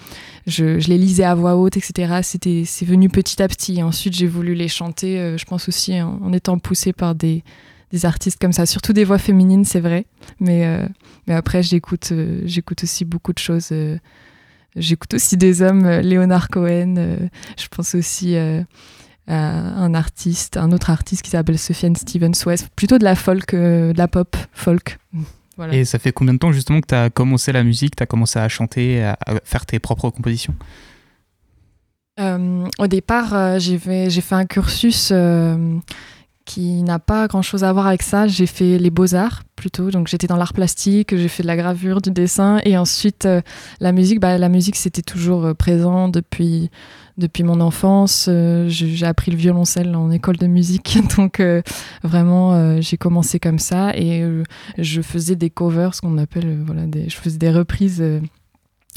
je, 0.46 0.66
les 0.88 0.98
lisais 0.98 1.24
à 1.24 1.36
voix 1.36 1.56
haute 1.56 1.78
etc 1.78 2.20
c'était 2.22 2.64
c'est 2.66 2.86
venu 2.86 3.08
petit 3.08 3.42
à 3.42 3.48
petit. 3.48 3.82
Ensuite 3.82 4.14
j'ai 4.14 4.28
voulu 4.28 4.56
les 4.56 4.68
chanter 4.68 5.38
je 5.38 5.46
pense 5.46 5.70
aussi 5.70 6.02
en 6.02 6.34
étant 6.34 6.60
poussée 6.60 6.94
par 6.94 7.16
des 7.16 7.44
des 7.92 8.06
artistes 8.06 8.40
comme 8.40 8.54
ça, 8.54 8.66
surtout 8.66 8.94
des 8.94 9.04
voix 9.04 9.18
féminines, 9.18 9.66
c'est 9.66 9.80
vrai. 9.80 10.06
Mais, 10.40 10.66
euh, 10.66 10.88
mais 11.28 11.34
après, 11.34 11.62
j'écoute, 11.62 12.10
euh, 12.12 12.42
j'écoute 12.46 12.84
aussi 12.84 13.06
beaucoup 13.06 13.34
de 13.34 13.40
choses. 13.40 13.70
Euh, 13.72 13.98
j'écoute 14.76 15.14
aussi 15.14 15.38
des 15.38 15.62
hommes, 15.62 15.88
Leonard 16.02 16.50
Cohen. 16.50 16.96
je 17.58 17.68
pense 17.70 17.96
aussi 17.96 18.38
à 18.38 18.64
un 19.28 19.94
artiste, 19.94 20.58
un 20.58 20.72
autre 20.72 20.90
artiste 20.90 21.22
qui 21.24 21.30
s'appelle 21.30 21.60
Sofiane 21.60 21.96
Stevens. 21.96 22.46
West, 22.46 22.70
plutôt 22.76 22.98
de 22.98 23.04
la 23.04 23.16
folk, 23.16 23.54
de 23.54 23.94
la 23.96 24.08
pop 24.08 24.36
folk. 24.54 24.98
Voilà. 25.58 25.76
Et 25.76 25.86
ça 25.86 26.00
fait 26.00 26.14
combien 26.14 26.34
de 26.34 26.40
temps 26.40 26.54
justement 26.54 26.80
que 26.80 26.88
tu 26.88 26.96
as 26.96 27.10
commencé 27.12 27.52
la 27.52 27.64
musique, 27.64 27.96
tu 27.96 28.02
as 28.02 28.06
commencé 28.08 28.40
à 28.40 28.48
chanter, 28.48 29.04
à, 29.04 29.18
faire 29.44 29.66
tes 29.66 29.80
propres 29.80 30.10
compositions? 30.10 30.56
Au 32.18 32.88
départ, 32.88 33.60
j'ai 33.60 33.78
fait, 33.78 34.10
fait, 34.10 34.36
un 34.36 34.46
cursus 34.46 35.12
qui 36.46 36.84
n'a 36.84 37.00
pas 37.00 37.28
grand 37.28 37.42
chose 37.42 37.64
à 37.64 37.72
voir 37.72 37.88
avec 37.88 38.02
ça. 38.02 38.28
J'ai 38.28 38.46
fait 38.46 38.78
les 38.78 38.90
beaux-arts 38.90 39.44
plutôt, 39.56 39.92
donc 39.92 40.08
j'étais 40.08 40.28
dans 40.28 40.38
l'art 40.38 40.54
plastique, 40.54 41.16
j'ai 41.16 41.28
fait 41.28 41.44
de 41.44 41.48
la 41.48 41.56
gravure, 41.56 42.02
du 42.02 42.12
dessin, 42.12 42.60
et 42.66 42.78
ensuite 42.78 43.26
euh, 43.26 43.42
la 43.80 43.92
musique, 43.92 44.20
bah, 44.20 44.38
la 44.38 44.50
musique 44.50 44.76
c'était 44.76 45.04
toujours 45.04 45.46
euh, 45.46 45.54
présent 45.54 46.08
depuis, 46.08 46.72
depuis 47.18 47.44
mon 47.44 47.62
enfance. 47.62 48.26
Euh, 48.28 48.66
j'ai 48.68 49.06
appris 49.06 49.30
le 49.30 49.38
violoncelle 49.38 49.96
en 49.96 50.10
école 50.10 50.38
de 50.38 50.48
musique, 50.48 50.98
donc 51.18 51.42
vraiment 52.04 52.82
j'ai 52.82 52.98
commencé 52.98 53.40
comme 53.40 53.60
ça, 53.60 53.96
et 53.96 54.26
je 54.78 55.02
faisais 55.02 55.36
des 55.36 55.50
covers, 55.50 55.94
ce 55.94 56.02
qu'on 56.02 56.18
appelle, 56.18 56.64
voilà, 56.66 56.88
des, 56.88 57.08
je 57.08 57.18
faisais 57.18 57.38
des 57.38 57.52
reprises 57.52 58.04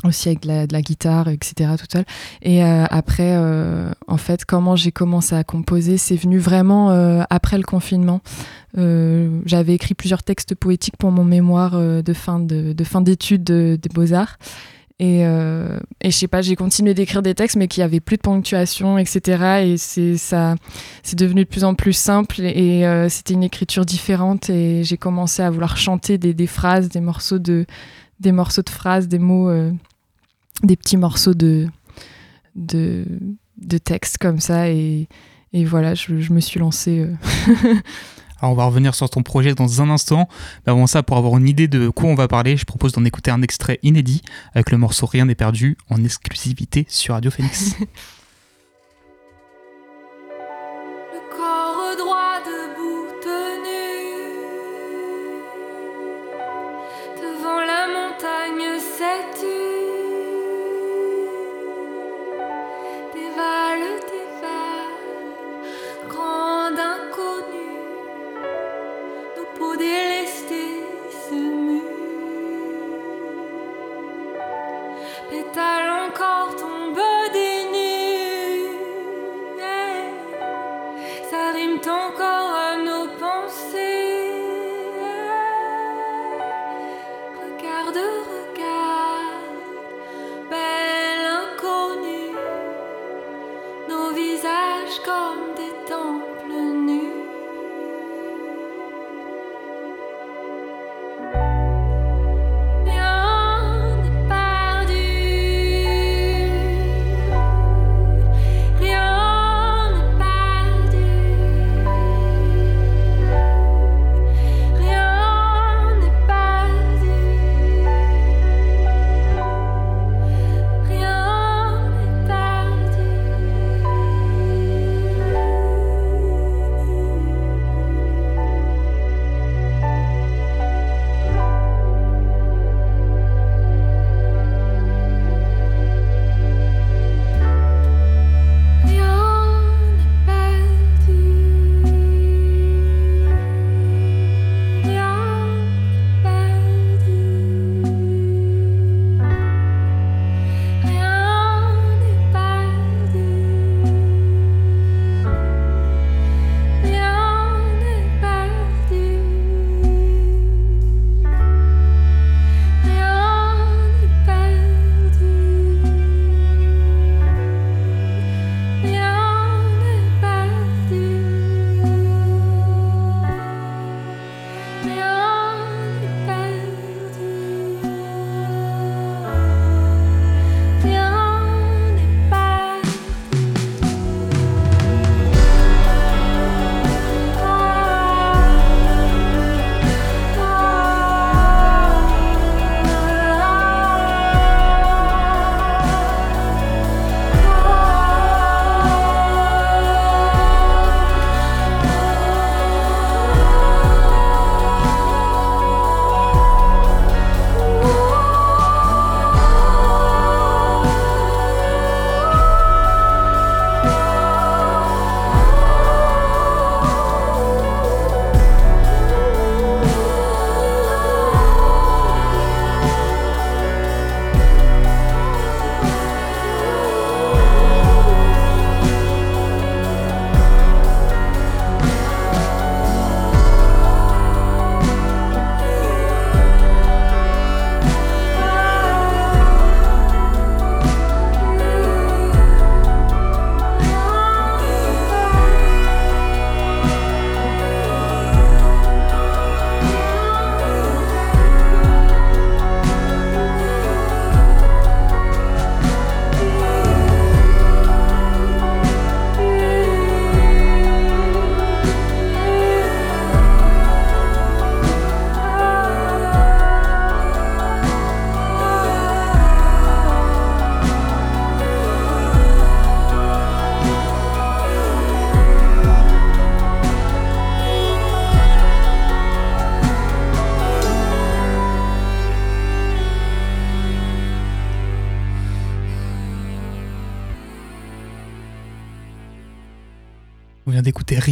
aussi 0.03 0.29
avec 0.29 0.43
de 0.43 0.73
la, 0.73 0.83
guitare, 0.83 1.29
etc. 1.29 1.71
tout 1.79 1.87
seul. 1.91 2.05
Et 2.43 2.65
euh, 2.65 2.85
après, 2.91 3.37
euh, 3.37 3.91
en 4.09 4.17
fait, 4.17 4.45
comment 4.45 4.77
j'ai 4.77 4.93
commencé 4.93 5.35
à 5.35 5.45
composer, 5.45 5.99
c'est 5.99 6.17
venu 6.17 6.39
vraiment 6.39 6.91
euh, 6.91 7.23
après 7.31 7.57
le 7.57 7.65
confinement. 7.65 8.21
J'avais 8.77 9.75
écrit 9.75 9.95
plusieurs 9.95 10.25
textes 10.25 10.57
poétiques 10.57 10.97
pour 10.97 11.13
mon 11.13 11.23
mémoire 11.23 11.79
de 11.79 12.13
fin 12.13 12.41
de, 12.41 12.75
fin 12.83 13.01
d'études 13.01 13.45
des 13.45 13.89
beaux-arts. 13.95 14.37
Et, 14.99 15.21
et 15.21 16.11
je 16.11 16.11
sais 16.11 16.27
pas, 16.27 16.43
j'ai 16.43 16.57
continué 16.57 16.93
d'écrire 16.93 17.23
des 17.23 17.37
textes, 17.37 17.55
mais 17.55 17.69
qui 17.69 17.83
avaient 17.83 18.01
plus 18.01 18.17
de 18.17 18.23
ponctuation, 18.23 18.99
etc. 18.99 19.63
Et 19.63 19.77
c'est 19.77 21.17
devenu 21.17 21.45
de 21.45 21.49
plus 21.49 21.63
en 21.63 21.77
plus 21.77 21.93
simple. 21.93 22.41
Et, 22.41 22.85
c'était 23.11 23.35
une 23.35 23.45
écriture 23.45 23.87
différente. 23.87 24.51
Et 24.51 24.83
j'ai 24.83 24.97
commencé 24.97 25.41
à 25.41 25.51
vouloir 25.51 25.77
chanter 25.77 26.19
des, 26.19 26.47
phrases, 26.49 26.89
des 26.89 27.01
morceaux 27.01 27.39
de, 27.39 27.67
des 28.25 28.33
morceaux 28.33 28.63
de 28.63 28.71
phrases, 28.71 29.07
des 29.07 29.21
mots 29.21 29.51
des 30.63 30.77
petits 30.77 30.97
morceaux 30.97 31.35
de, 31.35 31.69
de, 32.55 33.05
de 33.59 33.79
texte 33.79 34.19
comme 34.19 34.41
ça. 34.41 34.69
Et, 34.71 35.09
et 35.53 35.65
voilà, 35.65 35.95
je, 35.95 36.21
je, 36.21 36.33
me 36.33 36.41
suis 36.41 36.61
lancée. 36.61 37.01
Euh. 37.01 37.15
Alors 38.41 38.53
on 38.53 38.57
va 38.57 38.65
revenir 38.67 38.95
sur 38.95 39.09
ton 39.09 39.23
projet 39.23 39.55
dans 39.55 39.83
un 39.83 39.91
instant. 39.91 40.29
Mais 40.67 40.73
avant 40.73 40.87
ça, 40.87 41.03
pour 41.03 41.17
avoir 41.17 41.37
une 41.39 41.49
idée 41.49 41.69
de 41.69 41.89
quoi 41.89 42.09
on 42.11 42.15
va 42.15 42.29
parler, 42.29 42.57
je 42.57 42.65
propose 42.65 42.93
d'en 42.93 43.05
écouter 43.05 43.31
un 43.31 43.43
extrait 43.43 43.79
inédit 43.83 44.23
avec 44.55 44.71
le 44.71 44.79
morceau 44.79 45.07
Rien 45.07 45.25
n'est 45.27 45.35
perdu 45.35 45.77
en 45.89 46.03
exclusivité 46.05 46.87
sur 46.89 47.15
Radio 47.15 47.31
Phoenix. 47.31 47.77
montagne 59.15 59.44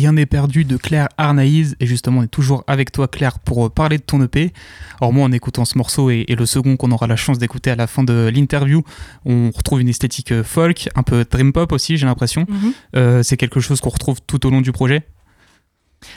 Rien 0.03 0.15
n'est 0.15 0.27
perdu 0.27 0.65
de 0.65 0.77
Claire 0.77 1.09
Arnaïs 1.17 1.77
et 1.79 1.87
justement 1.87 2.19
on 2.19 2.23
est 2.25 2.27
toujours 2.27 2.65
avec 2.67 2.91
toi 2.91 3.07
Claire 3.07 3.39
pour 3.39 3.67
euh, 3.67 3.69
parler 3.69 3.99
de 3.99 4.03
ton 4.03 4.21
EP. 4.21 4.53
Alors 5.01 5.13
moi 5.13 5.25
en 5.25 5.31
écoutant 5.31 5.65
ce 5.65 5.79
morceau 5.79 6.11
et, 6.11 6.27
le 6.29 6.45
second 6.45 6.77
qu'on 6.77 6.91
aura 6.91 7.07
la 7.07 7.15
chance 7.15 7.39
d'écouter 7.39 7.71
à 7.71 7.77
la 7.77 7.87
fin 7.87 8.03
de 8.03 8.29
l'interview, 8.35 8.83
on 9.25 9.53
retrouve 9.55 9.81
une 9.81 9.89
esthétique 9.89 10.33
euh, 10.33 10.43
folk, 10.43 10.89
un 10.97 11.05
peu 11.05 11.25
dream 11.31 11.53
pop 11.53 11.71
aussi 11.71 11.99
j'ai 11.99 12.07
l'impression. 12.07 12.47
Mhm. 12.49 12.73
Euh, 12.97 13.23
c'est 13.23 13.37
quelque 13.37 13.61
chose 13.61 13.81
qu'on 13.81 13.91
retrouve 13.91 14.19
tout 14.27 14.45
au 14.45 14.51
long 14.51 14.61
du 14.61 14.73
projet? 14.73 15.05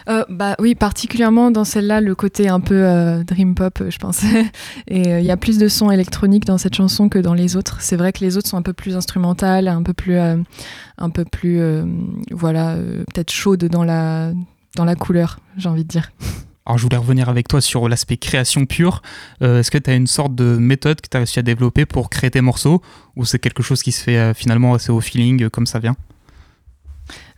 Euh, 0.07 0.23
bah 0.29 0.55
oui, 0.59 0.75
particulièrement 0.75 1.51
dans 1.51 1.63
celle-là, 1.63 2.01
le 2.01 2.15
côté 2.15 2.47
un 2.47 2.59
peu 2.59 2.75
euh, 2.75 3.23
dream 3.23 3.55
pop, 3.55 3.83
je 3.89 3.97
pense. 3.97 4.23
Et 4.87 5.13
euh, 5.13 5.19
il 5.19 5.25
y 5.25 5.31
a 5.31 5.37
plus 5.37 5.57
de 5.57 5.67
sons 5.67 5.91
électroniques 5.91 6.45
dans 6.45 6.57
cette 6.57 6.75
chanson 6.75 7.09
que 7.09 7.19
dans 7.19 7.33
les 7.33 7.55
autres. 7.55 7.77
C'est 7.81 7.95
vrai 7.95 8.13
que 8.13 8.19
les 8.19 8.37
autres 8.37 8.47
sont 8.47 8.57
un 8.57 8.61
peu 8.61 8.73
plus 8.73 8.95
instrumentales, 8.95 9.67
un 9.67 9.83
peu 9.83 9.93
plus, 9.93 10.17
un 10.17 11.09
peu 11.09 11.25
plus, 11.25 11.61
voilà, 12.31 12.75
peut-être 13.13 13.31
chaudes 13.31 13.65
dans 13.65 13.83
la, 13.83 14.31
dans 14.75 14.85
la 14.85 14.95
couleur, 14.95 15.39
j'ai 15.57 15.69
envie 15.69 15.83
de 15.83 15.89
dire. 15.89 16.11
Alors 16.65 16.79
je 16.79 16.83
voulais 16.83 16.97
revenir 16.97 17.29
avec 17.29 17.47
toi 17.47 17.61
sur 17.61 17.87
l'aspect 17.87 18.17
création 18.17 18.65
pure. 18.65 19.01
Est-ce 19.41 19.69
que 19.69 19.77
tu 19.77 19.89
as 19.89 19.95
une 19.95 20.07
sorte 20.07 20.35
de 20.35 20.57
méthode 20.57 21.01
que 21.01 21.07
tu 21.09 21.17
as 21.17 21.19
réussi 21.19 21.39
à 21.39 21.43
développer 21.43 21.85
pour 21.85 22.09
créer 22.09 22.31
tes 22.31 22.41
morceaux 22.41 22.81
ou 23.15 23.25
c'est 23.25 23.39
quelque 23.39 23.63
chose 23.63 23.83
qui 23.83 23.91
se 23.91 24.01
fait 24.01 24.33
finalement 24.33 24.73
assez 24.73 24.91
au 24.91 25.01
feeling 25.01 25.49
comme 25.49 25.67
ça 25.67 25.79
vient? 25.79 25.95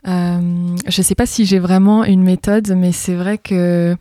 Euh, 0.06 0.76
je 0.86 1.00
ne 1.00 1.04
sais 1.04 1.14
pas 1.14 1.26
si 1.26 1.44
j'ai 1.44 1.58
vraiment 1.58 2.04
une 2.04 2.22
méthode, 2.22 2.72
mais 2.76 2.92
c'est 2.92 3.14
vrai 3.14 3.38
que 3.38 3.96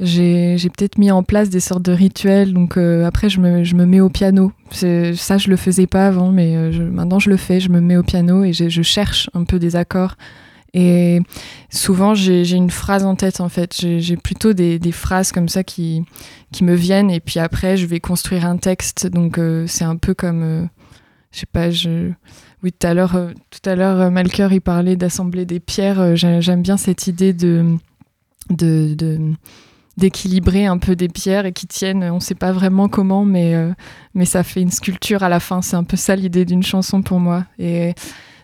j'ai 0.00 0.56
peut-être 0.76 0.98
mis 0.98 1.10
en 1.10 1.22
place 1.22 1.50
des 1.50 1.60
sortes 1.60 1.82
de 1.82 1.92
rituels. 1.92 2.52
Donc 2.52 2.76
euh, 2.76 3.04
après, 3.04 3.28
je 3.28 3.40
me, 3.40 3.64
je 3.64 3.74
me, 3.74 3.84
mets 3.84 4.00
au 4.00 4.08
piano. 4.08 4.52
Ça, 4.70 5.38
je 5.38 5.48
le 5.48 5.56
faisais 5.56 5.86
pas 5.86 6.06
avant, 6.06 6.32
mais 6.32 6.56
euh, 6.56 6.90
maintenant 6.90 7.18
je 7.18 7.30
le 7.30 7.36
fais. 7.36 7.60
Je 7.60 7.70
me 7.70 7.80
mets 7.80 7.96
au 7.96 8.02
piano 8.02 8.44
et 8.44 8.52
je 8.52 8.82
cherche 8.82 9.30
un 9.34 9.44
peu 9.44 9.58
des 9.58 9.76
accords. 9.76 10.16
Et 10.74 11.20
souvent, 11.70 12.14
j'ai 12.14 12.52
une 12.52 12.70
phrase 12.70 13.06
en 13.06 13.14
tête, 13.14 13.40
en 13.40 13.48
fait. 13.48 13.74
J'ai 13.78 14.16
plutôt 14.16 14.52
des, 14.52 14.92
phrases 14.92 15.32
comme 15.32 15.48
ça 15.48 15.64
qui, 15.64 16.04
qui 16.52 16.64
me 16.64 16.74
viennent. 16.74 17.10
Et 17.10 17.20
puis 17.20 17.40
après, 17.40 17.78
je 17.78 17.86
vais 17.86 18.00
construire 18.00 18.44
un 18.44 18.58
texte. 18.58 19.06
Donc 19.06 19.40
c'est 19.66 19.84
un 19.84 19.96
peu 19.96 20.12
comme, 20.12 20.68
je 21.32 21.40
sais 21.40 21.46
pas, 21.46 21.70
je 21.70 22.10
oui, 22.62 22.72
tout 22.72 22.86
à 22.86 22.94
l'heure, 22.94 23.16
euh, 23.16 23.32
tout 23.50 23.68
à 23.68 23.72
euh, 23.72 24.48
il 24.50 24.60
parlait 24.60 24.96
d'assembler 24.96 25.44
des 25.44 25.60
pierres. 25.60 26.00
Euh, 26.00 26.14
j'aime 26.14 26.62
bien 26.62 26.76
cette 26.76 27.06
idée 27.06 27.34
d'équilibrer 29.96 30.66
un 30.66 30.78
peu 30.78 30.96
des 30.96 31.08
pierres 31.08 31.46
et 31.46 31.52
qui 31.52 31.66
tiennent, 31.66 32.02
on 32.04 32.16
ne 32.16 32.20
sait 32.20 32.34
pas 32.34 32.52
vraiment 32.52 32.88
comment, 32.88 33.24
mais, 33.24 33.54
mais 34.14 34.24
ça 34.24 34.42
fait 34.42 34.62
une 34.62 34.70
sculpture 34.70 35.22
à 35.22 35.28
la 35.28 35.40
fin. 35.40 35.62
C'est 35.62 35.76
un 35.76 35.84
peu 35.84 35.96
ça 35.96 36.16
l'idée 36.16 36.44
d'une 36.44 36.62
chanson 36.62 37.02
pour 37.02 37.20
moi. 37.20 37.44
Et 37.58 37.94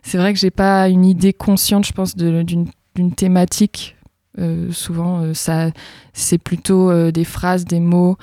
c'est 0.02 0.18
vrai 0.18 0.32
que 0.32 0.38
j'ai 0.38 0.50
pas 0.50 0.88
une 0.88 1.04
idée 1.04 1.32
consciente, 1.32 1.86
je 1.86 1.92
pense, 1.92 2.16
d'une, 2.16 2.66
thématique. 3.16 3.96
souvent, 4.70 5.34
ça, 5.34 5.70
c'est 6.12 6.38
plutôt 6.38 7.10
des 7.10 7.24
phrases, 7.24 7.64
des 7.64 7.80
mots. 7.80 8.16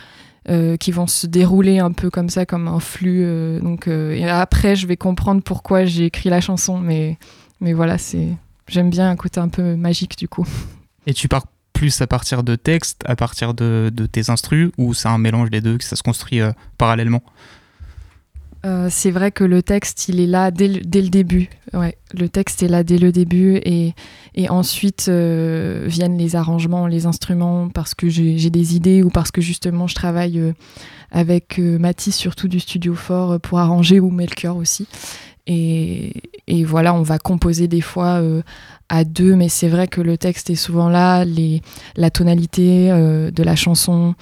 Euh, 0.50 0.78
qui 0.78 0.92
vont 0.92 1.06
se 1.06 1.28
dérouler 1.28 1.78
un 1.78 1.92
peu 1.92 2.10
comme 2.10 2.28
ça, 2.28 2.44
comme 2.44 2.68
un 2.68 2.80
flux. 2.80 3.22
Euh, 3.24 3.60
donc, 3.60 3.88
euh, 3.88 4.14
et 4.14 4.28
après, 4.28 4.76
je 4.76 4.88
vais 4.88 4.98
comprendre 4.98 5.44
pourquoi 5.44 5.86
j'ai 5.86 6.06
écrit 6.06 6.30
la 6.30 6.42
chanson, 6.42 6.80
mais, 6.80 7.20
mais 7.62 7.74
voilà, 7.74 8.00
c'est 8.00 8.30
j'aime 8.68 8.90
bien 8.90 9.12
un 9.12 9.16
côté 9.16 9.40
un 9.40 9.50
peu 9.50 9.76
magique 9.76 10.18
du 10.18 10.28
coup. 10.28 10.48
Et 11.06 11.14
tu 11.14 11.28
pars 11.28 11.46
plus 11.72 12.02
à 12.02 12.08
partir 12.08 12.42
de 12.44 12.56
textes, 12.56 13.04
à 13.06 13.16
partir 13.16 13.54
de, 13.54 13.92
de 13.94 14.08
tes 14.08 14.32
instrus, 14.32 14.72
ou 14.80 14.96
c'est 14.96 15.08
un 15.08 15.20
mélange 15.20 15.52
des 15.52 15.62
deux, 15.62 15.78
que 15.78 15.84
ça 15.84 15.96
se 15.96 16.02
construit 16.02 16.40
parallèlement? 16.80 17.22
Euh, 18.66 18.88
c'est 18.90 19.12
vrai 19.12 19.32
que 19.32 19.44
le 19.44 19.64
texte, 19.64 20.10
il 20.10 20.20
est 20.20 20.28
là 20.28 20.52
dès 20.52 20.68
le, 20.68 21.10
début. 21.10 21.50
Ouais, 21.74 21.98
le 22.14 22.28
texte 22.28 22.62
est 22.62 22.68
là 22.68 22.84
dès 22.84 22.98
le 22.98 23.12
début 23.12 23.56
et, 23.64 23.94
et 24.36 24.50
ensuite 24.50 25.06
euh, 25.08 25.86
viennent 25.88 26.18
les 26.18 26.36
arrangements, 26.36 26.86
les 26.86 27.06
instruments, 27.06 27.70
parce 27.70 27.94
que 27.94 28.10
j'ai 28.10 28.50
des 28.50 28.76
idées 28.76 29.02
ou 29.02 29.10
parce 29.10 29.32
que 29.32 29.40
justement 29.40 29.88
je 29.88 29.96
travaille 29.96 30.40
euh, 30.40 30.52
avec 31.12 31.58
Mathis, 31.58 32.16
surtout 32.16 32.48
du 32.48 32.60
Studio 32.60 32.96
Fort, 32.96 33.40
pour 33.40 33.60
arranger 33.60 34.00
ou 34.00 34.10
Melchior 34.10 34.58
aussi. 34.58 34.88
Et, 35.48 36.22
et, 36.46 36.64
voilà, 36.64 36.94
on 36.94 37.02
va 37.02 37.18
composer 37.18 37.68
des 37.68 37.82
fois 37.82 38.22
à 38.90 39.04
deux, 39.04 39.36
mais 39.36 39.50
c'est 39.50 39.70
vrai 39.70 39.88
que 39.88 40.02
le 40.02 40.16
texte 40.16 40.52
est 40.52 40.56
souvent 40.56 40.90
là, 40.90 41.26
les, 41.26 41.64
la 41.96 42.12
tonalité 42.12 42.90
de 42.90 43.44
la 43.44 43.56
chanson 43.56 44.14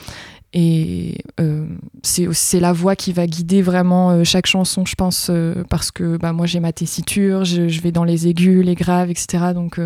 et 0.54 1.18
euh, 1.40 1.68
c'est 2.04 2.60
la 2.60 2.72
voix 2.72 2.96
qui 2.96 3.12
va 3.12 3.28
guider 3.28 3.62
vraiment 3.62 4.12
euh, 4.12 4.24
chaque 4.24 4.46
chanson, 4.46 4.86
je 4.86 4.96
pense, 4.96 5.28
euh, 5.30 5.64
parce 5.70 5.92
que 5.92 6.18
bah, 6.18 6.32
moi 6.32 6.46
j'ai 6.46 6.60
ma 6.60 6.72
tessiture, 6.72 7.44
je, 7.44 7.82
vais 7.82 7.92
dans 7.92 8.06
les 8.06 8.28
aigus, 8.28 8.64
les 8.64 8.76
graves, 8.76 9.10
etc. 9.10 9.52
Donc 9.54 9.80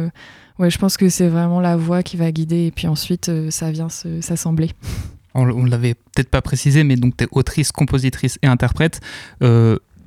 ouais, 0.59 0.69
je 0.69 0.77
pense 0.77 0.97
que 0.97 1.09
c'est 1.09 1.27
vraiment 1.27 1.59
la 1.59 1.75
voix 1.77 2.03
qui 2.03 2.15
va 2.15 2.31
guider 2.31 2.67
et 2.67 2.71
puis 2.71 2.87
ensuite 2.87 3.31
ça 3.49 3.71
vient 3.71 3.89
s'assembler. 3.89 4.71
On, 5.33 5.45
ne 5.45 5.69
l'avait 5.69 5.93
peut-être 5.93 6.29
pas 6.29 6.41
précisé, 6.41 6.83
mais 6.83 6.97
donc 6.97 7.15
tu 7.15 7.23
es 7.23 7.27
autrice, 7.31 7.71
compositrice 7.71 8.37
et 8.41 8.47
interprète. 8.47 8.99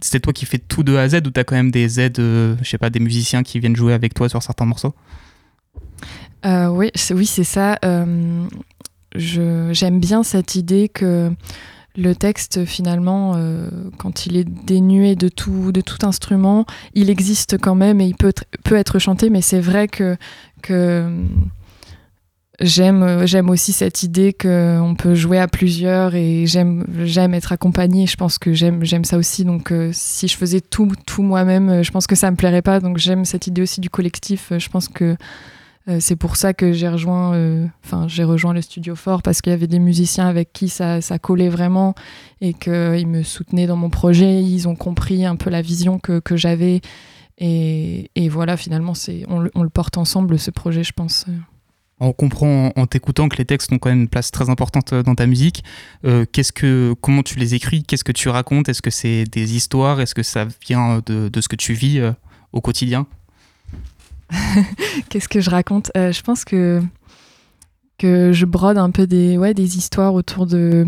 c'est 0.00 0.20
toi 0.20 0.34
qui 0.34 0.44
fais 0.44 0.58
tout 0.58 0.82
de 0.82 0.94
A 0.96 1.02
à 1.02 1.08
Z 1.08 1.14
ou 1.26 1.30
tu 1.30 1.40
as 1.40 1.44
quand 1.44 1.56
même 1.56 1.70
des 1.70 1.98
aides, 1.98 2.18
je 2.18 2.62
sais 2.62 2.76
pas, 2.76 2.90
des 2.90 3.00
musiciens 3.00 3.42
qui 3.42 3.58
viennent 3.58 3.74
jouer 3.74 3.94
avec 3.94 4.12
toi 4.12 4.28
sur 4.28 4.42
certains 4.42 4.66
morceaux? 4.66 4.94
Oui, 6.44 6.90
oui 7.10 7.26
c'est 7.26 7.44
ça 7.44 7.78
j'aime 9.14 10.00
bien 10.00 10.22
cette 10.22 10.55
idée 10.55 10.88
que 10.88 11.33
le 11.96 12.14
texte, 12.14 12.64
finalement, 12.64 13.35
euh, 13.37 13.68
quand 13.98 14.27
il 14.27 14.37
est 14.37 14.44
dénué 14.44 15.14
de 15.14 15.29
tout, 15.29 15.72
instrument, 16.03 16.66
il 16.94 17.09
existe 17.09 17.57
quand 17.59 17.77
même 17.77 18.00
et 18.00 18.07
il 18.07 18.16
peut, 18.16 18.33
être 18.72 18.98
chanté, 18.98 19.31
mais 19.31 19.40
c'est 19.40 19.61
vrai 19.61 19.87
que, 19.87 20.16
que 20.62 21.09
j'aime, 22.61 23.27
j'aime 23.27 23.48
aussi 23.48 23.72
cette 23.72 24.03
idée 24.03 24.33
qu'on 24.33 24.96
peut 24.98 25.14
jouer 25.14 25.38
à 25.38 25.46
plusieurs 25.46 26.16
et 26.16 26.46
j'aime, 26.46 26.85
être 27.33 27.53
accompagnée. 27.53 28.09
Je 28.09 28.16
pense 28.16 28.38
que 28.38 28.53
j'aime, 28.53 29.05
ça 29.05 29.16
aussi. 29.16 29.44
Donc, 29.44 29.70
euh, 29.70 29.90
si 29.92 30.27
je 30.27 30.37
faisais 30.37 30.61
tout, 30.61 30.90
tout 31.07 31.22
moi-même, 31.22 31.85
je 31.85 31.90
pense 31.92 32.09
que 32.09 32.16
ça 32.16 32.29
me 32.33 32.37
plairait 32.37 32.62
pas. 32.62 32.81
Donc, 32.81 32.98
j'aime 32.98 33.24
cette 33.24 33.46
idée 33.46 33.62
aussi 33.62 33.81
du 33.81 33.88
collectif. 33.88 34.53
Je 34.59 34.68
pense 34.68 34.88
que 34.88 35.16
euh, 35.87 35.99
c'est 36.01 36.16
pour 36.16 36.37
ça 36.37 36.55
que 36.55 36.73
j'ai 36.73 36.88
rejoint, 36.88 37.35
euh, 37.35 37.66
enfin 37.85 38.09
j'ai 38.09 38.25
rejoint 38.25 38.55
le 38.55 38.62
studio 38.62 38.97
fort 38.97 39.23
parce 39.23 39.42
qu'il 39.42 39.51
y 39.51 39.55
avait 39.55 39.66
des 39.66 39.79
musiciens 39.79 40.27
avec 40.27 40.53
qui 40.53 40.70
ça, 40.70 41.01
collait 41.20 41.51
vraiment 41.51 41.94
et 42.40 42.55
qu'ils 42.55 43.07
me 43.07 43.23
soutenaient 43.23 43.66
dans 43.66 43.77
mon 43.77 43.90
projet. 43.90 44.42
Ils 44.42 44.66
ont 44.66 44.77
compris 44.77 45.27
un 45.27 45.37
peu 45.37 45.51
la 45.51 45.61
vision 45.61 45.99
que, 45.99 46.23
j'avais 46.37 46.81
et, 47.38 48.29
voilà 48.31 48.57
finalement 48.57 48.94
c'est 48.94 49.25
on, 49.29 49.47
on, 49.55 49.62
le 49.62 49.68
porte 49.68 49.99
ensemble 49.99 50.38
ce 50.38 50.51
projet 50.51 50.85
je 50.85 50.92
pense. 50.92 51.27
On 52.01 52.12
comprend 52.12 52.73
en, 52.75 52.87
t'écoutant 52.87 53.29
que 53.29 53.37
les 53.37 53.44
textes 53.44 53.70
ont 53.70 53.79
quand 53.79 53.90
même 53.90 54.01
une 54.01 54.09
place 54.09 54.31
très 54.31 54.51
importante 54.51 54.92
euh, 54.94 55.03
dans 55.03 55.14
ta 55.14 55.27
musique. 55.27 55.64
qu'est-ce 56.33 56.53
que, 56.53 56.94
comment 57.03 57.23
tu 57.23 57.38
les 57.38 57.55
écris? 57.55 57.85
Qu'est-ce 57.85 58.05
que 58.05 58.12
tu 58.12 58.31
racontes? 58.31 58.70
Est-ce 58.70 58.83
que 58.83 58.90
c'est 58.90 59.25
des 59.25 59.55
histoires? 59.55 60.01
Est-ce 60.01 60.14
que 60.14 60.23
ça 60.23 60.47
vient 60.66 61.03
de, 61.05 61.29
de, 61.29 61.40
ce 61.42 61.49
que 61.49 61.57
tu 61.57 61.75
vis 61.75 62.01
au 62.53 62.62
quotidien? 62.62 63.07
Qu'est-ce 65.09 65.29
que 65.29 65.40
je 65.40 65.51
raconte? 65.51 65.90
Euh, 65.97 66.12
Je 66.12 66.23
pense 66.23 66.44
que, 66.44 66.83
que 67.99 68.33
je 68.33 68.44
brode 68.44 68.79
un 68.79 68.90
peu 68.90 69.07
des, 69.07 69.37
ouais, 69.38 69.55
des 69.55 69.77
histoires 69.77 70.14
autour 70.14 70.47
de, 70.47 70.87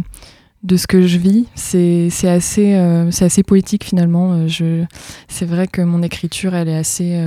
de 0.62 0.76
ce 0.76 0.86
que 0.86 1.06
je 1.06 1.18
vis. 1.18 1.46
C'est 1.54 2.10
assez, 2.28 2.74
euh, 2.74 3.08
assez 3.08 3.42
poétique 3.42 3.84
finalement. 3.84 4.32
Euh, 4.32 4.84
c'est 5.28 5.46
vrai 5.46 5.66
que 5.66 5.82
mon 5.82 6.02
écriture, 6.02 6.54
elle 6.54 6.68
est 6.68 6.76
assez 6.76 7.20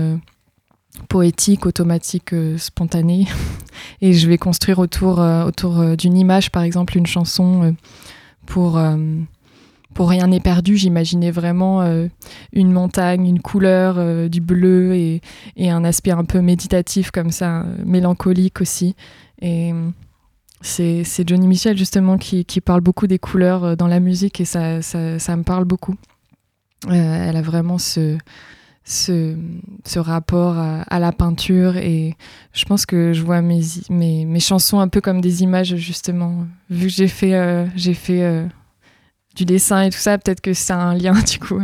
poétique, 1.07 1.65
automatique, 1.65 2.33
spontanée. 2.57 3.27
Et 4.01 4.13
je 4.13 4.27
vais 4.27 4.37
construire 4.37 4.79
autour, 4.79 5.19
autour 5.19 5.95
d'une 5.95 6.17
image, 6.17 6.51
par 6.51 6.63
exemple, 6.63 6.97
une 6.97 7.05
chanson 7.05 7.75
pour 8.45 8.79
pour 9.93 10.09
rien 10.09 10.27
n'est 10.27 10.39
perdu, 10.39 10.77
j'imaginais 10.77 11.31
vraiment 11.31 11.81
euh, 11.81 12.07
une 12.53 12.71
montagne, 12.71 13.25
une 13.25 13.41
couleur, 13.41 13.95
euh, 13.97 14.29
du 14.29 14.39
bleu 14.41 14.93
et, 14.95 15.21
un 15.59 15.83
aspect 15.83 16.11
un 16.11 16.25
peu 16.25 16.41
méditatif 16.41 17.11
comme 17.11 17.31
ça, 17.31 17.61
euh, 17.61 17.75
mélancolique 17.85 18.61
aussi. 18.61 18.95
Et 19.41 19.73
c'est 20.61 21.27
Johnny 21.27 21.47
Michel 21.47 21.77
justement 21.77 22.17
qui, 22.17 22.45
parle 22.61 22.81
beaucoup 22.81 23.07
des 23.07 23.19
couleurs 23.19 23.77
dans 23.77 23.87
la 23.87 23.99
musique 23.99 24.41
et 24.41 24.45
ça, 24.45 24.79
me 24.79 25.43
parle 25.43 25.65
beaucoup. 25.65 25.95
elle 26.89 27.37
a 27.37 27.41
vraiment 27.41 27.77
ce, 27.77 28.17
rapport 29.95 30.57
à, 30.57 30.99
la 30.99 31.11
peinture 31.13 31.77
et 31.77 32.15
je 32.51 32.65
pense 32.65 32.85
que 32.85 33.13
je 33.13 33.23
vois 33.23 33.41
mes, 33.41 33.61
mes, 33.89 34.25
mes, 34.25 34.39
chansons 34.41 34.81
un 34.81 34.89
peu 34.89 34.99
comme 34.99 35.21
des 35.21 35.41
images 35.41 35.75
justement. 35.77 36.45
Vu 36.69 36.87
que 36.87 36.93
j'ai 36.93 37.07
fait, 37.07 37.69
j'ai 37.77 37.93
fait 37.93 38.49
du 39.35 39.45
dessin 39.45 39.83
et 39.83 39.89
tout 39.89 39.97
ça, 39.97 40.17
peut-être 40.17 40.41
que 40.41 40.53
c'est 40.53 40.73
un 40.73 40.93
lien 40.93 41.13
du 41.31 41.39
coup. 41.39 41.61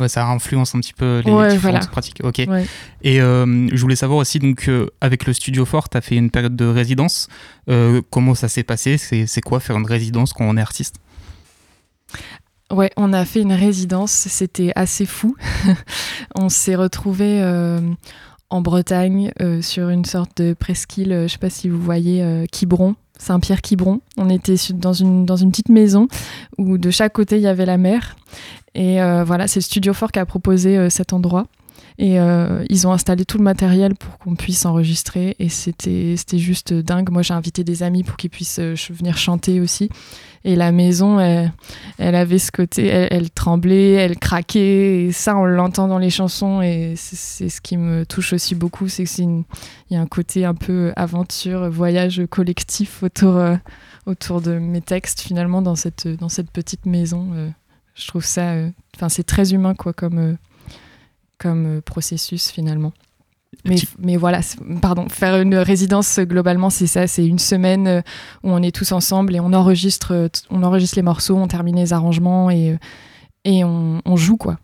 Ouais, 0.00 0.08
ça 0.08 0.26
influence 0.26 0.74
un 0.74 0.80
petit 0.80 0.92
peu 0.92 1.22
les 1.24 1.52
différentes 1.52 1.88
pratiques. 1.90 2.20
Ok. 2.24 2.40
Et 3.02 3.20
euh, 3.20 3.68
je 3.72 3.80
voulais 3.80 3.96
savoir 3.96 4.18
aussi, 4.18 4.38
donc, 4.38 4.68
euh, 4.68 4.90
avec 5.00 5.26
le 5.26 5.32
Studio 5.32 5.64
Fort, 5.64 5.88
tu 5.88 5.96
as 5.96 6.00
fait 6.00 6.16
une 6.16 6.30
période 6.30 6.56
de 6.56 6.64
résidence. 6.64 7.28
Euh, 7.68 8.02
comment 8.10 8.34
ça 8.34 8.48
s'est 8.48 8.64
passé? 8.64 8.98
C'est 8.98 9.40
quoi 9.40 9.60
faire 9.60 9.76
une 9.76 9.86
résidence 9.86 10.32
quand 10.32 10.44
on 10.44 10.56
est 10.56 10.60
artiste? 10.60 10.96
Ouais, 12.72 12.90
on 12.96 13.12
a 13.12 13.24
fait 13.24 13.42
une 13.42 13.52
résidence. 13.52 14.10
C'était 14.10 14.72
assez 14.74 15.06
fou. 15.06 15.36
on 16.34 16.48
s'est 16.48 16.74
retrouvés 16.74 17.42
en 18.50 18.60
Bretagne, 18.62 19.32
sur 19.60 19.90
une 19.90 20.04
sorte 20.04 20.42
de 20.42 20.54
presqu'île, 20.54 21.24
je 21.28 21.32
sais 21.32 21.38
pas 21.38 21.50
si 21.50 21.68
vous 21.68 21.80
voyez, 21.80 22.46
Quiberon. 22.50 22.96
Saint-Pierre-Quiberon. 23.24 24.00
On 24.16 24.28
était 24.30 24.56
dans 24.74 24.92
une, 24.92 25.24
dans 25.24 25.36
une 25.36 25.50
petite 25.50 25.70
maison 25.70 26.08
où 26.58 26.78
de 26.78 26.90
chaque 26.90 27.12
côté 27.12 27.36
il 27.36 27.42
y 27.42 27.46
avait 27.46 27.66
la 27.66 27.78
mer. 27.78 28.16
Et 28.74 28.98
voilà, 29.24 29.46
c'est 29.48 29.60
Studio 29.60 29.92
Fort 29.94 30.12
qui 30.12 30.18
a 30.18 30.26
proposé 30.26 30.90
cet 30.90 31.12
endroit. 31.12 31.46
Et 31.96 32.18
euh, 32.18 32.64
ils 32.70 32.86
ont 32.88 32.92
installé 32.92 33.24
tout 33.24 33.38
le 33.38 33.44
matériel 33.44 33.94
pour 33.94 34.18
qu'on 34.18 34.34
puisse 34.34 34.66
enregistrer. 34.66 35.36
Et 35.38 35.48
c'était 35.48 36.16
juste 36.34 36.72
dingue. 36.72 37.10
Moi, 37.10 37.22
j'ai 37.22 37.34
invité 37.34 37.62
des 37.62 37.82
amis 37.82 38.02
pour 38.02 38.16
qu'ils 38.16 38.30
puissent 38.30 38.58
euh, 38.58 38.74
venir 38.90 39.16
chanter 39.16 39.60
aussi. 39.60 39.90
Et 40.46 40.56
la 40.56 40.72
maison, 40.72 41.20
elle, 41.20 42.14
avait 42.14 42.38
ce 42.38 42.52
côté, 42.52 42.88
elle, 42.88 43.30
tremblait, 43.30 43.92
elle 43.92 44.18
craquait. 44.18 45.04
Et 45.04 45.12
ça, 45.12 45.36
on 45.36 45.44
l'entend 45.44 45.88
dans 45.88 45.98
les 45.98 46.10
chansons. 46.10 46.60
Et 46.60 46.94
c'est 46.96 47.48
ce 47.48 47.60
qui 47.62 47.78
me 47.78 48.04
touche 48.04 48.34
aussi 48.34 48.54
beaucoup. 48.54 48.88
C'est 48.88 49.04
qu'il 49.04 49.44
y 49.90 49.96
a 49.96 50.00
un 50.00 50.06
côté 50.06 50.44
un 50.44 50.54
peu 50.54 50.92
aventure, 50.96 51.70
voyage 51.70 52.20
collectif 52.28 53.02
autour, 53.02 53.36
euh, 53.36 53.56
autour 54.04 54.42
de 54.42 54.58
mes 54.58 54.82
textes, 54.82 55.20
finalement, 55.22 55.62
dans 55.62 55.76
cette, 55.76 56.08
dans 56.08 56.28
cette 56.28 56.50
petite 56.50 56.84
maison. 56.84 57.28
je 57.94 58.06
trouve 58.06 58.24
ça. 58.24 58.54
Enfin, 58.96 59.08
c'est 59.08 59.24
très 59.24 59.54
humain, 59.54 59.74
quoi, 59.74 59.94
comme 59.94 60.36
comme 61.38 61.78
euh, 61.78 61.80
processus 61.80 62.50
finalement. 62.50 62.92
Mais, 63.64 63.76
mais, 63.98 64.16
voilà, 64.16 64.40
pardon, 64.82 65.08
faire 65.08 65.40
une 65.40 65.54
résidence 65.54 66.18
globalement, 66.18 66.70
c'est 66.70 66.88
ça, 66.88 67.06
c'est 67.06 67.24
une 67.24 67.38
semaine 67.38 67.86
euh, 67.86 68.00
où 68.42 68.50
on 68.50 68.60
est 68.62 68.74
tous 68.74 68.92
ensemble 68.92 69.34
et 69.36 69.40
on 69.40 69.52
enregistre, 69.52 70.12
euh, 70.12 70.28
on 70.50 70.62
enregistre 70.64 70.96
les 70.96 71.02
morceaux, 71.02 71.36
on 71.36 71.46
termine 71.46 71.76
les 71.76 71.92
arrangements 71.92 72.50
et, 72.50 72.76
et 73.44 73.64
on, 73.64 74.02
on 74.04 74.16
joue 74.16 74.36
quoi. 74.36 74.58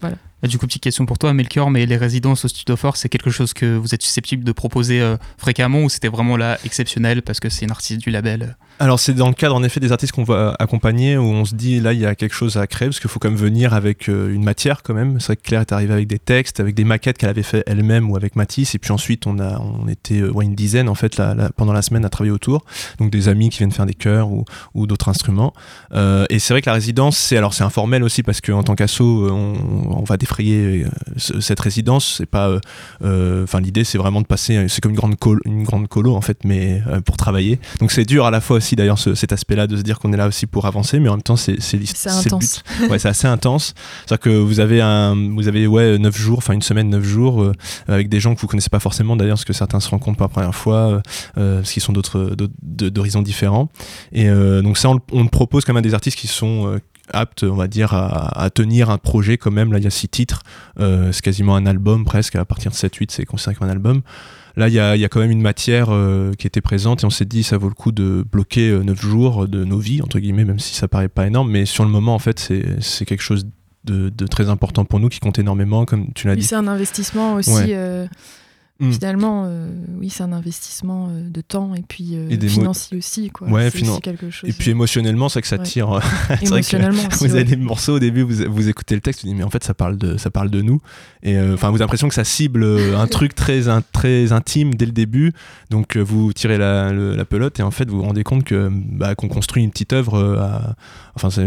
Voilà. 0.00 0.16
Du 0.48 0.58
coup, 0.58 0.66
petite 0.66 0.82
question 0.82 1.06
pour 1.06 1.18
toi, 1.18 1.32
Melchior, 1.32 1.70
mais 1.70 1.86
les 1.86 1.96
résidences 1.96 2.44
au 2.44 2.48
Studio 2.48 2.76
Force, 2.76 3.00
c'est 3.00 3.08
quelque 3.08 3.30
chose 3.30 3.52
que 3.52 3.76
vous 3.76 3.94
êtes 3.94 4.02
susceptible 4.02 4.44
de 4.44 4.52
proposer 4.52 5.16
fréquemment 5.38 5.82
ou 5.82 5.88
c'était 5.88 6.08
vraiment 6.08 6.36
là 6.36 6.58
exceptionnel 6.64 7.22
parce 7.22 7.40
que 7.40 7.48
c'est 7.48 7.64
une 7.64 7.70
artiste 7.70 8.00
du 8.00 8.10
label 8.10 8.56
alors 8.80 8.98
c'est 8.98 9.12
dans 9.12 9.28
le 9.28 9.34
cadre 9.34 9.54
en 9.54 9.62
effet 9.62 9.78
des 9.78 9.92
artistes 9.92 10.14
qu'on 10.14 10.24
va 10.24 10.56
accompagner 10.58 11.18
où 11.18 11.24
on 11.24 11.44
se 11.44 11.54
dit 11.54 11.80
là 11.80 11.92
il 11.92 12.00
y 12.00 12.06
a 12.06 12.14
quelque 12.14 12.34
chose 12.34 12.56
à 12.56 12.66
créer 12.66 12.88
parce 12.88 12.98
qu'il 12.98 13.10
faut 13.10 13.18
quand 13.18 13.28
même 13.28 13.38
venir 13.38 13.74
avec 13.74 14.08
euh, 14.08 14.34
une 14.34 14.42
matière 14.42 14.82
quand 14.82 14.94
même. 14.94 15.20
C'est 15.20 15.26
vrai 15.26 15.36
que 15.36 15.42
Claire 15.42 15.60
est 15.60 15.72
arrivée 15.72 15.92
avec 15.92 16.06
des 16.06 16.18
textes, 16.18 16.60
avec 16.60 16.74
des 16.74 16.84
maquettes 16.84 17.18
qu'elle 17.18 17.28
avait 17.28 17.42
fait 17.42 17.62
elle-même 17.66 18.10
ou 18.10 18.16
avec 18.16 18.36
Matisse 18.36 18.74
et 18.74 18.78
puis 18.78 18.90
ensuite 18.90 19.26
on 19.26 19.38
a 19.38 19.58
on 19.58 19.86
était 19.86 20.22
euh, 20.22 20.32
une 20.40 20.54
dizaine 20.54 20.88
en 20.88 20.94
fait 20.94 21.20
pendant 21.56 21.74
la 21.74 21.82
semaine 21.82 22.06
à 22.06 22.08
travailler 22.08 22.32
autour. 22.32 22.64
Donc 22.98 23.10
des 23.10 23.28
amis 23.28 23.50
qui 23.50 23.58
viennent 23.58 23.70
faire 23.70 23.84
des 23.84 23.92
chœurs 23.92 24.32
ou, 24.32 24.46
ou 24.72 24.86
d'autres 24.86 25.10
instruments. 25.10 25.52
Euh, 25.92 26.24
et 26.30 26.38
c'est 26.38 26.54
vrai 26.54 26.62
que 26.62 26.70
la 26.70 26.74
résidence 26.74 27.18
c'est 27.18 27.36
alors 27.36 27.52
c'est 27.52 27.64
informel 27.64 28.02
aussi 28.02 28.22
parce 28.22 28.40
qu'en 28.40 28.62
tant 28.62 28.76
qu'asso 28.76 29.04
on, 29.30 29.90
on, 29.90 30.04
va 30.04 30.16
défrayer 30.30 30.84
cette 31.16 31.60
résidence. 31.60 32.16
C'est 32.18 32.26
pas 32.26 32.60
enfin 33.02 33.60
l'idée 33.60 33.84
c'est 33.84 33.98
vraiment 33.98 34.20
de 34.20 34.26
passer 34.26 34.66
c'est 34.68 34.80
comme 34.80 34.92
une 34.92 34.96
grande 34.96 35.16
colo, 35.16 35.40
une 35.44 35.64
grande 35.64 35.88
colo 35.88 36.14
en 36.14 36.20
fait 36.20 36.44
mais 36.44 36.82
pour 37.04 37.16
travailler. 37.16 37.58
Donc 37.80 37.90
c'est 37.90 38.04
dur 38.04 38.26
à 38.26 38.30
la 38.30 38.40
fois 38.40 38.56
aussi 38.56 38.76
d'ailleurs 38.76 38.98
cet 38.98 39.32
aspect-là 39.32 39.66
de 39.66 39.76
se 39.76 39.82
dire 39.82 39.98
qu'on 39.98 40.12
est 40.12 40.16
là 40.16 40.28
aussi 40.28 40.46
pour 40.46 40.66
avancer, 40.66 41.00
mais 41.00 41.08
en 41.08 41.14
même 41.14 41.22
temps 41.22 41.36
c'est 41.36 41.60
c'est 41.60 41.78
le 41.78 42.38
but. 42.38 42.62
Ouais, 42.90 42.98
c'est 42.98 43.08
assez 43.08 43.26
intense. 43.26 43.74
C'est-à-dire 44.06 44.20
que 44.20 44.30
vous 44.30 44.60
avez 44.60 44.80
un, 44.80 45.14
vous 45.34 45.48
avez 45.48 45.66
ouais 45.66 45.98
9 45.98 46.16
jours, 46.16 46.38
enfin 46.38 46.54
une 46.54 46.62
semaine, 46.62 46.88
9 46.90 47.02
jours 47.02 47.42
euh, 47.42 47.52
avec 47.88 48.08
des 48.08 48.20
gens 48.20 48.34
que 48.34 48.40
vous 48.40 48.46
connaissez 48.46 48.70
pas 48.70 48.80
forcément 48.80 49.16
d'ailleurs, 49.16 49.36
parce 49.36 49.44
que 49.44 49.52
certains 49.52 49.80
se 49.80 49.88
rencontrent 49.88 50.18
pour 50.18 50.24
la 50.24 50.32
première 50.32 50.54
fois, 50.54 50.76
euh, 50.76 51.00
euh, 51.38 51.56
parce 51.58 51.72
qu'ils 51.72 51.82
sont 51.82 51.92
d'autres 51.92 52.36
d'horizons 52.62 53.22
différents. 53.22 53.68
Et 54.12 54.28
donc 54.28 54.78
ça, 54.78 54.90
on, 54.90 55.00
on, 55.12 55.26
propose 55.26 55.64
quand 55.64 55.72
même 55.72 55.78
à 55.78 55.82
des 55.82 55.94
artistes 55.94 56.18
qui 56.18 56.26
sont 56.26 56.80
aptes, 57.12 57.44
on 57.44 57.56
va 57.56 57.68
dire, 57.68 57.94
à, 57.94 58.42
à, 58.42 58.50
tenir 58.50 58.90
un 58.90 58.98
projet 58.98 59.38
quand 59.38 59.50
même. 59.50 59.72
Là, 59.72 59.78
il 59.78 59.84
y 59.84 59.86
a 59.86 59.90
six 59.90 60.08
titres, 60.08 60.42
c'est 60.78 61.22
quasiment 61.22 61.56
un 61.56 61.66
album 61.66 62.04
presque. 62.04 62.36
À 62.36 62.44
partir 62.44 62.70
de 62.70 62.76
7-8, 62.76 63.06
c'est 63.10 63.24
considéré 63.24 63.56
comme 63.56 63.68
un 63.68 63.72
album. 63.72 64.02
Là, 64.56 64.68
il 64.68 64.74
y 64.74 64.78
a, 64.80 65.08
quand 65.08 65.20
même 65.20 65.30
une 65.30 65.42
matière 65.42 65.88
euh, 65.90 66.32
qui 66.34 66.46
était 66.46 66.60
présente 66.60 67.02
et 67.02 67.06
on 67.06 67.10
s'est 67.10 67.24
dit 67.24 67.42
ça 67.42 67.56
vaut 67.56 67.68
le 67.68 67.74
coup 67.74 67.92
de 67.92 68.24
bloquer 68.30 68.72
9 68.72 68.90
euh, 68.90 69.00
jours 69.00 69.48
de 69.48 69.64
nos 69.64 69.78
vies, 69.78 70.02
entre 70.02 70.18
guillemets, 70.18 70.44
même 70.44 70.58
si 70.58 70.74
ça 70.74 70.88
paraît 70.88 71.08
pas 71.08 71.26
énorme. 71.26 71.50
Mais 71.50 71.66
sur 71.66 71.84
le 71.84 71.90
moment, 71.90 72.14
en 72.14 72.18
fait, 72.18 72.52
c'est 72.80 73.04
quelque 73.04 73.22
chose 73.22 73.46
de, 73.84 74.10
très 74.26 74.50
important 74.50 74.84
pour 74.84 75.00
nous 75.00 75.08
qui 75.08 75.20
compte 75.20 75.38
énormément, 75.38 75.84
comme 75.84 76.12
tu 76.14 76.26
l'as 76.26 76.36
dit. 76.36 76.42
C'est 76.42 76.56
un 76.56 76.66
investissement 76.66 77.34
aussi. 77.34 77.72
Euh, 77.72 78.06
Mm. 78.80 78.92
Finalement, 78.92 79.44
euh, 79.46 79.70
oui, 79.98 80.08
c'est 80.08 80.22
un 80.22 80.32
investissement 80.32 81.08
euh, 81.10 81.28
de 81.28 81.40
temps 81.42 81.74
et 81.74 81.82
puis 81.86 82.12
euh, 82.14 82.48
financier 82.48 82.96
aussi. 82.96 83.28
Quoi. 83.28 83.48
Ouais, 83.48 83.70
quelque 84.02 84.30
chose. 84.30 84.48
Et 84.48 84.54
puis 84.54 84.70
émotionnellement, 84.70 85.28
c'est 85.28 85.42
que 85.42 85.46
ça 85.46 85.58
tire. 85.58 86.00
c'est 86.40 86.48
vrai 86.48 86.62
que 86.62 87.16
vous 87.18 87.34
avez 87.34 87.44
des 87.44 87.56
morceaux 87.56 87.96
au 87.96 87.98
début, 87.98 88.22
vous, 88.22 88.50
vous 88.50 88.68
écoutez 88.70 88.94
le 88.94 89.02
texte, 89.02 89.22
vous 89.22 89.28
dites 89.28 89.36
mais 89.36 89.44
en 89.44 89.50
fait 89.50 89.62
ça 89.62 89.74
parle 89.74 89.98
de 89.98 90.16
ça 90.16 90.30
parle 90.30 90.48
de 90.48 90.62
nous. 90.62 90.80
Et 91.22 91.38
enfin, 91.38 91.68
vous 91.68 91.74
avez 91.74 91.80
l'impression 91.80 92.08
que 92.08 92.14
ça 92.14 92.24
cible 92.24 92.64
un 92.64 93.06
truc 93.06 93.34
très 93.34 93.64
très 93.92 94.32
intime 94.32 94.74
dès 94.74 94.86
le 94.86 94.92
début. 94.92 95.34
Donc 95.68 95.98
vous 95.98 96.32
tirez 96.32 96.56
la, 96.56 96.90
la, 96.92 97.24
pelote 97.26 97.60
et 97.60 97.62
en 97.62 97.70
fait 97.70 97.90
vous 97.90 97.98
vous 97.98 98.04
rendez 98.04 98.24
compte 98.24 98.44
que 98.44 98.70
bah, 98.72 99.14
qu'on 99.14 99.28
construit 99.28 99.62
une 99.62 99.70
petite 99.70 99.92
œuvre. 99.92 100.18
À, 100.40 100.74
enfin 101.14 101.28
c'est 101.28 101.46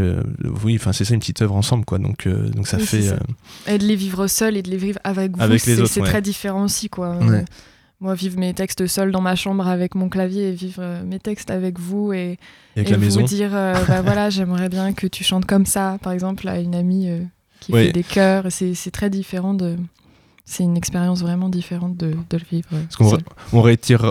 oui, 0.64 0.78
enfin 0.80 0.94
c'est 0.94 1.04
ça 1.04 1.16
une 1.16 1.20
petite 1.20 1.42
œuvre 1.42 1.56
ensemble 1.56 1.84
quoi. 1.84 1.98
Donc 1.98 2.28
donc 2.28 2.68
ça 2.68 2.78
fait. 2.78 3.16
Et 3.66 3.80
de 3.80 3.86
les 3.86 3.96
vivre 3.96 4.28
seul 4.28 4.56
et 4.56 4.62
de 4.62 4.70
les 4.70 4.78
vivre 4.78 5.00
avec 5.04 5.36
vous, 5.36 5.58
c'est 5.58 6.02
très 6.02 6.22
différent 6.22 6.66
aussi 6.66 6.90
quoi. 6.90 7.18
Moi, 8.00 8.16
vivre 8.16 8.38
mes 8.38 8.54
textes 8.54 8.86
seul 8.86 9.14
dans 9.14 9.22
ma 9.22 9.36
chambre 9.36 9.66
avec 9.66 9.96
mon 9.96 10.10
clavier 10.10 10.50
et 10.50 10.52
vivre 10.52 10.82
euh, 10.82 11.04
mes 11.06 11.20
textes 11.20 11.50
avec 11.50 11.80
vous 11.80 12.12
et, 12.12 12.38
et, 12.76 12.84
vous 12.84 13.22
dire 13.22 13.56
euh, 13.56 13.76
bah 13.88 14.02
voilà, 14.04 14.30
j'aimerais 14.30 14.68
bien 14.68 14.92
que 14.92 15.08
tu 15.08 15.24
chantes 15.24 15.46
comme 15.46 15.66
ça, 15.66 15.98
par 16.02 16.12
exemple, 16.12 16.46
à 16.50 16.60
une 16.60 16.76
amie 16.76 17.10
euh, 17.10 17.24
qui 17.62 17.72
fait 17.72 17.94
des 17.94 18.04
chœurs. 18.04 18.48
C'est 18.50 18.92
très 18.92 19.10
différent 19.10 19.54
de. 19.54 19.78
C'est 20.46 20.64
une 20.64 20.76
expérience 20.76 21.22
vraiment 21.22 21.48
différente 21.48 21.96
de, 21.96 22.16
de 22.30 22.38
le 22.38 22.44
vivre. 22.52 22.68
on, 23.00 23.18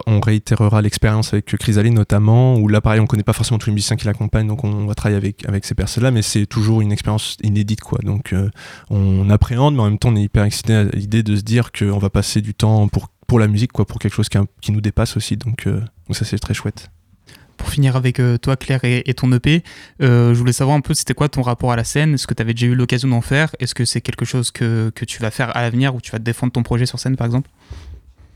on, 0.07 0.21
réitérera 0.21 0.81
l'expérience 0.81 1.35
avec 1.35 1.57
Chrysaline 1.57 1.95
notamment, 1.95 2.57
où 2.57 2.69
là 2.69 2.81
pareil 2.81 3.01
on 3.01 3.07
connaît 3.07 3.23
pas 3.23 3.35
forcément 3.35 3.59
tous 3.59 3.69
les 3.69 3.75
musiciens 3.75 3.97
qui 3.97 4.07
l'accompagnent, 4.07 4.49
donc 4.49 4.65
on, 4.65 4.87
va 4.87 4.95
travailler 4.95 5.19
avec, 5.19 5.47
avec 5.47 5.65
ces 5.67 5.75
personnes-là, 5.75 6.11
mais 6.11 6.23
c'est 6.23 6.47
toujours 6.47 6.81
une 6.81 6.91
expérience 6.91 7.37
inédite 7.43 7.83
quoi. 7.83 7.99
Donc 8.03 8.35
on 8.89 9.29
appréhende, 9.29 9.75
mais 9.75 9.83
en 9.83 9.91
même 9.91 9.99
temps 9.99 10.09
on 10.09 10.17
est 10.17 10.23
hyper 10.23 10.45
excité 10.45 10.75
à 10.75 10.85
l'idée 10.85 11.23
de 11.23 11.37
se 11.37 11.43
dire 11.43 11.71
qu'on 11.71 11.99
va 11.99 12.09
passer 12.09 12.41
du 12.41 12.55
temps 12.55 12.89
pour 12.89 13.09
pour 13.33 13.39
la 13.39 13.49
musique, 13.49 13.73
quoi, 13.73 13.87
pour 13.87 13.99
quelque 13.99 14.13
chose 14.13 14.29
qui, 14.29 14.37
qui 14.61 14.73
nous 14.73 14.83
dépasse 14.83 15.17
aussi. 15.17 15.39
Donc, 15.39 15.67
euh, 15.67 15.81
donc 16.07 16.17
ça, 16.17 16.27
c'est 16.27 16.39
très 16.39 16.53
chouette. 16.53 16.91
Pour 17.63 17.71
finir 17.71 17.95
avec 17.95 18.19
euh, 18.19 18.39
toi, 18.39 18.57
Claire, 18.57 18.81
et, 18.83 19.15
ton 19.15 19.31
EP, 19.31 19.63
euh, 20.03 20.35
je 20.35 20.39
voulais 20.39 20.53
savoir 20.53 20.77
un 20.77 20.81
peu 20.81 20.95
c'était 20.95 21.15
quoi 21.15 21.29
ton 21.29 21.43
rapport 21.43 21.71
à 21.71 21.77
la 21.77 21.85
scène? 21.85 22.15
Est-ce 22.15 22.27
que 22.27 22.35
tu 22.35 22.43
avais 22.43 22.55
déjà 22.55 22.67
eu 22.67 22.75
l'occasion 22.75 23.07
d'en 23.07 23.21
faire? 23.21 23.55
Est-ce 23.61 23.73
que 23.73 23.85
c'est 23.85 24.01
quelque 24.01 24.25
chose 24.25 24.51
que, 24.51 24.91
que, 24.93 25.05
tu 25.05 25.23
vas 25.23 25.31
faire 25.31 25.57
à 25.57 25.63
l'avenir 25.63 25.95
ou 25.95 26.01
tu 26.01 26.11
vas 26.11 26.19
défendre 26.19 26.53
ton 26.53 26.65
projet 26.65 26.87
sur 26.87 26.99
scène, 26.99 27.15
par 27.15 27.25
exemple? 27.25 27.49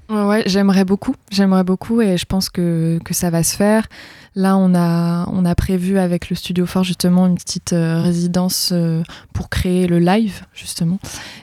Ouais, 0.09 0.45
j'aimerais 0.47 0.85
beaucoup, 0.85 1.17
j'aimerais 1.33 1.65
beaucoup 1.65 2.01
et 2.01 2.17
je 2.17 2.25
pense 2.25 2.49
que, 2.49 3.01
que, 3.05 3.15
ça 3.15 3.31
va 3.31 3.43
se 3.43 3.57
faire. 3.57 3.89
Là, 4.37 4.57
on 4.57 4.77
a, 4.77 5.29
on 5.33 5.45
a 5.45 5.57
prévu 5.57 5.99
avec 5.99 6.31
le 6.31 6.37
Studio 6.37 6.65
Fort 6.65 6.85
justement 6.85 7.27
une 7.27 7.35
petite 7.35 7.73
euh, 7.73 8.01
résidence 8.01 8.73
pour 9.33 9.51
créer 9.51 9.89
le 9.89 9.99
live 9.99 10.43
justement 10.55 11.01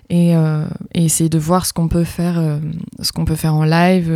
et, 0.09 0.31
et 0.31 1.03
essayer 1.03 1.29
de 1.29 1.37
voir 1.37 1.65
ce 1.65 1.73
qu'on 1.73 1.89
peut 1.89 2.05
faire, 2.05 2.41
ce 3.01 3.11
qu'on 3.11 3.25
peut 3.25 3.35
faire 3.35 3.55
en 3.55 3.65
live 3.65 4.09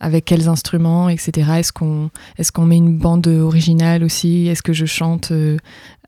avec 0.00 0.24
quels 0.24 0.48
instruments, 0.48 1.08
etc. 1.08 1.50
Est-ce 1.58 1.72
qu'on 1.72 2.10
est 2.38 2.50
qu'on 2.50 2.66
met 2.66 2.76
une 2.76 2.96
bande 2.96 3.26
originale 3.28 4.02
aussi? 4.02 4.48
Est-ce 4.48 4.62
que 4.62 4.72
je 4.72 4.86
chante 4.86 5.32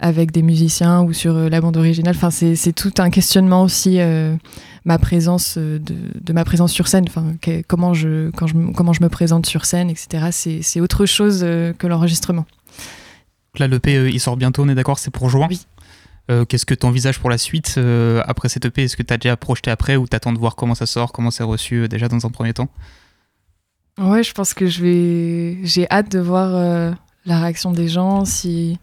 avec 0.00 0.32
des 0.32 0.42
musiciens 0.42 1.02
ou 1.02 1.12
sur 1.12 1.34
la 1.34 1.60
bande 1.60 1.76
originale? 1.76 2.14
Enfin, 2.16 2.30
c'est 2.30 2.72
tout 2.72 2.94
un 2.98 3.10
questionnement 3.10 3.62
aussi 3.62 4.00
ma 4.84 4.98
présence 4.98 5.54
euh, 5.58 5.78
de, 5.78 6.32
ma 6.32 6.44
présence 6.44 6.72
sur 6.72 6.88
scène, 6.88 7.04
enfin 7.08 7.34
comment 7.68 7.94
je 7.94 8.30
quand 8.30 8.46
je 8.46 8.54
comment 8.72 8.92
je 8.92 9.02
me 9.02 9.08
présente 9.08 9.46
sur 9.46 9.64
scène, 9.64 9.90
etc. 9.90 10.60
C'est 10.62 10.80
autre 10.80 11.06
chose 11.06 11.40
euh, 11.42 11.72
que 11.72 11.86
l'enregistrement. 11.86 12.46
Là, 13.58 13.68
le 13.68 13.78
P, 13.78 13.96
euh, 13.96 14.10
il 14.10 14.18
sort 14.18 14.36
bientôt, 14.36 14.62
on 14.62 14.68
est 14.68 14.74
d'accord, 14.74 14.98
c'est 14.98 15.10
pour 15.10 15.28
juin? 15.28 15.46
Oui. 15.48 15.66
Qu'est-ce 16.48 16.64
que 16.64 16.72
tu 16.72 16.86
envisages 16.86 17.18
pour 17.18 17.28
la 17.28 17.36
suite 17.36 17.78
après 18.24 18.48
cette 18.48 18.64
EP 18.64 18.84
Est-ce 18.84 18.96
que 18.96 19.02
tu 19.02 19.12
as 19.12 19.18
déjà 19.18 19.36
projeté 19.36 19.70
après 19.70 19.96
ou 19.96 20.06
t'attends 20.06 20.32
de 20.32 20.38
voir 20.38 20.56
comment 20.56 20.74
ça 20.74 20.86
sort, 20.86 21.12
comment 21.12 21.30
c'est 21.30 21.42
reçu 21.42 21.88
déjà 21.88 22.08
dans 22.08 22.24
un 22.24 22.30
premier 22.30 22.54
temps? 22.54 22.70
Ouais, 23.98 24.22
je 24.22 24.32
pense 24.32 24.54
que 24.54 24.66
je 24.66 24.82
vais. 24.82 25.64
J'ai 25.64 25.88
hâte 25.90 26.10
de 26.10 26.18
voir 26.18 26.96
la 27.26 27.40
réaction 27.40 27.72
des 27.72 27.88
gens, 27.88 28.24
si 28.24 28.78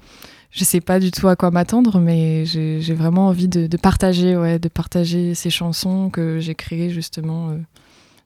je 0.51 0.63
sais 0.63 0.81
pas 0.81 0.99
du 0.99 1.11
tout 1.11 1.27
à 1.27 1.35
quoi 1.35 1.51
m'attendre, 1.51 1.99
mais 1.99 2.45
j'ai 2.45 2.93
vraiment 2.93 3.27
envie 3.27 3.47
de, 3.47 3.77
partager, 3.77 4.35
ouais, 4.35 4.59
de 4.59 4.67
partager 4.67 5.35
ces 5.35 5.49
chansons 5.49 6.09
que 6.09 6.39
j'ai 6.39 6.55
créées 6.55 6.89
justement 6.89 7.49
euh, 7.51 7.57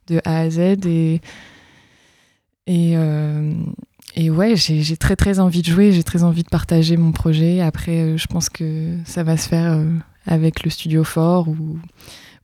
de 0.08 0.20
A 0.24 0.40
à 0.40 0.50
Z 0.50 0.58
et 0.86 1.20
et, 2.66 2.96
euh, 2.96 3.52
ouais, 4.16 4.56
j'ai 4.56 4.96
très 4.96 5.16
très 5.16 5.38
envie 5.38 5.60
de 5.60 5.66
jouer, 5.66 5.92
j'ai 5.92 6.02
très 6.02 6.22
envie 6.22 6.44
de 6.44 6.48
partager 6.48 6.96
mon 6.96 7.12
projet. 7.12 7.60
Après, 7.60 8.00
euh, 8.00 8.16
je 8.16 8.26
pense 8.26 8.48
que 8.48 8.96
ça 9.04 9.22
va 9.22 9.36
se 9.36 9.48
faire 9.48 9.78
avec 10.26 10.64
le 10.64 10.70
studio 10.70 11.04
fort 11.04 11.48
ou 11.48 11.78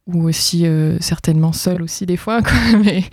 ou 0.07 0.25
aussi 0.25 0.67
certainement 1.01 1.53
seul 1.53 1.83
aussi 1.83 2.05
des 2.05 2.17
fois, 2.19 2.43
quoi. 2.43 2.53
mais 2.85 3.05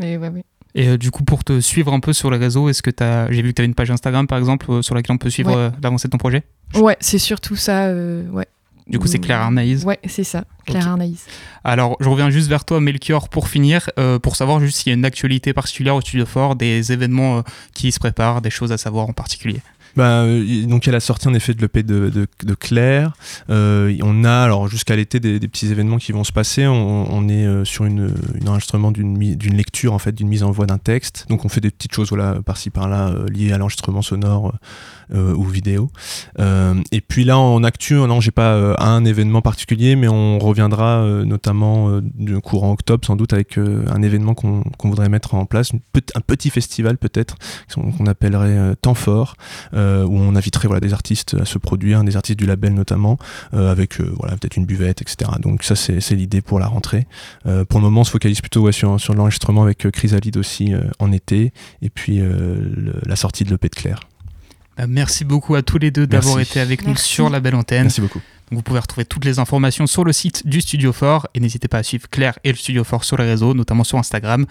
mais 0.00 0.16
ouais, 0.16 0.30
ouais. 0.30 0.44
Et 0.74 0.88
euh, 0.88 0.98
du 0.98 1.10
coup, 1.10 1.24
pour 1.24 1.44
te 1.44 1.60
suivre 1.60 1.92
un 1.92 2.00
peu 2.00 2.12
sur 2.12 2.30
les 2.30 2.36
réseaux, 2.38 2.68
est-ce 2.68 2.82
que 2.82 2.90
tu 2.90 3.02
as. 3.02 3.30
J'ai 3.32 3.42
vu 3.42 3.50
que 3.50 3.54
tu 3.54 3.62
avais 3.62 3.66
une 3.68 3.74
page 3.74 3.90
Instagram 3.90 4.26
par 4.26 4.38
exemple 4.38 4.70
euh, 4.70 4.82
sur 4.82 4.94
laquelle 4.94 5.14
on 5.14 5.18
peut 5.18 5.30
suivre 5.30 5.56
euh, 5.56 5.70
l'avancée 5.82 6.08
de 6.08 6.12
ton 6.12 6.18
projet? 6.18 6.42
Ouais, 6.74 6.96
c'est 7.00 7.18
surtout 7.18 7.56
ça. 7.56 7.92
ouais. 7.92 8.46
Du 8.88 8.98
coup, 8.98 9.06
c'est 9.06 9.18
Claire 9.18 9.40
Arnaïs. 9.40 9.84
Ouais, 9.84 9.98
c'est 10.06 10.24
ça, 10.24 10.44
Claire 10.64 10.82
Ok. 10.84 10.88
Arnaïs. 10.88 11.26
Alors, 11.62 11.96
je 12.00 12.08
reviens 12.08 12.30
juste 12.30 12.48
vers 12.48 12.64
toi, 12.64 12.80
Melchior, 12.80 13.28
pour 13.28 13.48
finir, 13.48 13.90
euh, 13.98 14.18
pour 14.18 14.34
savoir 14.34 14.60
juste 14.60 14.78
s'il 14.78 14.90
y 14.90 14.94
a 14.94 14.96
une 14.96 15.04
actualité 15.04 15.52
particulière 15.52 15.94
au 15.94 16.00
Studio 16.00 16.24
Fort, 16.24 16.56
des 16.56 16.90
événements 16.90 17.38
euh, 17.38 17.42
qui 17.74 17.92
se 17.92 17.98
préparent, 17.98 18.40
des 18.40 18.50
choses 18.50 18.72
à 18.72 18.78
savoir 18.78 19.06
en 19.06 19.12
particulier. 19.12 19.60
Bah, 19.96 20.22
euh, 20.22 20.66
donc 20.66 20.84
il 20.84 20.88
y 20.88 20.90
a 20.90 20.92
la 20.92 21.00
sortie 21.00 21.28
en 21.28 21.34
effet 21.34 21.54
de 21.54 21.60
l'EP 21.60 21.82
de, 21.82 22.26
Claire. 22.58 23.12
Euh, 23.50 23.96
on 24.02 24.24
a 24.24 24.42
alors 24.42 24.68
jusqu'à 24.68 24.96
l'été 24.96 25.20
des, 25.20 25.38
petits 25.40 25.70
événements 25.70 25.98
qui 25.98 26.12
vont 26.12 26.24
se 26.24 26.32
passer. 26.32 26.66
On, 26.66 27.28
est 27.28 27.46
euh, 27.46 27.64
sur 27.64 27.84
une, 27.84 28.12
enregistrement 28.46 28.92
d'une 28.92 29.56
lecture 29.56 29.92
en 29.92 29.98
fait 29.98 30.12
d'une 30.12 30.28
mise 30.28 30.42
en 30.42 30.50
voix 30.50 30.66
d'un 30.66 30.78
texte. 30.78 31.26
Donc 31.28 31.44
on 31.44 31.48
fait 31.48 31.60
des 31.60 31.70
petites 31.70 31.94
choses 31.94 32.10
par-ci 32.44 32.70
par-là 32.70 33.12
liées 33.32 33.52
à 33.52 33.58
l'enregistrement 33.58 34.02
sonore 34.02 34.54
ou 35.14 35.44
vidéo. 35.44 35.90
Et 36.38 37.00
puis 37.00 37.24
là 37.24 37.38
en 37.38 37.62
actu, 37.64 37.94
non 37.94 38.20
j'ai 38.20 38.30
pas 38.30 38.76
un 38.78 39.04
événement 39.04 39.42
particulier, 39.42 39.96
mais 39.96 40.08
on 40.08 40.38
reviendra 40.38 41.04
notamment 41.24 42.00
du 42.02 42.40
courant 42.40 42.72
octobre 42.72 43.06
sans 43.06 43.16
doute 43.16 43.32
avec 43.32 43.58
un 43.58 44.02
événement 44.02 44.34
qu'on 44.34 44.62
voudrait 44.84 45.08
mettre 45.08 45.34
en 45.34 45.46
place, 45.46 45.72
un 46.14 46.20
petit 46.20 46.50
festival 46.50 46.98
peut-être 46.98 47.36
qu'on 47.74 48.06
appellerait 48.06 48.76
Temps 48.76 48.94
Fort 48.94 49.36
euh, 49.78 50.04
où 50.04 50.18
on 50.18 50.34
inviterait 50.34 50.68
des 50.80 50.92
artistes 50.92 51.36
à 51.40 51.44
se 51.44 51.56
produire, 51.58 52.02
des 52.04 52.16
artistes 52.16 52.38
du 52.38 52.46
label 52.46 52.74
notamment, 52.74 53.16
euh, 53.54 53.70
avec 53.70 54.00
euh, 54.00 54.12
peut-être 54.40 54.56
une 54.56 54.66
buvette, 54.66 55.02
etc. 55.02 55.30
Donc 55.40 55.62
ça 55.62 55.76
c'est 55.76 56.14
l'idée 56.14 56.40
pour 56.40 56.58
la 56.58 56.66
rentrée. 56.66 57.06
Pour 57.44 57.80
le 57.80 57.84
moment 57.84 58.00
on 58.02 58.04
se 58.04 58.10
focalise 58.10 58.40
plutôt 58.40 58.70
sur, 58.72 59.14
l'enregistrement 59.14 59.62
avec 59.62 59.90
Chrysalide 59.90 60.36
aussi 60.36 60.72
en 60.98 61.12
été, 61.12 61.52
et 61.82 61.90
puis 61.90 62.20
la 63.06 63.16
sortie 63.16 63.44
de 63.44 63.50
l'EP 63.50 63.68
de 63.68 63.74
Claire. 63.74 64.00
Bah, 64.78 64.86
merci 64.86 65.24
beaucoup 65.24 65.56
à 65.56 65.62
tous 65.62 65.78
les 65.78 65.90
deux 65.90 66.06
d'avoir 66.06 66.38
été 66.38 66.60
avec 66.60 66.86
nous 66.86 66.96
sur 66.96 67.28
la 67.30 67.40
belle 67.40 67.56
antenne. 67.56 67.82
Merci 67.82 68.00
beaucoup. 68.00 68.20
Donc, 68.50 68.58
vous 68.58 68.62
pouvez 68.62 68.78
retrouver 68.78 69.04
toutes 69.04 69.24
les 69.24 69.40
informations 69.40 69.88
sur 69.88 70.04
le 70.04 70.12
site 70.12 70.46
du 70.46 70.60
Studio 70.60 70.92
Fort 70.92 71.26
et 71.34 71.40
n'hésitez 71.40 71.66
pas 71.68 71.78
à 71.78 71.82
suivre 71.82 72.08
Claire 72.08 72.38
et 72.44 72.50
le 72.50 72.56
Studio 72.56 72.84
Fort 72.84 73.04
sur 73.04 73.16
les 73.18 73.24
réseaux, 73.24 73.54
notamment 73.54 73.84
sur 73.84 73.98
Instagram. 73.98 74.46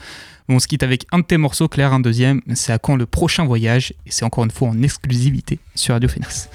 On 0.49 0.59
se 0.59 0.67
quitte 0.67 0.83
avec 0.83 1.07
un 1.11 1.19
de 1.19 1.23
tes 1.23 1.37
morceaux, 1.37 1.69
Claire, 1.69 1.93
un 1.93 2.01
deuxième. 2.01 2.41
C'est 2.53 2.73
à 2.73 2.77
quand 2.77 2.97
le 2.97 3.05
prochain 3.05 3.45
voyage? 3.45 3.93
Et 4.05 4.11
c'est 4.11 4.25
encore 4.25 4.43
une 4.43 4.51
fois 4.51 4.67
en 4.67 4.81
exclusivité 4.83 5.59
sur 5.75 5.93
Radio 5.93 6.09
Phoenix. 6.09 6.49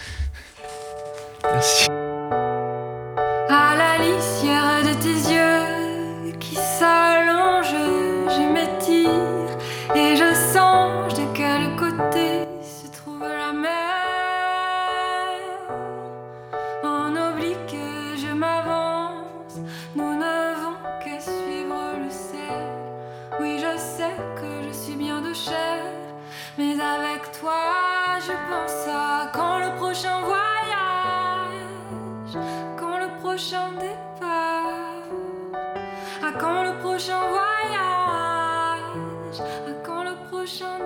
Merci. 1.45 1.89
Prochain 33.33 33.73
départ. 33.81 35.09
À 36.23 36.33
quand 36.39 36.65
le 36.65 36.79
prochain 36.81 37.19
voyage? 37.31 38.91
À 39.41 39.73
quand 39.87 40.05
le 40.05 40.15
prochain 40.29 40.82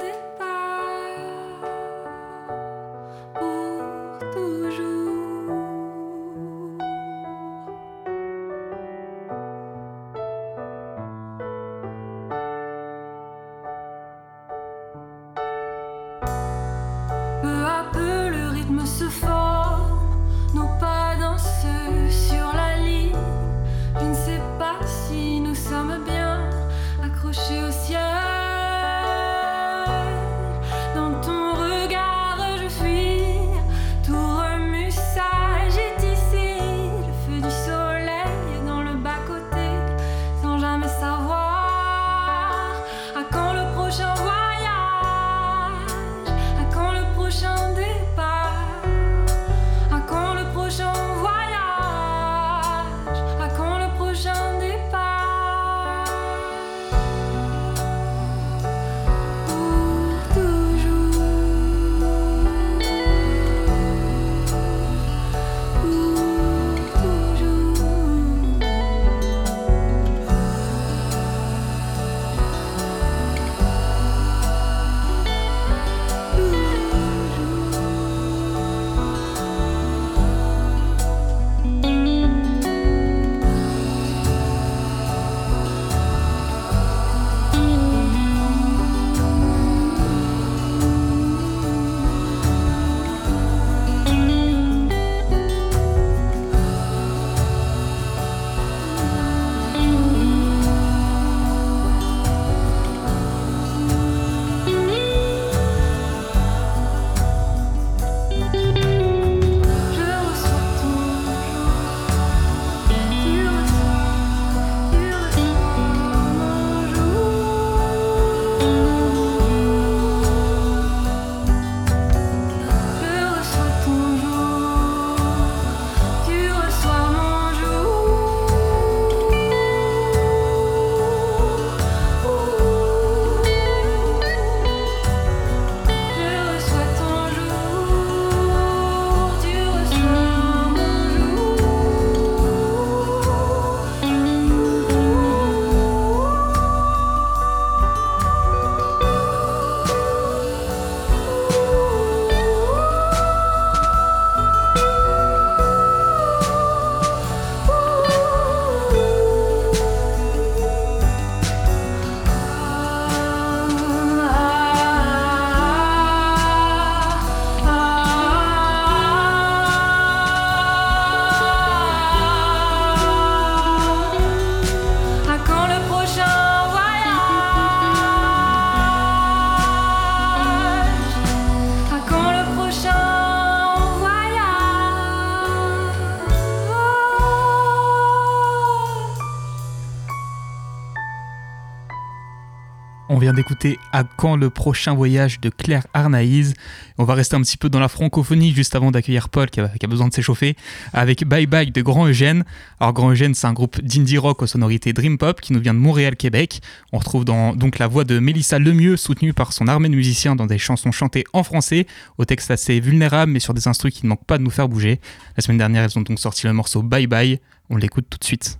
d'écouter 193.36 193.78
À 193.92 194.02
quand 194.02 194.34
le 194.34 194.50
prochain 194.50 194.94
voyage 194.94 195.40
de 195.40 195.50
Claire 195.50 195.86
Arnaïs. 195.94 196.54
On 196.98 197.04
va 197.04 197.14
rester 197.14 197.36
un 197.36 197.42
petit 197.42 197.58
peu 197.58 197.68
dans 197.68 197.78
la 197.78 197.88
francophonie 197.88 198.52
juste 198.52 198.74
avant 198.74 198.90
d'accueillir 198.90 199.28
Paul 199.28 199.50
qui 199.50 199.60
a, 199.60 199.68
besoin 199.86 200.08
de 200.08 200.14
s'échauffer 200.14 200.56
avec 200.92 201.24
Bye 201.24 201.46
Bye 201.46 201.70
de 201.70 201.82
Grand 201.82 202.06
Eugène. 202.06 202.44
Alors 202.80 202.94
Grand 202.94 203.10
Eugène 203.10 203.34
c'est 203.34 203.46
un 203.46 203.52
groupe 203.52 203.80
d'indie 203.80 204.18
rock 204.18 204.42
aux 204.42 204.46
sonorités 204.46 204.92
dream 204.92 205.18
pop 205.18 205.40
qui 205.40 205.52
nous 205.52 205.60
vient 205.60 205.74
de 205.74 205.78
Montréal, 205.78 206.16
Québec. 206.16 206.60
On 206.92 206.98
retrouve 206.98 207.24
donc 207.24 207.78
la 207.78 207.86
voix 207.86 208.04
de 208.04 208.18
Mélissa 208.18 208.58
Lemieux 208.58 208.96
soutenue 208.96 209.34
par 209.34 209.52
son 209.52 209.68
armée 209.68 209.90
de 209.90 209.94
musiciens 209.94 210.34
dans 210.34 210.46
des 210.46 210.58
chansons 210.58 210.90
chantées 210.90 211.24
en 211.32 211.44
français, 211.44 211.86
au 212.18 212.24
texte 212.24 212.50
assez 212.50 212.80
vulnérable 212.80 213.30
mais 213.32 213.40
sur 213.40 213.54
des 213.54 213.68
instruments 213.68 213.92
qui 213.92 214.04
ne 214.04 214.08
manquent 214.08 214.24
pas 214.24 214.38
de 214.38 214.42
nous 214.42 214.50
faire 214.50 214.68
bouger. 214.68 215.00
La 215.36 215.42
semaine 215.42 215.58
dernière 215.58 215.84
elles 215.84 215.98
ont 215.98 216.02
donc 216.02 216.18
sorti 216.18 216.46
le 216.46 216.54
morceau 216.54 216.82
Bye 216.82 217.06
Bye. 217.06 217.38
On 217.68 217.76
l'écoute 217.76 218.06
tout 218.08 218.18
de 218.18 218.24
suite. 218.24 218.58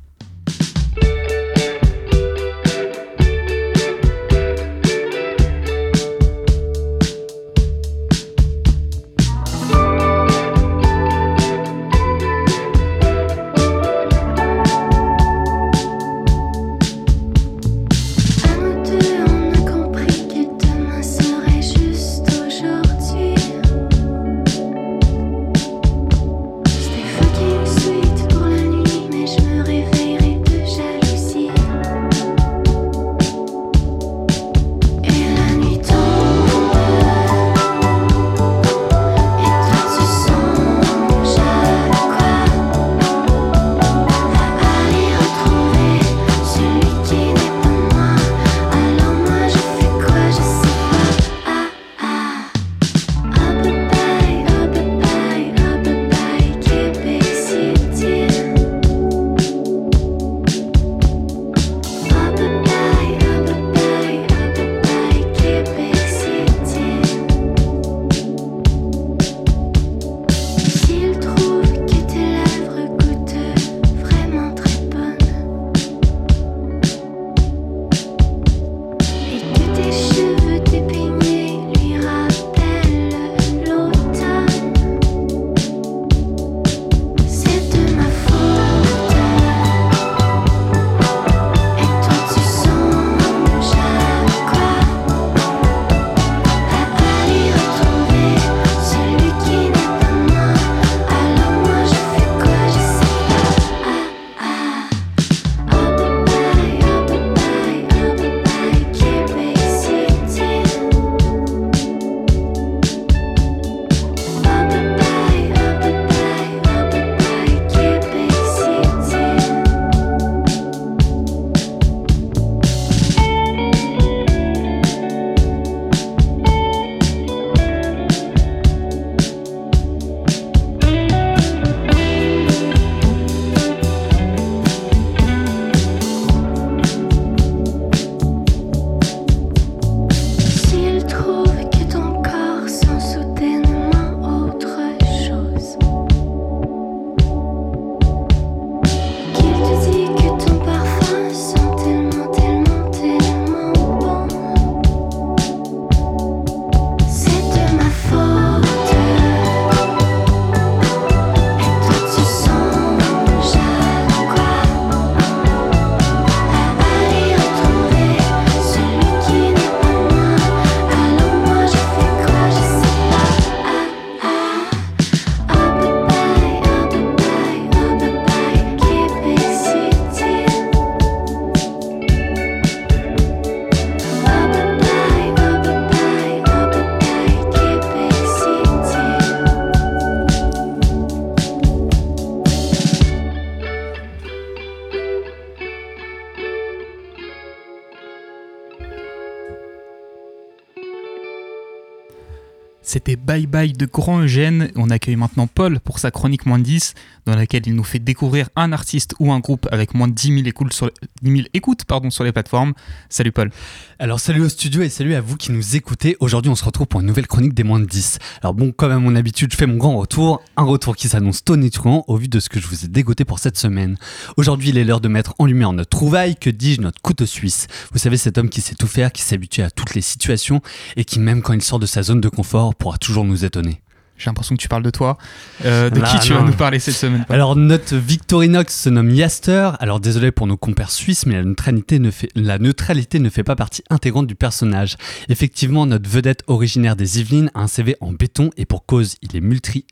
Bye 203.36 203.46
Bye 203.46 203.72
de 203.74 203.84
Grand 203.84 204.20
Eugène. 204.20 204.70
On 204.76 204.88
accueille 204.88 205.16
maintenant 205.16 205.46
Paul 205.46 205.78
pour 205.80 205.98
sa 205.98 206.10
chronique 206.10 206.46
moins 206.46 206.58
de 206.58 206.64
10, 206.64 206.94
dans 207.26 207.36
laquelle 207.36 207.64
il 207.66 207.74
nous 207.74 207.84
fait 207.84 207.98
découvrir 207.98 208.48
un 208.56 208.72
artiste 208.72 209.14
ou 209.18 209.30
un 209.30 209.40
groupe 209.40 209.68
avec 209.70 209.92
moins 209.92 210.08
de 210.08 210.14
10 210.14 210.28
000 210.28 210.46
écoutes 210.46 210.72
sur, 210.72 210.90
10 211.20 211.30
000 211.30 211.42
écoutes, 211.52 211.84
pardon, 211.84 212.08
sur 212.08 212.24
les 212.24 212.32
plateformes. 212.32 212.72
Salut 213.10 213.32
Paul. 213.32 213.50
Alors 213.98 214.20
salut 214.20 214.40
au 214.40 214.48
studio 214.48 214.80
et 214.80 214.88
salut 214.88 215.14
à 215.14 215.20
vous 215.20 215.36
qui 215.36 215.52
nous 215.52 215.76
écoutez. 215.76 216.16
Aujourd'hui 216.20 216.50
on 216.50 216.54
se 216.54 216.64
retrouve 216.64 216.86
pour 216.86 217.00
une 217.00 217.06
nouvelle 217.06 217.26
chronique 217.26 217.52
des 217.52 217.62
moins 217.62 217.78
de 217.78 217.84
10. 217.84 218.18
Alors 218.40 218.54
bon, 218.54 218.72
comme 218.72 218.92
à 218.92 218.98
mon 218.98 219.14
habitude, 219.14 219.52
je 219.52 219.56
fais 219.58 219.66
mon 219.66 219.76
grand 219.76 219.98
retour. 219.98 220.42
Un 220.56 220.64
retour 220.64 220.96
qui 220.96 221.08
s'annonce 221.08 221.44
tonitruant 221.44 222.04
au 222.06 222.16
vu 222.16 222.28
de 222.28 222.40
ce 222.40 222.48
que 222.48 222.58
je 222.58 222.66
vous 222.66 222.86
ai 222.86 222.88
dégoté 222.88 223.26
pour 223.26 223.38
cette 223.38 223.58
semaine. 223.58 223.98
Aujourd'hui 224.38 224.70
il 224.70 224.78
est 224.78 224.84
l'heure 224.84 225.02
de 225.02 225.08
mettre 225.08 225.34
en 225.38 225.44
lumière 225.44 225.74
notre 225.74 225.90
trouvaille, 225.90 226.36
que 226.36 226.48
dis-je, 226.48 226.80
notre 226.80 227.02
couteau 227.02 227.26
suisse? 227.26 227.66
Vous 227.92 227.98
savez 227.98 228.16
cet 228.16 228.38
homme 228.38 228.48
qui 228.48 228.62
sait 228.62 228.76
tout 228.76 228.86
faire, 228.86 229.12
qui 229.12 229.20
s'habitue 229.20 229.60
à 229.60 229.70
toutes 229.70 229.94
les 229.94 230.00
situations 230.00 230.62
et 230.96 231.04
qui 231.04 231.20
même 231.20 231.42
quand 231.42 231.52
il 231.52 231.62
sort 231.62 231.78
de 231.78 231.86
sa 231.86 232.02
zone 232.02 232.22
de 232.22 232.30
confort 232.30 232.74
pourra 232.74 232.96
toujours 232.96 233.25
nous 233.26 233.44
étonner. 233.44 233.80
J'ai 234.18 234.30
l'impression 234.30 234.56
que 234.56 234.60
tu 234.60 234.68
parles 234.68 234.82
de 234.82 234.90
toi. 234.90 235.18
Euh, 235.64 235.90
de 235.90 236.00
qui 236.00 236.18
tu 236.20 236.32
vas 236.32 236.42
nous 236.42 236.52
parler 236.52 236.78
cette 236.78 236.94
semaine 236.94 237.26
Alors, 237.28 237.56
notre 237.56 237.96
Victorinox 237.96 238.74
se 238.74 238.88
nomme 238.88 239.10
Yaster. 239.10 239.72
Alors, 239.80 240.00
désolé 240.00 240.32
pour 240.32 240.46
nos 240.46 240.56
compères 240.56 240.90
suisses, 240.90 241.26
mais 241.26 241.34
la 241.34 241.44
neutralité, 241.44 241.98
ne 241.98 242.10
fait, 242.10 242.28
la 242.34 242.58
neutralité 242.58 243.18
ne 243.18 243.28
fait 243.28 243.44
pas 243.44 243.56
partie 243.56 243.82
intégrante 243.90 244.26
du 244.26 244.34
personnage. 244.34 244.96
Effectivement, 245.28 245.86
notre 245.86 246.08
vedette 246.08 246.42
originaire 246.46 246.96
des 246.96 247.20
Yvelines 247.20 247.50
a 247.54 247.60
un 247.60 247.66
CV 247.66 247.96
en 248.00 248.12
béton 248.12 248.50
et 248.56 248.64
pour 248.64 248.86
cause, 248.86 249.16
il 249.22 249.36
est 249.36 249.42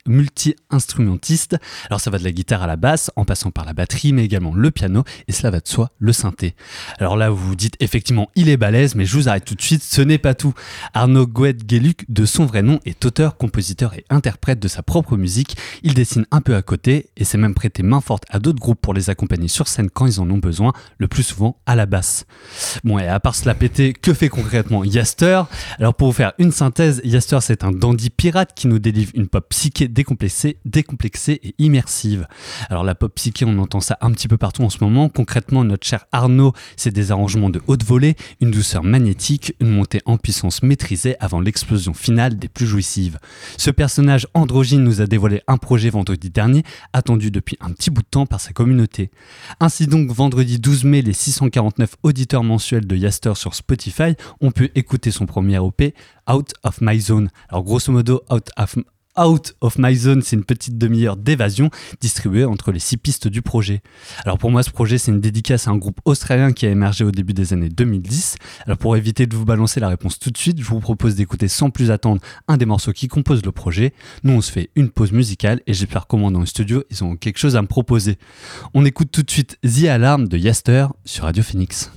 multi-instrumentiste. 0.07 1.57
Alors, 1.89 2.01
ça 2.01 2.11
va 2.11 2.19
de 2.19 2.25
la 2.25 2.33
guitare 2.33 2.63
à 2.63 2.67
la 2.67 2.77
basse, 2.77 3.11
en 3.17 3.25
passant 3.25 3.51
par 3.51 3.65
la 3.65 3.73
batterie, 3.73 4.13
mais 4.13 4.25
également 4.25 4.55
le 4.55 4.71
piano, 4.71 5.05
et 5.29 5.33
cela 5.33 5.51
va 5.51 5.61
de 5.61 5.69
soi, 5.69 5.91
le 5.99 6.13
synthé. 6.13 6.55
Alors 6.99 7.17
là, 7.17 7.31
vous 7.31 7.49
vous 7.49 7.57
dites 7.57 7.77
effectivement, 7.81 8.31
il 8.35 8.49
est 8.49 8.57
balèze, 8.57 8.95
mais 8.95 9.05
je 9.05 9.17
vous 9.17 9.29
arrête 9.29 9.45
tout 9.45 9.55
de 9.55 9.63
suite, 9.63 9.83
ce 9.83 10.01
n'est 10.03 10.19
pas 10.19 10.35
tout. 10.35 10.55
Arnaud 10.95 11.27
Gouet-Gueluc, 11.27 12.05
de 12.09 12.25
son 12.25 12.47
vrai 12.47 12.63
nom, 12.63 12.81
est 12.85 13.05
auteur, 13.05 13.37
compositeur 13.37 13.95
et 13.95 14.05
interprète 14.15 14.61
de 14.61 14.69
sa 14.69 14.83
propre 14.83 15.17
musique, 15.17 15.57
il 15.83 15.95
dessine 15.95 16.27
un 16.31 16.41
peu 16.41 16.55
à 16.57 16.63
côté 16.63 17.11
et 17.17 17.25
s'est 17.25 17.39
même 17.39 17.55
prêté 17.55 17.83
main 17.83 18.01
forte 18.01 18.25
à 18.31 18.39
d'autres 18.39 18.61
groupes 18.61 18.81
pour 18.81 18.95
les 18.95 19.11
accompagner 19.11 19.49
sur 19.49 19.69
scène 19.69 19.91
quand 19.91 20.07
ils 20.07 20.21
en 20.21 20.31
ont 20.31 20.39
besoin, 20.39 20.73
le 20.99 21.09
plus 21.09 21.23
souvent 21.23 21.59
à 21.67 21.75
la 21.75 21.87
basse. 21.87 22.25
Bon, 22.85 22.99
et 22.99 23.07
à 23.07 23.21
part 23.21 23.35
se 23.35 23.47
la 23.47 23.55
péter, 23.55 23.93
que 23.93 24.15
fait 24.15 24.29
concrètement 24.29 24.85
Yaster? 24.85 25.43
Alors 25.79 25.95
pour 25.95 26.09
vous 26.09 26.15
faire 26.15 26.33
une 26.39 26.53
synthèse, 26.53 27.01
Yaster 27.05 27.39
c'est 27.41 27.65
un 27.65 27.73
dandy 27.73 28.11
pirate 28.11 28.53
qui 28.55 28.69
nous 28.69 28.79
délivre 28.79 29.11
une 29.15 29.29
pop 29.29 29.47
psyché 29.51 29.89
décomplexée, 29.89 30.59
décomplexée 30.65 31.41
et 31.43 31.55
immersive. 31.59 32.27
Alors 32.71 32.85
la 32.85 32.95
pop 32.95 33.13
psyché, 33.15 33.45
on 33.45 33.59
entend 33.59 33.81
ça 33.81 33.99
un 34.01 34.13
petit 34.13 34.29
peu 34.29 34.37
partout 34.37 34.63
en 34.63 34.71
ce 34.71 34.79
moment. 34.81 35.09
Concrètement, 35.09 35.65
notre 35.65 35.87
cher 35.87 36.07
Arnaud, 36.13 36.53
c'est 36.77 36.93
des 36.93 37.11
arrangements 37.11 37.51
de 37.51 37.61
haute 37.67 37.85
volée, 37.85 38.17
une 38.41 38.51
douceur 38.51 38.85
magnétique, 38.85 39.55
une 39.61 39.71
montée 39.71 40.01
en 40.07 40.17
puissance 40.17 40.63
maîtrisée 40.63 41.17
avant 41.21 41.41
l'explosion 41.41 41.95
finale 41.95 42.39
des 42.39 42.49
plus 42.49 42.67
jouissives. 42.67 43.19
Ce 43.57 43.71
personnage 43.71 44.04
androgyne 44.35 44.83
nous 44.83 45.01
a 45.01 45.07
dévoilé 45.07 45.43
un 45.47 45.57
projet 45.57 45.91
vendredi 45.91 46.31
dernier, 46.31 46.63
attendu 46.93 47.31
depuis 47.31 47.57
un 47.61 47.71
petit 47.73 47.91
bout 47.91 48.03
de 48.03 48.09
temps 48.09 48.27
par 48.27 48.41
sa 48.41 48.53
communauté. 48.53 49.11
Ainsi 49.61 49.87
donc, 49.87 50.11
vendredi 50.11 50.59
12 50.59 50.85
mai, 50.85 51.03
les 51.03 51.13
649 51.13 51.97
auditeurs 52.03 52.45
mensuels 52.45 52.87
de 52.87 52.97
Yaster 52.97 53.35
sur 53.35 53.55
Spotify 53.55 54.15
ont 54.41 54.51
pu 54.51 54.71
écouter 54.75 55.11
son 55.11 55.27
premier 55.27 55.59
OP, 55.59 55.83
Out 56.31 56.55
of 56.63 56.81
My 56.81 57.01
Zone. 57.01 57.31
Alors 57.49 57.65
grosso 57.65 57.93
modo, 57.93 58.23
Out 58.31 58.51
of, 58.57 58.77
Out 59.19 59.55
of 59.61 59.79
My 59.79 59.95
Zone, 59.95 60.23
c'est 60.23 60.37
une 60.37 60.45
petite 60.45 60.77
demi-heure 60.77 61.17
d'évasion 61.17 61.71
distribuée 62.01 62.45
entre 62.45 62.73
les 62.73 62.81
six 62.81 62.97
pistes 62.97 63.29
du 63.29 63.43
projet. 63.43 63.81
Alors 64.25 64.39
pour 64.39 64.51
moi, 64.51 64.63
ce 64.63 64.71
projet, 64.71 64.99
c'est 64.99 65.13
une 65.13 65.21
dédicace 65.21 65.69
à 65.69 65.71
un 65.71 65.77
groupe 65.77 66.01
australien 66.05 66.53
qui 66.53 66.67
a 66.67 66.71
émergé 66.71 67.05
au 67.05 67.11
début 67.11 67.33
des 67.33 67.53
années 67.53 67.69
2010. 67.69 68.37
Alors 68.67 68.79
pour 68.79 68.97
éviter 68.97 69.27
de 69.27 69.37
vous 69.37 69.45
balancer 69.45 69.81
la 69.81 69.89
réponse 69.89 70.19
tout 70.19 70.31
de 70.31 70.39
suite, 70.39 70.59
je 70.59 70.65
vous 70.65 70.81
propose 70.81 71.15
d'écouter 71.15 71.49
sans 71.49 71.71
plus 71.71 71.91
attendre 71.91 72.21
un 72.49 72.57
des 72.57 72.67
morceaux 72.67 72.93
qui 72.93 73.09
composent 73.09 73.45
le 73.45 73.53
projet. 73.53 73.93
Nous, 74.25 74.33
on 74.33 74.41
se 74.41 74.51
fait 74.51 74.71
une 74.75 74.91
pause 74.91 75.13
musicale 75.13 75.61
et 75.67 75.75
j'espère 75.75 76.07
qu'au 76.07 76.17
moins 76.17 76.31
dans 76.31 76.45
studio, 76.45 76.85
ils 76.91 77.05
ont 77.05 77.17
quelque 77.17 77.39
chose 77.39 77.57
à 77.57 77.63
me 77.63 77.67
proposer. 77.67 78.19
On 78.75 78.85
écoute 78.85 79.11
tout 79.11 79.23
de 79.23 79.31
suite 79.31 79.59
The 79.63 79.85
Alarm 79.85 80.29
de 80.29 80.37
Yaster 80.37 80.87
sur 81.05 81.25
Radio 81.25 81.43
Phoenix. 81.43 81.91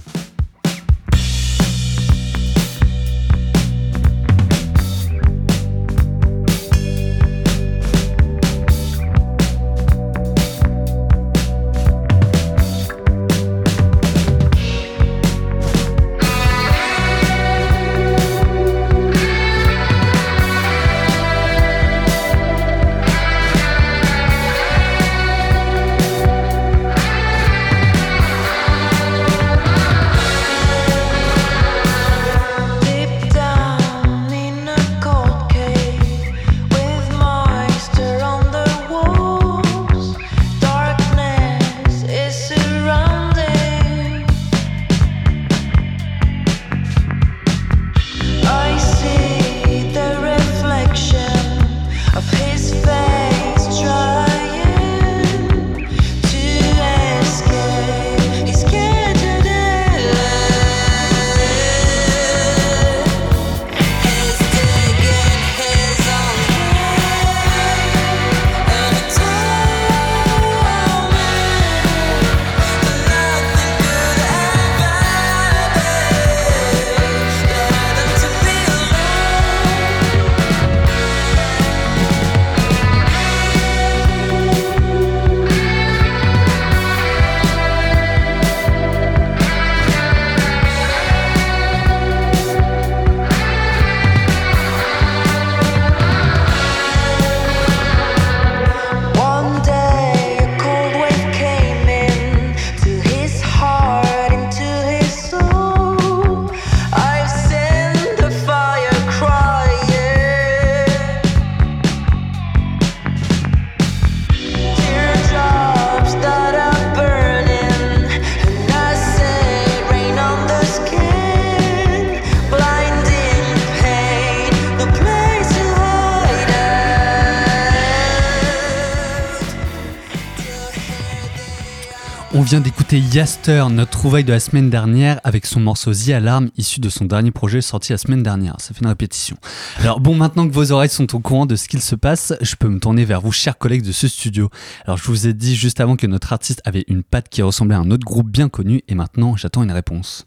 Vient 132.47 132.61
d'écouter 132.61 133.01
Yaster, 133.01 133.65
notre 133.69 133.91
trouvaille 133.91 134.23
de 134.23 134.31
la 134.31 134.39
semaine 134.39 134.69
dernière, 134.69 135.19
avec 135.25 135.45
son 135.45 135.59
morceau 135.59 135.93
The 135.93 136.11
Alarm, 136.11 136.49
issu 136.55 136.79
de 136.79 136.87
son 136.87 137.03
dernier 137.03 137.31
projet 137.31 137.59
sorti 137.59 137.91
la 137.91 137.97
semaine 137.97 138.23
dernière. 138.23 138.55
Ça 138.59 138.73
fait 138.73 138.79
une 138.79 138.87
répétition. 138.87 139.35
Alors 139.79 139.99
bon, 139.99 140.15
maintenant 140.15 140.47
que 140.47 140.53
vos 140.53 140.71
oreilles 140.71 140.87
sont 140.87 141.13
au 141.13 141.19
courant 141.19 141.45
de 141.45 141.57
ce 141.57 141.67
qu'il 141.67 141.81
se 141.81 141.93
passe, 141.93 142.33
je 142.39 142.55
peux 142.55 142.69
me 142.69 142.79
tourner 142.79 143.03
vers 143.03 143.19
vous, 143.19 143.33
chers 143.33 143.57
collègues 143.57 143.81
de 143.81 143.91
ce 143.91 144.07
studio. 144.07 144.49
Alors 144.85 144.97
je 144.97 145.03
vous 145.07 145.27
ai 145.27 145.33
dit 145.33 145.57
juste 145.57 145.81
avant 145.81 145.97
que 145.97 146.07
notre 146.07 146.31
artiste 146.31 146.61
avait 146.63 146.85
une 146.87 147.03
patte 147.03 147.27
qui 147.27 147.41
ressemblait 147.41 147.75
à 147.75 147.79
un 147.79 147.91
autre 147.91 148.05
groupe 148.05 148.29
bien 148.29 148.47
connu, 148.47 148.81
et 148.87 148.95
maintenant 148.95 149.35
j'attends 149.35 149.63
une 149.63 149.73
réponse. 149.73 150.25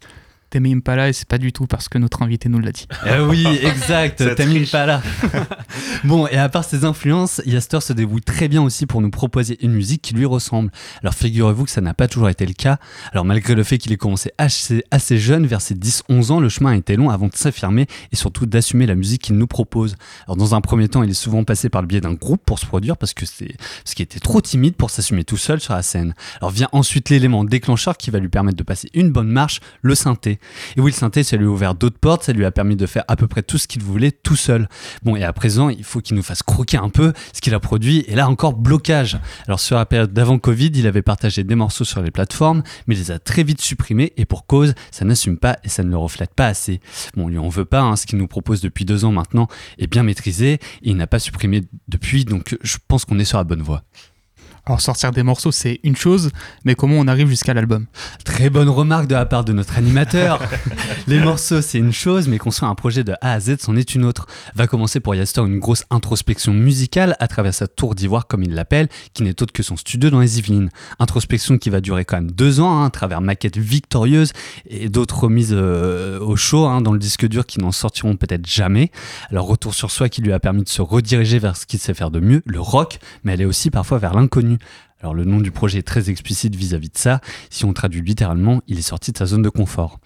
Tame 0.51 0.65
Impala 0.65 1.09
et 1.09 1.13
c'est 1.13 1.27
pas 1.27 1.37
du 1.37 1.53
tout 1.53 1.65
parce 1.65 1.87
que 1.87 1.97
notre 1.97 2.21
invité 2.21 2.49
nous 2.49 2.59
l'a 2.59 2.73
dit. 2.73 2.85
Eh 3.07 3.19
oui, 3.27 3.47
exact, 3.63 4.35
Tame 4.35 4.55
Impala. 4.55 5.01
bon, 6.03 6.27
et 6.27 6.37
à 6.37 6.49
part 6.49 6.65
ses 6.65 6.83
influences, 6.83 7.41
Yaster 7.45 7.79
se 7.79 7.93
débrouille 7.93 8.21
très 8.21 8.49
bien 8.49 8.61
aussi 8.61 8.85
pour 8.85 9.01
nous 9.01 9.09
proposer 9.09 9.57
une 9.63 9.71
musique 9.71 10.01
qui 10.01 10.13
lui 10.13 10.25
ressemble. 10.25 10.69
Alors 11.01 11.13
figurez-vous 11.13 11.63
que 11.63 11.71
ça 11.71 11.79
n'a 11.79 11.93
pas 11.93 12.09
toujours 12.09 12.29
été 12.29 12.45
le 12.45 12.53
cas. 12.53 12.77
Alors 13.13 13.23
malgré 13.23 13.55
le 13.55 13.63
fait 13.63 13.77
qu'il 13.77 13.93
ait 13.93 13.97
commencé 13.97 14.31
assez, 14.37 14.83
assez 14.91 15.17
jeune, 15.17 15.47
vers 15.47 15.61
ses 15.61 15.73
10-11 15.73 16.31
ans, 16.31 16.39
le 16.41 16.49
chemin 16.49 16.71
a 16.71 16.75
été 16.75 16.97
long 16.97 17.09
avant 17.09 17.27
de 17.27 17.35
s'affirmer 17.35 17.87
et 18.11 18.17
surtout 18.17 18.45
d'assumer 18.45 18.85
la 18.85 18.95
musique 18.95 19.21
qu'il 19.21 19.37
nous 19.37 19.47
propose. 19.47 19.95
Alors 20.25 20.35
dans 20.35 20.53
un 20.53 20.61
premier 20.61 20.89
temps, 20.89 21.01
il 21.01 21.09
est 21.09 21.13
souvent 21.13 21.45
passé 21.45 21.69
par 21.69 21.81
le 21.81 21.87
biais 21.87 22.01
d'un 22.01 22.13
groupe 22.13 22.41
pour 22.45 22.59
se 22.59 22.65
produire 22.65 22.97
parce 22.97 23.13
que 23.13 23.25
c'est 23.25 23.55
ce 23.85 23.95
qui 23.95 24.01
était 24.01 24.19
trop 24.19 24.41
timide 24.41 24.75
pour 24.75 24.89
s'assumer 24.89 25.23
tout 25.23 25.37
seul 25.37 25.61
sur 25.61 25.73
la 25.73 25.81
scène. 25.81 26.13
Alors 26.41 26.51
vient 26.51 26.69
ensuite 26.73 27.09
l'élément 27.09 27.45
déclencheur 27.45 27.95
qui 27.95 28.11
va 28.11 28.19
lui 28.19 28.27
permettre 28.27 28.57
de 28.57 28.63
passer 28.63 28.89
une 28.93 29.11
bonne 29.11 29.29
marche, 29.29 29.61
le 29.81 29.95
synthé. 29.95 30.40
Et 30.77 30.81
oui, 30.81 30.91
le 30.91 30.95
synthé, 30.95 31.23
ça 31.23 31.37
lui 31.37 31.45
a 31.45 31.49
ouvert 31.49 31.75
d'autres 31.75 31.99
portes, 31.99 32.23
ça 32.23 32.33
lui 32.33 32.45
a 32.45 32.51
permis 32.51 32.75
de 32.75 32.85
faire 32.85 33.03
à 33.07 33.15
peu 33.15 33.27
près 33.27 33.43
tout 33.43 33.57
ce 33.57 33.67
qu'il 33.67 33.83
voulait 33.83 34.11
tout 34.11 34.35
seul. 34.35 34.67
Bon, 35.03 35.15
et 35.15 35.23
à 35.23 35.33
présent, 35.33 35.69
il 35.69 35.83
faut 35.83 36.01
qu'il 36.01 36.15
nous 36.15 36.23
fasse 36.23 36.43
croquer 36.43 36.77
un 36.77 36.89
peu 36.89 37.13
ce 37.33 37.41
qu'il 37.41 37.53
a 37.53 37.59
produit, 37.59 38.05
et 38.07 38.15
là 38.15 38.29
encore, 38.29 38.53
blocage. 38.53 39.19
Alors 39.47 39.59
sur 39.59 39.77
la 39.77 39.85
période 39.85 40.13
d'avant 40.13 40.39
Covid, 40.39 40.71
il 40.73 40.87
avait 40.87 41.01
partagé 41.01 41.43
des 41.43 41.55
morceaux 41.55 41.85
sur 41.85 42.01
les 42.01 42.11
plateformes, 42.11 42.63
mais 42.87 42.95
il 42.95 42.99
les 42.99 43.11
a 43.11 43.19
très 43.19 43.43
vite 43.43 43.61
supprimés, 43.61 44.13
et 44.17 44.25
pour 44.25 44.45
cause, 44.45 44.73
ça 44.91 45.05
n'assume 45.05 45.37
pas 45.37 45.57
et 45.63 45.69
ça 45.69 45.83
ne 45.83 45.89
le 45.89 45.97
reflète 45.97 46.33
pas 46.33 46.47
assez. 46.47 46.79
Bon, 47.15 47.27
lui, 47.27 47.37
on 47.37 47.49
veut 47.49 47.65
pas, 47.65 47.81
hein, 47.81 47.95
ce 47.95 48.05
qu'il 48.05 48.17
nous 48.17 48.27
propose 48.27 48.61
depuis 48.61 48.85
deux 48.85 49.05
ans 49.05 49.11
maintenant 49.11 49.47
est 49.77 49.87
bien 49.87 50.03
maîtrisé, 50.03 50.53
et 50.53 50.59
il 50.83 50.97
n'a 50.97 51.07
pas 51.07 51.19
supprimé 51.19 51.63
depuis, 51.87 52.25
donc 52.25 52.57
je 52.61 52.77
pense 52.87 53.05
qu'on 53.05 53.19
est 53.19 53.25
sur 53.25 53.37
la 53.37 53.43
bonne 53.43 53.61
voie. 53.61 53.83
Alors 54.71 54.79
sortir 54.79 55.11
des 55.11 55.21
morceaux, 55.21 55.51
c'est 55.51 55.81
une 55.83 55.97
chose, 55.97 56.31
mais 56.63 56.75
comment 56.75 56.95
on 56.95 57.05
arrive 57.09 57.27
jusqu'à 57.27 57.53
l'album 57.53 57.87
Très 58.23 58.49
bonne 58.49 58.69
remarque 58.69 59.07
de 59.07 59.15
la 59.15 59.25
part 59.25 59.43
de 59.43 59.51
notre 59.51 59.77
animateur. 59.77 60.41
les 61.07 61.19
morceaux, 61.19 61.61
c'est 61.61 61.77
une 61.77 61.91
chose, 61.91 62.29
mais 62.29 62.37
construire 62.37 62.71
un 62.71 62.75
projet 62.75 63.03
de 63.03 63.11
A 63.19 63.33
à 63.33 63.39
Z, 63.41 63.57
c'en 63.59 63.75
est 63.75 63.95
une 63.95 64.05
autre. 64.05 64.27
Va 64.55 64.67
commencer 64.67 65.01
pour 65.01 65.13
Yaster 65.13 65.41
une 65.41 65.59
grosse 65.59 65.83
introspection 65.89 66.53
musicale 66.53 67.17
à 67.19 67.27
travers 67.27 67.53
sa 67.53 67.67
tour 67.67 67.95
d'ivoire, 67.95 68.27
comme 68.27 68.43
il 68.43 68.53
l'appelle, 68.53 68.87
qui 69.13 69.23
n'est 69.23 69.41
autre 69.41 69.51
que 69.51 69.61
son 69.61 69.75
studio 69.75 70.09
dans 70.09 70.21
les 70.21 70.39
Yvelines. 70.39 70.69
Introspection 70.99 71.57
qui 71.57 71.69
va 71.69 71.81
durer 71.81 72.05
quand 72.05 72.15
même 72.15 72.31
deux 72.31 72.61
ans, 72.61 72.79
hein, 72.79 72.85
à 72.85 72.91
travers 72.91 73.19
maquettes 73.19 73.57
victorieuses 73.57 74.31
et 74.69 74.87
d'autres 74.87 75.23
remises 75.23 75.51
euh, 75.51 76.17
au 76.21 76.37
chaud 76.37 76.65
hein, 76.65 76.79
dans 76.79 76.93
le 76.93 76.99
disque 76.99 77.27
dur 77.27 77.45
qui 77.45 77.59
n'en 77.59 77.73
sortiront 77.73 78.15
peut-être 78.15 78.47
jamais. 78.47 78.89
Alors 79.31 79.47
retour 79.47 79.73
sur 79.73 79.91
soi 79.91 80.07
qui 80.07 80.21
lui 80.21 80.31
a 80.31 80.39
permis 80.39 80.63
de 80.63 80.69
se 80.69 80.81
rediriger 80.81 81.39
vers 81.39 81.57
ce 81.57 81.65
qu'il 81.65 81.79
sait 81.79 81.93
faire 81.93 82.09
de 82.09 82.21
mieux, 82.21 82.41
le 82.45 82.61
rock, 82.61 82.99
mais 83.25 83.33
elle 83.33 83.41
est 83.41 83.45
aussi 83.45 83.69
parfois 83.69 83.97
vers 83.97 84.13
l'inconnu. 84.13 84.59
Alors 85.01 85.13
le 85.13 85.25
nom 85.25 85.39
du 85.39 85.51
projet 85.51 85.79
est 85.79 85.87
très 85.87 86.09
explicite 86.09 86.55
vis-à-vis 86.55 86.89
de 86.89 86.97
ça. 86.97 87.21
Si 87.49 87.65
on 87.65 87.73
traduit 87.73 88.01
littéralement, 88.01 88.61
il 88.67 88.77
est 88.77 88.83
sorti 88.83 89.11
de 89.11 89.17
sa 89.17 89.25
zone 89.25 89.41
de 89.41 89.49
confort. 89.49 89.99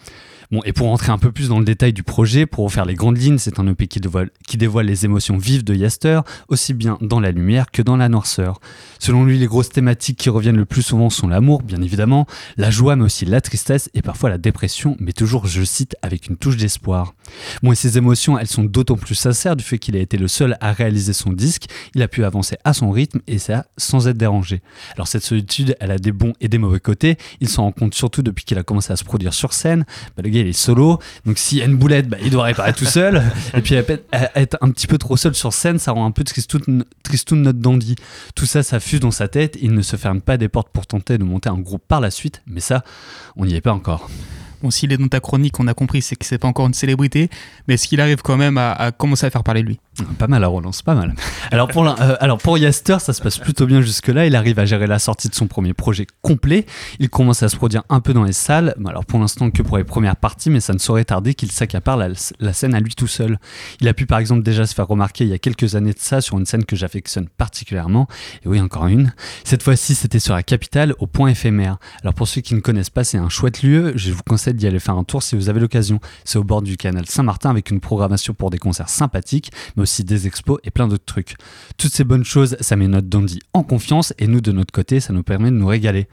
Bon, 0.51 0.61
et 0.63 0.73
pour 0.73 0.87
rentrer 0.87 1.11
un 1.11 1.17
peu 1.17 1.31
plus 1.31 1.49
dans 1.49 1.59
le 1.59 1.65
détail 1.65 1.91
du 1.91 2.03
projet, 2.03 2.45
pour 2.45 2.71
faire 2.71 2.85
les 2.85 2.93
grandes 2.93 3.17
lignes, 3.17 3.39
c'est 3.39 3.59
un 3.59 3.67
EP 3.67 3.87
qui 3.87 3.99
dévoile 3.99 4.85
les 4.85 5.05
émotions 5.05 5.37
vives 5.37 5.63
de 5.63 5.73
Yaster, 5.73 6.21
aussi 6.49 6.73
bien 6.73 6.97
dans 7.01 7.19
la 7.19 7.31
lumière 7.31 7.71
que 7.71 7.81
dans 7.81 7.97
la 7.97 8.09
noirceur. 8.09 8.59
Selon 8.99 9.25
lui, 9.25 9.39
les 9.39 9.47
grosses 9.47 9.69
thématiques 9.69 10.19
qui 10.19 10.29
reviennent 10.29 10.55
le 10.55 10.65
plus 10.65 10.83
souvent 10.83 11.09
sont 11.09 11.27
l'amour, 11.27 11.63
bien 11.63 11.81
évidemment, 11.81 12.27
la 12.57 12.69
joie, 12.69 12.95
mais 12.95 13.05
aussi 13.05 13.25
la 13.25 13.41
tristesse 13.41 13.89
et 13.95 14.01
parfois 14.01 14.29
la 14.29 14.37
dépression, 14.37 14.95
mais 14.99 15.13
toujours, 15.13 15.47
je 15.47 15.63
cite, 15.63 15.95
avec 16.03 16.27
une 16.27 16.37
touche 16.37 16.57
d'espoir. 16.57 17.15
Bon, 17.63 17.71
et 17.71 17.75
ces 17.75 17.97
émotions, 17.97 18.37
elles 18.37 18.47
sont 18.47 18.63
d'autant 18.63 18.95
plus 18.95 19.15
sincères 19.15 19.55
du 19.55 19.63
fait 19.63 19.77
qu'il 19.77 19.95
a 19.95 19.99
été 19.99 20.17
le 20.17 20.27
seul 20.27 20.57
à 20.61 20.71
réaliser 20.71 21.13
son 21.13 21.31
disque, 21.31 21.65
il 21.93 22.01
a 22.01 22.07
pu 22.07 22.23
avancer 22.23 22.57
à 22.63 22.73
son 22.73 22.91
rythme 22.91 23.19
et 23.27 23.39
ça 23.39 23.65
sans 23.77 24.07
être 24.07 24.17
dérangé. 24.17 24.61
Alors 24.95 25.07
cette 25.07 25.23
solitude, 25.23 25.75
elle 25.79 25.91
a 25.91 25.97
des 25.97 26.11
bons 26.11 26.33
et 26.41 26.47
des 26.47 26.57
mauvais 26.57 26.79
côtés, 26.79 27.17
il 27.39 27.49
s'en 27.49 27.63
rend 27.63 27.71
compte 27.71 27.93
surtout 27.95 28.21
depuis 28.21 28.45
qu'il 28.45 28.57
a 28.57 28.63
commencé 28.63 28.93
à 28.93 28.95
se 28.95 29.03
produire 29.03 29.33
sur 29.33 29.53
scène. 29.53 29.85
Bah, 30.15 30.23
le 30.23 30.29
gars, 30.29 30.41
il 30.41 30.47
est 30.47 30.53
solo, 30.53 30.99
donc 31.25 31.37
s'il 31.37 31.57
y 31.57 31.61
a 31.61 31.65
une 31.65 31.77
boulette, 31.77 32.07
bah, 32.07 32.17
il 32.23 32.29
doit 32.29 32.43
réparer 32.43 32.73
tout 32.73 32.85
seul. 32.85 33.23
Et 33.53 33.61
puis 33.61 33.75
être 33.75 34.57
un 34.61 34.69
petit 34.71 34.87
peu 34.87 34.97
trop 34.97 35.17
seul 35.17 35.35
sur 35.35 35.53
scène, 35.53 35.79
ça 35.79 35.91
rend 35.91 36.05
un 36.05 36.11
peu 36.11 36.23
tristoun, 36.23 36.83
tristoun 37.03 37.41
notre 37.41 37.59
dandy. 37.59 37.95
Tout 38.35 38.45
ça, 38.45 38.63
ça 38.63 38.79
fuse 38.79 38.99
dans 38.99 39.11
sa 39.11 39.27
tête, 39.27 39.57
il 39.61 39.73
ne 39.73 39.81
se 39.81 39.95
ferme 39.95 40.21
pas 40.21 40.37
des 40.37 40.49
portes 40.49 40.69
pour 40.69 40.87
tenter 40.87 41.17
de 41.17 41.23
monter 41.23 41.49
un 41.49 41.59
groupe 41.59 41.83
par 41.87 42.01
la 42.01 42.11
suite, 42.11 42.41
mais 42.47 42.59
ça, 42.59 42.83
on 43.35 43.45
n'y 43.45 43.55
est 43.55 43.61
pas 43.61 43.73
encore. 43.73 44.09
Bon, 44.65 44.71
s'il 44.71 44.91
est 44.91 44.97
dans 44.97 45.07
ta 45.07 45.19
chronique, 45.19 45.59
on 45.59 45.67
a 45.67 45.75
compris, 45.75 46.01
c'est 46.01 46.15
que 46.15 46.25
c'est 46.25 46.39
pas 46.39 46.47
encore 46.47 46.65
une 46.65 46.73
célébrité, 46.73 47.29
mais 47.67 47.75
est-ce 47.75 47.87
qu'il 47.87 48.01
arrive 48.01 48.23
quand 48.23 48.35
même 48.35 48.57
à, 48.57 48.71
à 48.71 48.91
commencer 48.91 49.27
à 49.27 49.29
faire 49.29 49.43
parler 49.43 49.61
de 49.61 49.67
lui? 49.67 49.79
Pas 50.17 50.25
mal 50.25 50.41
la 50.41 50.47
relance, 50.47 50.81
pas 50.81 50.95
mal. 50.95 51.13
Alors 51.51 51.67
pour, 51.67 51.87
euh, 51.87 52.57
Yaster, 52.57 52.97
ça 52.99 53.13
se 53.13 53.21
passe 53.21 53.37
plutôt 53.37 53.67
bien 53.67 53.81
jusque-là. 53.81 54.25
Il 54.25 54.35
arrive 54.35 54.57
à 54.57 54.65
gérer 54.65 54.87
la 54.87 54.97
sortie 54.97 55.29
de 55.29 55.35
son 55.35 55.45
premier 55.45 55.73
projet 55.73 56.07
complet. 56.23 56.65
Il 56.97 57.09
commence 57.09 57.43
à 57.43 57.47
se 57.47 57.55
produire 57.55 57.83
un 57.89 57.99
peu 57.99 58.11
dans 58.11 58.23
les 58.23 58.33
salles. 58.33 58.73
Alors 58.87 59.05
pour 59.05 59.19
l'instant 59.19 59.51
que 59.51 59.61
pour 59.61 59.77
les 59.77 59.83
premières 59.83 60.15
parties, 60.15 60.49
mais 60.49 60.59
ça 60.59 60.73
ne 60.73 60.79
saurait 60.79 61.05
tarder 61.05 61.35
qu'il 61.35 61.51
s'accapare 61.51 61.95
la, 61.95 62.09
la 62.39 62.53
scène 62.53 62.73
à 62.73 62.79
lui 62.79 62.95
tout 62.95 63.07
seul. 63.07 63.37
Il 63.81 63.87
a 63.87 63.93
pu 63.93 64.07
par 64.07 64.17
exemple 64.17 64.41
déjà 64.41 64.65
se 64.65 64.73
faire 64.73 64.87
remarquer 64.87 65.25
il 65.25 65.29
y 65.29 65.33
a 65.33 65.37
quelques 65.37 65.75
années 65.75 65.93
de 65.93 65.99
ça 65.99 66.21
sur 66.21 66.39
une 66.39 66.47
scène 66.47 66.65
que 66.65 66.75
j'affectionne 66.75 67.29
particulièrement. 67.29 68.07
Et 68.43 68.47
oui, 68.49 68.59
encore 68.59 68.87
une. 68.87 69.13
Cette 69.43 69.61
fois-ci, 69.61 69.93
c'était 69.93 70.19
sur 70.19 70.33
la 70.33 70.41
capitale, 70.41 70.95
au 70.97 71.05
point 71.05 71.29
éphémère. 71.29 71.77
Alors 72.01 72.15
pour 72.15 72.27
ceux 72.27 72.41
qui 72.41 72.55
ne 72.55 72.61
connaissent 72.61 72.89
pas, 72.89 73.03
c'est 73.03 73.19
un 73.19 73.29
chouette 73.29 73.61
lieu. 73.61 73.93
Je 73.95 74.11
vous 74.11 74.23
conseille 74.27 74.54
d'y 74.55 74.67
aller 74.67 74.79
faire 74.79 74.97
un 74.97 75.03
tour 75.03 75.21
si 75.23 75.35
vous 75.35 75.49
avez 75.49 75.59
l'occasion. 75.59 75.99
C'est 76.23 76.37
au 76.37 76.43
bord 76.43 76.61
du 76.61 76.77
canal 76.77 77.05
Saint-Martin 77.05 77.49
avec 77.49 77.69
une 77.71 77.79
programmation 77.79 78.33
pour 78.33 78.49
des 78.49 78.57
concerts 78.57 78.89
sympathiques, 78.89 79.51
mais 79.75 79.83
aussi 79.83 80.03
des 80.03 80.27
expos 80.27 80.59
et 80.63 80.71
plein 80.71 80.87
d'autres 80.87 81.05
trucs. 81.05 81.35
Toutes 81.77 81.93
ces 81.93 82.03
bonnes 82.03 82.25
choses, 82.25 82.57
ça 82.59 82.75
met 82.75 82.87
notre 82.87 83.07
dandy 83.07 83.39
en 83.53 83.63
confiance 83.63 84.13
et 84.17 84.27
nous, 84.27 84.41
de 84.41 84.51
notre 84.51 84.71
côté, 84.71 84.99
ça 84.99 85.13
nous 85.13 85.23
permet 85.23 85.51
de 85.51 85.55
nous 85.55 85.67
régaler. 85.67 86.07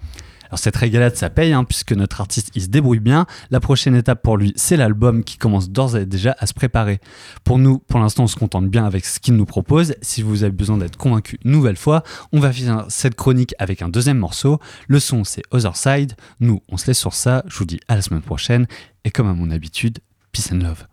Alors 0.53 0.59
cette 0.59 0.77
régalade, 0.77 1.17
ça 1.17 1.31
paye, 1.31 1.55
hein, 1.55 1.65
puisque 1.65 1.93
notre 1.95 2.21
artiste, 2.21 2.51
il 2.55 2.61
se 2.61 2.67
débrouille 2.67 3.01
bien. 3.01 3.25
La 3.51 3.59
prochaine 3.59 3.95
étape 3.97 4.23
pour 4.23 4.37
lui, 4.37 4.53
c'est 4.55 4.77
l'album 4.77 5.25
qui 5.25 5.39
commence 5.39 5.71
d'ores 5.71 5.97
et 5.97 6.05
déjà 6.05 6.37
à 6.39 6.47
se 6.47 6.53
préparer. 6.53 7.01
Pour 7.43 7.59
nous, 7.59 7.79
pour 7.79 8.01
l'instant, 8.01 8.25
on 8.25 8.27
se 8.27 8.37
contente 8.37 8.69
bien 8.69 8.85
avec 8.85 9.07
ce 9.07 9.19
qu'il 9.19 9.33
nous 9.35 9.47
propose. 9.47 9.95
Si 10.03 10.21
vous 10.21 10.43
avez 10.43 10.53
besoin 10.53 10.77
d'être 10.77 10.99
convaincu 10.99 11.39
une 11.43 11.53
nouvelle 11.53 11.79
fois, 11.79 12.03
on 12.33 12.39
va 12.39 12.53
finir 12.53 12.85
cette 12.91 13.15
chronique 13.15 13.55
avec 13.59 13.81
un 13.81 13.89
deuxième 13.89 14.19
morceau. 14.19 14.59
Le 14.89 15.01
son, 15.01 15.25
c'est 15.25 15.43
Other 15.53 15.75
Side. 15.75 16.17
Nous, 16.41 16.61
on 16.69 16.77
se 16.77 16.87
laisse 16.87 16.99
sur 16.99 17.15
ça. 17.15 17.45
Je 17.47 17.57
vous 17.57 17.65
dis 17.65 17.81
à 17.89 17.97
la 17.97 18.03
semaine 18.03 18.21
prochaine. 18.21 18.67
Et 19.07 19.11
comme 19.11 19.29
à 19.29 19.33
mon 19.33 19.51
habitude, 19.51 20.01
peace 20.33 20.53
and 20.53 20.59
love. 20.59 20.92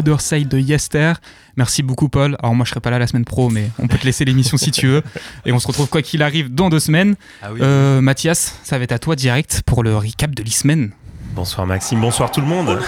Other 0.00 0.20
Side 0.20 0.48
de 0.48 0.58
Yester. 0.58 1.12
Merci 1.56 1.82
beaucoup, 1.82 2.08
Paul. 2.08 2.36
Alors, 2.40 2.54
moi, 2.54 2.64
je 2.64 2.70
serai 2.70 2.80
pas 2.80 2.90
là 2.90 2.98
la 2.98 3.06
semaine 3.06 3.24
pro, 3.24 3.50
mais 3.50 3.70
on 3.78 3.86
peut 3.86 3.98
te 3.98 4.04
laisser 4.04 4.24
l'émission 4.24 4.56
si 4.56 4.70
tu 4.70 4.86
veux. 4.88 5.02
Et 5.44 5.52
on 5.52 5.58
se 5.58 5.66
retrouve, 5.66 5.88
quoi 5.88 6.02
qu'il 6.02 6.22
arrive, 6.22 6.52
dans 6.52 6.68
deux 6.68 6.80
semaines. 6.80 7.16
Ah 7.42 7.48
Euh, 7.60 8.00
Mathias, 8.00 8.56
ça 8.64 8.78
va 8.78 8.84
être 8.84 8.92
à 8.92 8.98
toi 8.98 9.14
direct 9.16 9.62
pour 9.66 9.82
le 9.82 9.96
recap 9.96 10.34
de 10.34 10.42
l'e-semaine. 10.42 10.90
Bonsoir 11.34 11.64
Maxime, 11.66 12.00
bonsoir 12.00 12.32
tout 12.32 12.40
le 12.40 12.46
monde. 12.46 12.80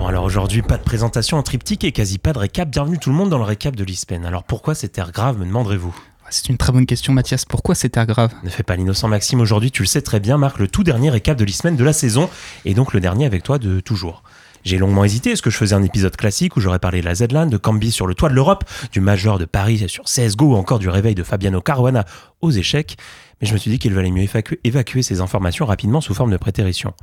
Bon 0.00 0.06
alors 0.06 0.24
aujourd'hui, 0.24 0.62
pas 0.62 0.78
de 0.78 0.82
présentation 0.82 1.36
en 1.36 1.42
triptyque 1.42 1.84
et 1.84 1.92
quasi 1.92 2.16
pas 2.16 2.32
de 2.32 2.38
récap. 2.38 2.70
Bienvenue 2.70 2.98
tout 2.98 3.10
le 3.10 3.16
monde 3.16 3.28
dans 3.28 3.36
le 3.36 3.44
récap 3.44 3.76
de 3.76 3.84
l'ISPEN. 3.84 4.24
Alors 4.24 4.44
pourquoi 4.44 4.74
cet 4.74 4.96
air 4.96 5.12
grave, 5.12 5.38
me 5.38 5.44
demanderez-vous 5.44 5.94
C'est 6.30 6.48
une 6.48 6.56
très 6.56 6.72
bonne 6.72 6.86
question, 6.86 7.12
Mathias. 7.12 7.44
Pourquoi 7.44 7.74
c'était 7.74 8.06
grave 8.06 8.32
Ne 8.42 8.48
fais 8.48 8.62
pas 8.62 8.76
l'innocent 8.76 9.08
Maxime, 9.08 9.42
aujourd'hui 9.42 9.70
tu 9.70 9.82
le 9.82 9.86
sais 9.86 10.00
très 10.00 10.18
bien, 10.18 10.38
marque 10.38 10.58
le 10.58 10.68
tout 10.68 10.84
dernier 10.84 11.10
récap 11.10 11.36
de 11.36 11.44
l'ISPEN 11.44 11.76
de 11.76 11.84
la 11.84 11.92
saison 11.92 12.30
et 12.64 12.72
donc 12.72 12.94
le 12.94 13.00
dernier 13.00 13.26
avec 13.26 13.42
toi 13.42 13.58
de 13.58 13.80
toujours. 13.80 14.22
J'ai 14.64 14.78
longuement 14.78 15.04
hésité, 15.04 15.32
est-ce 15.32 15.42
que 15.42 15.50
je 15.50 15.56
faisais 15.58 15.74
un 15.74 15.82
épisode 15.82 16.16
classique 16.16 16.56
où 16.56 16.60
j'aurais 16.60 16.78
parlé 16.78 17.00
de 17.00 17.06
la 17.06 17.14
Z-Lan, 17.14 17.46
de 17.46 17.58
Cambi 17.58 17.90
sur 17.90 18.06
le 18.06 18.14
toit 18.14 18.30
de 18.30 18.34
l'Europe, 18.34 18.64
du 18.92 19.00
Major 19.00 19.38
de 19.38 19.44
Paris 19.44 19.86
sur 19.86 20.04
CSGO 20.04 20.52
ou 20.52 20.54
encore 20.54 20.78
du 20.78 20.88
réveil 20.88 21.14
de 21.14 21.22
Fabiano 21.22 21.60
Caruana 21.60 22.06
aux 22.40 22.50
échecs? 22.50 22.96
Mais 23.40 23.46
je 23.46 23.52
me 23.52 23.58
suis 23.58 23.70
dit 23.70 23.78
qu'il 23.78 23.94
valait 23.94 24.10
mieux 24.10 24.26
évacuer, 24.64 25.02
ces 25.02 25.20
informations 25.20 25.66
rapidement 25.66 26.00
sous 26.00 26.14
forme 26.14 26.30
de 26.30 26.36
prétérition. 26.36 26.94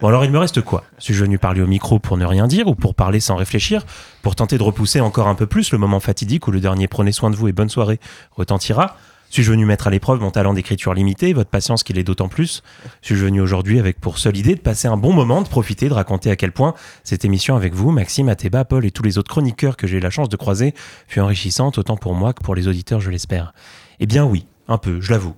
Bon 0.00 0.08
alors 0.08 0.24
il 0.24 0.30
me 0.30 0.38
reste 0.38 0.60
quoi? 0.60 0.84
Suis-je 0.98 1.20
venu 1.20 1.38
parler 1.38 1.60
au 1.60 1.66
micro 1.66 1.98
pour 1.98 2.16
ne 2.16 2.26
rien 2.26 2.46
dire 2.46 2.66
ou 2.66 2.74
pour 2.74 2.94
parler 2.94 3.20
sans 3.20 3.36
réfléchir? 3.36 3.84
Pour 4.22 4.34
tenter 4.34 4.58
de 4.58 4.62
repousser 4.62 5.00
encore 5.00 5.28
un 5.28 5.34
peu 5.34 5.46
plus 5.46 5.72
le 5.72 5.78
moment 5.78 6.00
fatidique 6.00 6.48
où 6.48 6.50
le 6.50 6.60
dernier 6.60 6.88
prenez 6.88 7.12
soin 7.12 7.30
de 7.30 7.36
vous 7.36 7.48
et 7.48 7.52
bonne 7.52 7.68
soirée 7.68 8.00
retentira? 8.32 8.96
Suis-je 9.30 9.50
venu 9.50 9.64
mettre 9.66 9.88
à 9.88 9.90
l'épreuve 9.90 10.20
mon 10.20 10.30
talent 10.30 10.54
d'écriture 10.54 10.94
limité, 10.94 11.32
votre 11.32 11.50
patience 11.50 11.82
qui 11.82 11.92
l'est 11.92 12.04
d'autant 12.04 12.28
plus? 12.28 12.62
Suis-je 13.02 13.24
venu 13.24 13.40
aujourd'hui 13.40 13.80
avec 13.80 14.00
pour 14.00 14.18
seule 14.18 14.36
idée 14.36 14.54
de 14.54 14.60
passer 14.60 14.86
un 14.86 14.96
bon 14.96 15.12
moment, 15.12 15.42
de 15.42 15.48
profiter, 15.48 15.88
de 15.88 15.94
raconter 15.94 16.30
à 16.30 16.36
quel 16.36 16.52
point 16.52 16.74
cette 17.02 17.24
émission 17.24 17.56
avec 17.56 17.74
vous, 17.74 17.90
Maxime, 17.90 18.28
Athéba, 18.28 18.64
Paul 18.64 18.84
et 18.84 18.92
tous 18.92 19.02
les 19.02 19.18
autres 19.18 19.30
chroniqueurs 19.30 19.76
que 19.76 19.88
j'ai 19.88 19.96
eu 19.96 20.00
la 20.00 20.10
chance 20.10 20.28
de 20.28 20.36
croiser 20.36 20.72
fut 21.08 21.18
enrichissante 21.18 21.78
autant 21.78 21.96
pour 21.96 22.14
moi 22.14 22.32
que 22.32 22.44
pour 22.44 22.54
les 22.54 22.68
auditeurs, 22.68 23.00
je 23.00 23.10
l'espère? 23.10 23.54
Eh 23.98 24.06
bien 24.06 24.24
oui, 24.24 24.46
un 24.68 24.78
peu, 24.78 25.00
je 25.00 25.10
l'avoue. 25.10 25.34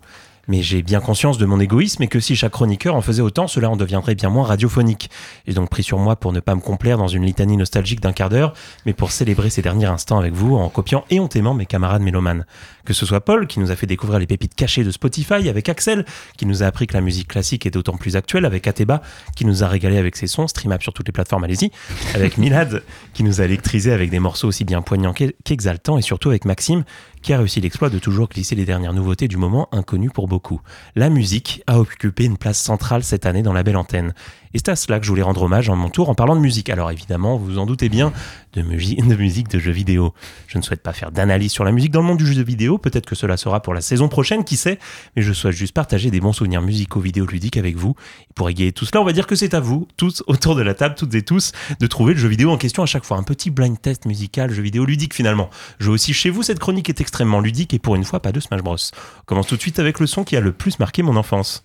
Mais 0.48 0.62
j'ai 0.62 0.82
bien 0.82 1.00
conscience 1.00 1.38
de 1.38 1.46
mon 1.46 1.60
égoïsme 1.60 2.02
et 2.02 2.08
que 2.08 2.20
si 2.20 2.36
chaque 2.36 2.52
chroniqueur 2.52 2.94
en 2.94 3.00
faisait 3.00 3.22
autant, 3.22 3.46
cela 3.46 3.70
en 3.70 3.76
deviendrait 3.76 4.14
bien 4.14 4.30
moins 4.30 4.46
radiophonique. 4.46 5.10
J'ai 5.46 5.54
donc 5.54 5.70
pris 5.70 5.82
sur 5.82 5.98
moi 5.98 6.16
pour 6.16 6.32
ne 6.32 6.40
pas 6.40 6.54
me 6.54 6.60
complaire 6.60 6.98
dans 6.98 7.08
une 7.08 7.24
litanie 7.24 7.56
nostalgique 7.56 8.00
d'un 8.00 8.12
quart 8.12 8.28
d'heure, 8.28 8.54
mais 8.84 8.92
pour 8.92 9.10
célébrer 9.10 9.50
ces 9.50 9.62
derniers 9.62 9.86
instants 9.86 10.18
avec 10.18 10.32
vous 10.32 10.56
en 10.56 10.68
copiant 10.68 11.04
éhontément 11.10 11.54
mes 11.54 11.66
camarades 11.66 12.02
mélomanes. 12.02 12.46
Que 12.84 12.92
ce 12.92 13.04
soit 13.04 13.20
Paul, 13.20 13.48
qui 13.48 13.58
nous 13.58 13.72
a 13.72 13.76
fait 13.76 13.86
découvrir 13.86 14.20
les 14.20 14.26
pépites 14.26 14.54
cachées 14.54 14.84
de 14.84 14.90
Spotify, 14.92 15.48
avec 15.48 15.68
Axel, 15.68 16.04
qui 16.36 16.46
nous 16.46 16.62
a 16.62 16.66
appris 16.66 16.86
que 16.86 16.94
la 16.94 17.00
musique 17.00 17.28
classique 17.28 17.66
est 17.66 17.70
d'autant 17.70 17.96
plus 17.96 18.14
actuelle, 18.14 18.44
avec 18.44 18.66
Ateba, 18.68 19.02
qui 19.34 19.44
nous 19.44 19.64
a 19.64 19.68
régalé 19.68 19.98
avec 19.98 20.14
ses 20.14 20.28
sons, 20.28 20.46
streamables 20.46 20.82
sur 20.82 20.92
toutes 20.92 21.08
les 21.08 21.12
plateformes, 21.12 21.42
allez-y, 21.42 21.72
avec 22.14 22.38
Milad, 22.38 22.82
qui 23.12 23.24
nous 23.24 23.40
a 23.40 23.44
électrisé 23.44 23.92
avec 23.92 24.10
des 24.10 24.20
morceaux 24.20 24.48
aussi 24.48 24.64
bien 24.64 24.82
poignants 24.82 25.12
qu'exaltants, 25.12 25.98
et 25.98 26.02
surtout 26.02 26.28
avec 26.28 26.44
Maxime, 26.44 26.84
qui 27.26 27.32
a 27.32 27.38
réussi 27.38 27.60
l'exploit 27.60 27.90
de 27.90 27.98
toujours 27.98 28.28
glisser 28.28 28.54
les 28.54 28.64
dernières 28.64 28.92
nouveautés 28.92 29.26
du 29.26 29.36
moment 29.36 29.68
inconnues 29.72 30.10
pour 30.10 30.28
beaucoup. 30.28 30.60
La 30.94 31.10
musique 31.10 31.60
a 31.66 31.80
occupé 31.80 32.24
une 32.24 32.36
place 32.36 32.56
centrale 32.56 33.02
cette 33.02 33.26
année 33.26 33.42
dans 33.42 33.52
la 33.52 33.64
belle 33.64 33.76
antenne. 33.76 34.14
Et 34.56 34.58
c'est 34.58 34.70
à 34.70 34.76
cela 34.76 34.98
que 34.98 35.04
je 35.04 35.10
voulais 35.10 35.20
rendre 35.20 35.42
hommage 35.42 35.68
en 35.68 35.76
mon 35.76 35.90
tour 35.90 36.08
en 36.08 36.14
parlant 36.14 36.34
de 36.34 36.40
musique. 36.40 36.70
Alors 36.70 36.90
évidemment, 36.90 37.36
vous 37.36 37.44
vous 37.44 37.58
en 37.58 37.66
doutez 37.66 37.90
bien, 37.90 38.10
de, 38.54 38.62
musique 38.62 39.48
de 39.48 39.58
jeux 39.58 39.70
vidéo. 39.70 40.14
Je 40.46 40.56
ne 40.56 40.62
souhaite 40.62 40.82
pas 40.82 40.94
faire 40.94 41.12
d'analyse 41.12 41.52
sur 41.52 41.62
la 41.62 41.72
musique 41.72 41.90
dans 41.90 42.00
le 42.00 42.06
monde 42.06 42.16
du 42.16 42.26
jeu 42.26 42.42
vidéo, 42.42 42.78
peut-être 42.78 43.04
que 43.04 43.14
cela 43.14 43.36
sera 43.36 43.60
pour 43.60 43.74
la 43.74 43.82
saison 43.82 44.08
prochaine, 44.08 44.44
qui 44.44 44.56
sait, 44.56 44.78
mais 45.14 45.20
je 45.20 45.34
souhaite 45.34 45.54
juste 45.54 45.74
partager 45.74 46.10
des 46.10 46.20
bons 46.20 46.32
souvenirs 46.32 46.62
musicaux 46.62 47.00
vidéoludiques 47.00 47.58
avec 47.58 47.76
vous. 47.76 47.96
Et 48.22 48.32
pour 48.34 48.48
égayer 48.48 48.72
tout 48.72 48.86
cela, 48.86 49.02
on 49.02 49.04
va 49.04 49.12
dire 49.12 49.26
que 49.26 49.34
c'est 49.34 49.52
à 49.52 49.60
vous, 49.60 49.86
tous 49.98 50.24
autour 50.26 50.56
de 50.56 50.62
la 50.62 50.72
table, 50.72 50.94
toutes 50.94 51.14
et 51.14 51.22
tous, 51.22 51.52
de 51.78 51.86
trouver 51.86 52.14
le 52.14 52.18
jeu 52.18 52.28
vidéo 52.28 52.50
en 52.50 52.56
question 52.56 52.82
à 52.82 52.86
chaque 52.86 53.04
fois. 53.04 53.18
Un 53.18 53.24
petit 53.24 53.50
blind 53.50 53.78
test 53.78 54.06
musical, 54.06 54.50
jeu 54.50 54.62
vidéo 54.62 54.86
ludique 54.86 55.12
finalement. 55.12 55.50
Je 55.80 55.90
aussi 55.90 56.14
chez 56.14 56.30
vous, 56.30 56.42
cette 56.42 56.60
chronique 56.60 56.88
est 56.88 57.02
extrêmement 57.02 57.40
ludique 57.40 57.74
et 57.74 57.78
pour 57.78 57.94
une 57.94 58.04
fois, 58.04 58.20
pas 58.20 58.32
de 58.32 58.40
Smash 58.40 58.62
Bros. 58.62 58.76
On 58.76 59.24
commence 59.26 59.48
tout 59.48 59.56
de 59.56 59.60
suite 59.60 59.80
avec 59.80 60.00
le 60.00 60.06
son 60.06 60.24
qui 60.24 60.34
a 60.34 60.40
le 60.40 60.52
plus 60.52 60.78
marqué 60.78 61.02
mon 61.02 61.16
enfance. 61.16 61.62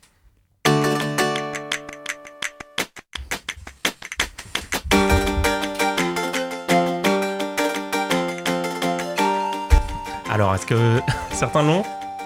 Alors, 10.31 10.55
est-ce 10.55 10.65
que 10.65 11.01
certains 11.33 11.61
l'ont 11.61 11.83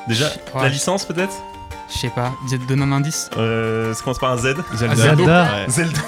Déjà, 0.07 0.27
Ouais. 0.53 0.61
la 0.61 0.69
licence 0.69 1.03
peut-être 1.05 1.33
Je 1.93 1.99
sais 1.99 2.09
pas, 2.09 2.33
donne 2.67 2.81
un 2.81 2.91
indice. 2.91 3.29
euh, 3.37 3.93
Ça 3.93 4.03
commence 4.03 4.17
par 4.17 4.31
un 4.31 4.37
Z 4.37 4.55
Zelda. 4.73 4.95
Zelda. 4.95 5.43
Ouais. 5.43 5.65
Zelda. 5.67 6.01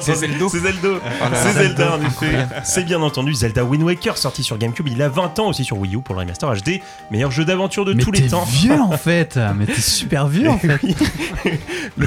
C'est 0.00 0.14
Zeldo. 0.16 0.48
C'est 0.48 0.58
Zeldo 0.58 1.00
C'est 1.34 1.52
Zelda. 1.52 1.94
En 1.96 2.02
effet. 2.02 2.46
C'est 2.64 2.84
bien 2.84 3.00
entendu 3.02 3.32
Zelda 3.32 3.64
Wind 3.64 3.84
Waker 3.84 4.18
sorti 4.18 4.42
sur 4.42 4.58
Gamecube. 4.58 4.88
Il 4.88 5.00
a 5.00 5.08
20 5.08 5.38
ans 5.38 5.48
aussi 5.48 5.64
sur 5.64 5.78
Wii 5.78 5.94
U 5.94 6.00
pour 6.02 6.16
le 6.16 6.22
remaster 6.22 6.52
HD 6.52 6.80
meilleur 7.12 7.30
jeu 7.30 7.44
d'aventure 7.44 7.84
de 7.84 7.92
Mais 7.94 8.02
tous 8.02 8.10
t'es 8.10 8.22
les 8.22 8.28
temps. 8.28 8.44
vieux 8.44 8.80
en 8.80 8.90
fait, 8.98 9.38
mais 9.56 9.66
t'es 9.66 9.80
super 9.80 10.26
vieux 10.26 10.50
en 10.50 10.58
fait. 10.58 10.80
Le 11.96 12.06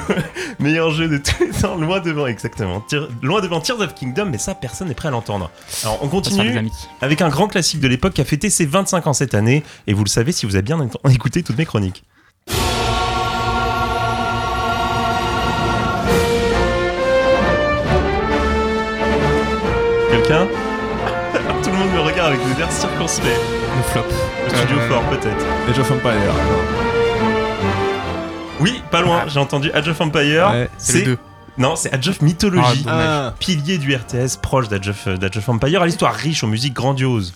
meilleur 0.60 0.92
jeu 0.92 1.08
de 1.08 1.18
tous 1.18 1.44
les 1.44 1.50
temps 1.52 1.76
loin 1.76 2.00
devant 2.02 2.28
exactement. 2.28 2.84
Loin 3.22 3.40
devant 3.42 3.62
Tears 3.62 3.80
of 3.80 3.94
Kingdom 3.96 4.26
mais 4.26 4.38
ça 4.38 4.56
personne 4.56 4.90
n'est 4.90 4.94
prêt 4.94 5.08
à 5.08 5.12
l'entendre. 5.12 5.52
Alors 5.84 6.00
on 6.02 6.08
continue 6.10 6.70
avec 7.02 7.22
un 7.22 7.30
grand 7.30 7.48
classique 7.48 7.80
de 7.80 7.88
l'époque 7.88 8.14
qui 8.14 8.22
a 8.22 8.26
fêté 8.26 8.50
ses 8.50 8.66
25 8.66 9.08
ans 9.08 9.14
cette 9.14 9.36
année. 9.36 9.64
Et 9.88 9.94
vous 9.94 10.04
le 10.04 10.10
savez 10.10 10.32
si 10.34 10.46
vous 10.46 10.56
avez 10.56 10.64
bien 10.64 10.86
écouté 11.10 11.44
toutes 11.44 11.58
mes 11.58 11.66
chroniques 11.66 12.04
Quelqu'un 20.28 20.48
Tout 21.64 21.70
le 21.72 21.78
monde 21.78 21.92
me 21.94 22.00
regarde 22.00 22.34
avec 22.34 22.40
des 22.56 22.62
airs 22.62 22.72
circonspects. 22.72 23.26
Le 23.26 23.84
flop. 23.84 24.04
Le 24.44 24.50
studio 24.56 24.78
Euh, 24.80 24.90
fort 24.90 25.04
peut-être. 25.04 25.46
Age 25.70 25.80
of 25.80 25.92
Empires. 25.92 26.34
Oui, 28.60 28.82
pas 28.90 29.02
loin, 29.02 29.24
j'ai 29.28 29.40
entendu 29.40 29.72
Age 29.74 29.88
of 29.90 30.00
Empire. 30.02 30.50
Ouais. 30.52 30.70
C'est 30.78 31.00
le 31.00 31.06
2. 31.06 31.18
Non, 31.58 31.76
c'est 31.76 31.94
Age 31.94 32.08
of 32.10 32.22
Mythology. 32.22 32.86
Ah, 32.88 32.90
dommage. 32.90 33.34
Pilier 33.40 33.78
du 33.78 33.94
RTS, 33.96 34.38
proche 34.42 34.68
d'Age 34.70 34.90
of, 34.90 35.08
d'Age 35.20 35.38
of 35.38 35.50
Empire, 35.50 35.82
à 35.82 35.86
l'histoire 35.86 36.14
riche, 36.14 36.44
aux 36.44 36.48
musiques 36.48 36.74
grandioses. 36.74 37.34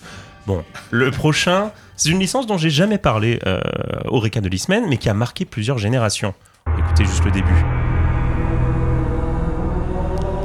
Bon, 0.48 0.64
le 0.92 1.12
prochain, 1.12 1.72
c'est 1.96 2.10
une 2.10 2.20
licence 2.20 2.48
dont 2.48 2.58
j'ai 2.58 2.70
jamais 2.72 2.98
parlé 2.98 3.40
euh, 3.46 3.60
au 4.06 4.20
récap 4.20 4.44
de 4.44 4.50
l'Ismen, 4.50 4.86
mais 4.88 4.98
qui 4.98 5.10
a 5.10 5.14
marqué 5.14 5.46
plusieurs 5.46 5.78
générations. 5.78 6.34
Écoutez 6.78 7.06
juste 7.06 7.24
le 7.26 7.32
début. 7.32 7.66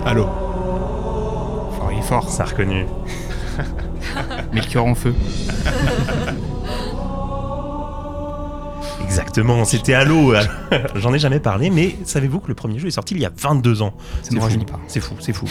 Allô. 0.04 0.28
Fort, 2.04 2.22
il 2.22 2.28
est 2.28 2.28
fort. 2.28 2.30
Ça 2.30 2.42
a 2.42 2.46
reconnu. 2.46 2.86
Mais 4.52 4.60
le 4.60 4.66
cœur 4.66 4.84
en 4.84 4.94
feu. 4.94 5.14
Exactement, 9.02 9.64
c'était 9.64 9.94
Halo. 9.94 10.34
J'en 10.96 11.14
ai 11.14 11.18
jamais 11.18 11.38
parlé, 11.38 11.70
mais 11.70 11.96
savez-vous 12.04 12.40
que 12.40 12.48
le 12.48 12.54
premier 12.54 12.78
jeu 12.80 12.88
est 12.88 12.92
sorti 12.92 13.14
il 13.14 13.20
y 13.20 13.26
a 13.26 13.30
22 13.36 13.82
ans? 13.82 13.94
C'est 14.22 14.34
fou. 14.34 14.48
C'est 14.88 15.00
fou, 15.00 15.14
c'est 15.20 15.32
fou. 15.32 15.46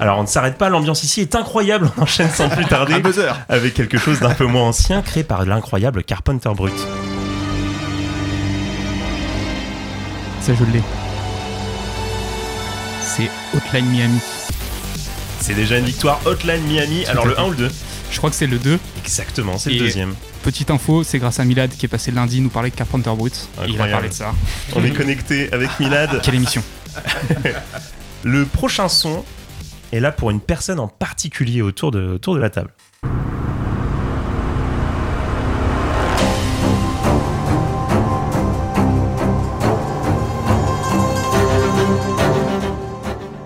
Alors 0.00 0.18
on 0.18 0.22
ne 0.22 0.26
s'arrête 0.26 0.56
pas, 0.56 0.70
l'ambiance 0.70 1.04
ici 1.04 1.20
est 1.20 1.34
incroyable. 1.34 1.90
On 1.98 2.02
enchaîne 2.02 2.30
sans 2.30 2.48
plus 2.48 2.64
tarder 2.64 3.02
avec 3.48 3.74
quelque 3.74 3.98
chose 3.98 4.20
d'un 4.20 4.34
peu 4.34 4.46
moins 4.46 4.68
ancien, 4.68 5.02
créé 5.02 5.24
par 5.24 5.44
l'incroyable 5.44 6.04
Carpenter 6.04 6.50
Brut. 6.56 6.72
Ça, 10.40 10.54
je 10.54 10.64
l'ai. 10.72 10.82
C'est 13.02 13.30
Hotline 13.54 13.86
Miami. 13.90 14.20
C'est 15.42 15.54
déjà 15.54 15.76
une 15.76 15.86
victoire 15.86 16.20
Hotline 16.24 16.62
Miami. 16.62 17.04
Alors 17.06 17.26
le 17.26 17.36
1 17.38 17.44
ou 17.46 17.50
le 17.50 17.56
2 17.56 17.70
Je 18.12 18.16
crois 18.16 18.30
que 18.30 18.36
c'est 18.36 18.46
le 18.46 18.60
2. 18.60 18.78
Exactement, 18.98 19.58
c'est 19.58 19.70
le 19.70 19.78
deuxième. 19.80 20.14
Petite 20.44 20.70
info, 20.70 21.02
c'est 21.02 21.18
grâce 21.18 21.40
à 21.40 21.44
Milad 21.44 21.68
qui 21.70 21.86
est 21.86 21.88
passé 21.88 22.12
lundi 22.12 22.40
nous 22.40 22.48
parler 22.48 22.70
de 22.70 22.76
Carpenter 22.76 23.10
Brut. 23.16 23.48
Il 23.66 23.80
a 23.80 23.88
parlé 23.88 24.08
de 24.08 24.14
ça. 24.14 24.32
On 24.76 24.84
est 24.84 24.92
connecté 24.92 25.52
avec 25.52 25.80
Milad. 25.80 26.20
Quelle 26.22 26.36
émission 26.36 26.62
Le 28.22 28.44
prochain 28.44 28.88
son 28.88 29.24
est 29.92 29.98
là 29.98 30.12
pour 30.12 30.30
une 30.30 30.40
personne 30.40 30.78
en 30.78 30.86
particulier 30.86 31.60
autour 31.60 31.90
de, 31.90 32.06
autour 32.06 32.36
de 32.36 32.40
la 32.40 32.48
table. 32.48 32.70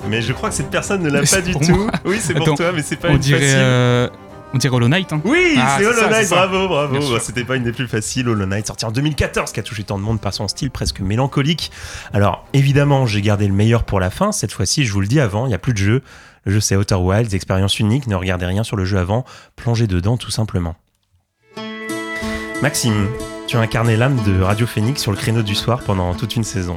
Mais 0.09 0.23
je 0.23 0.33
crois 0.33 0.51
que 0.51 0.55
cette 0.55 0.71
personne 0.71 1.03
ne 1.03 1.11
l'a 1.11 1.23
pas 1.23 1.41
du 1.41 1.53
tout. 1.55 1.61
moi. 1.77 1.91
Oui, 2.05 2.19
c'est 2.21 2.35
pour 2.35 2.45
Attends, 2.47 2.55
toi, 2.57 2.73
mais 2.73 2.83
c'est 2.83 2.97
pas 2.97 3.09
On 3.09 3.13
une 3.13 3.19
dirait, 3.19 3.41
facile. 3.41 3.57
euh, 3.59 4.09
on 4.55 4.59
dirait 4.59 4.75
Hollow 4.77 4.89
Knight. 4.89 5.13
Hein. 5.13 5.21
Oui, 5.25 5.57
Ah, 5.59 5.77
c'est 5.79 5.87
Hollow 5.87 6.09
Knight, 6.09 6.29
bravo, 6.31 6.69
bravo. 6.69 6.95
Bah, 7.13 7.19
C'était 7.21 7.45
pas 7.45 7.57
une 7.57 7.65
des 7.65 7.73
plus 7.73 7.89
faciles, 7.89 8.29
Hollow 8.29 8.47
Knight, 8.47 8.67
sorti 8.67 8.85
en 8.85 8.91
2014, 8.93 9.53
qui 9.53 9.61
a 9.61 9.63
touché 9.63 9.83
tant 9.85 9.99
de 9.99 10.03
monde 10.05 10.21
par 10.21 10.33
son 10.33 10.47
style 10.49 10.71
presque 10.71 11.01
mélancolique. 11.01 11.71
Alors, 12.13 12.45
évidemment, 12.53 13.07
j'ai 13.07 13.21
gardé 13.23 13.47
le 13.49 13.55
meilleur 13.55 13.85
pour 13.85 13.99
la 14.01 14.11
fin. 14.11 14.33
Cette 14.33 14.53
fois-ci, 14.53 14.85
je 14.85 14.93
vous 14.93 15.01
le 15.01 15.07
dis 15.09 15.21
avant, 15.21 15.47
il 15.47 15.49
n'y 15.49 15.55
a 15.55 15.59
plus 15.59 15.73
de 15.73 15.79
jeu. 15.79 16.03
Le 16.45 16.53
jeu, 16.53 16.61
c'est 16.61 16.77
Outer 16.77 16.95
Wilds, 16.95 17.35
expérience 17.35 17.81
unique. 17.81 18.07
Ne 18.07 18.15
regardez 18.15 18.47
rien 18.47 18.63
sur 18.63 18.77
le 18.77 18.85
jeu 18.85 18.99
avant, 18.99 19.25
plongez 19.57 19.89
dedans 19.89 20.17
tout 20.17 20.31
simplement. 20.31 20.77
Maxime, 22.63 23.09
tu 23.49 23.57
as 23.57 23.61
incarné 23.61 23.97
l'âme 23.97 24.19
de 24.25 24.41
Radio 24.41 24.67
Phoenix 24.67 25.03
sur 25.03 25.11
le 25.11 25.17
créneau 25.19 25.43
du 25.43 25.55
soir 25.55 25.81
pendant 25.85 26.15
toute 26.15 26.37
une 26.37 26.45
saison. 26.45 26.77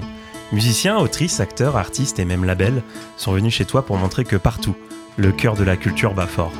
Musiciens, 0.51 0.97
autrices, 0.97 1.39
acteurs, 1.39 1.77
artistes 1.77 2.17
et 2.19 2.25
même 2.25 2.43
labels 2.43 2.81
sont 3.17 3.31
venus 3.31 3.53
chez 3.53 3.65
toi 3.65 3.85
pour 3.85 3.97
montrer 3.97 4.23
que 4.23 4.35
partout, 4.35 4.75
le 5.17 5.31
cœur 5.31 5.55
de 5.55 5.63
la 5.63 5.77
culture 5.77 6.13
bat 6.15 6.25
fort. 6.25 6.53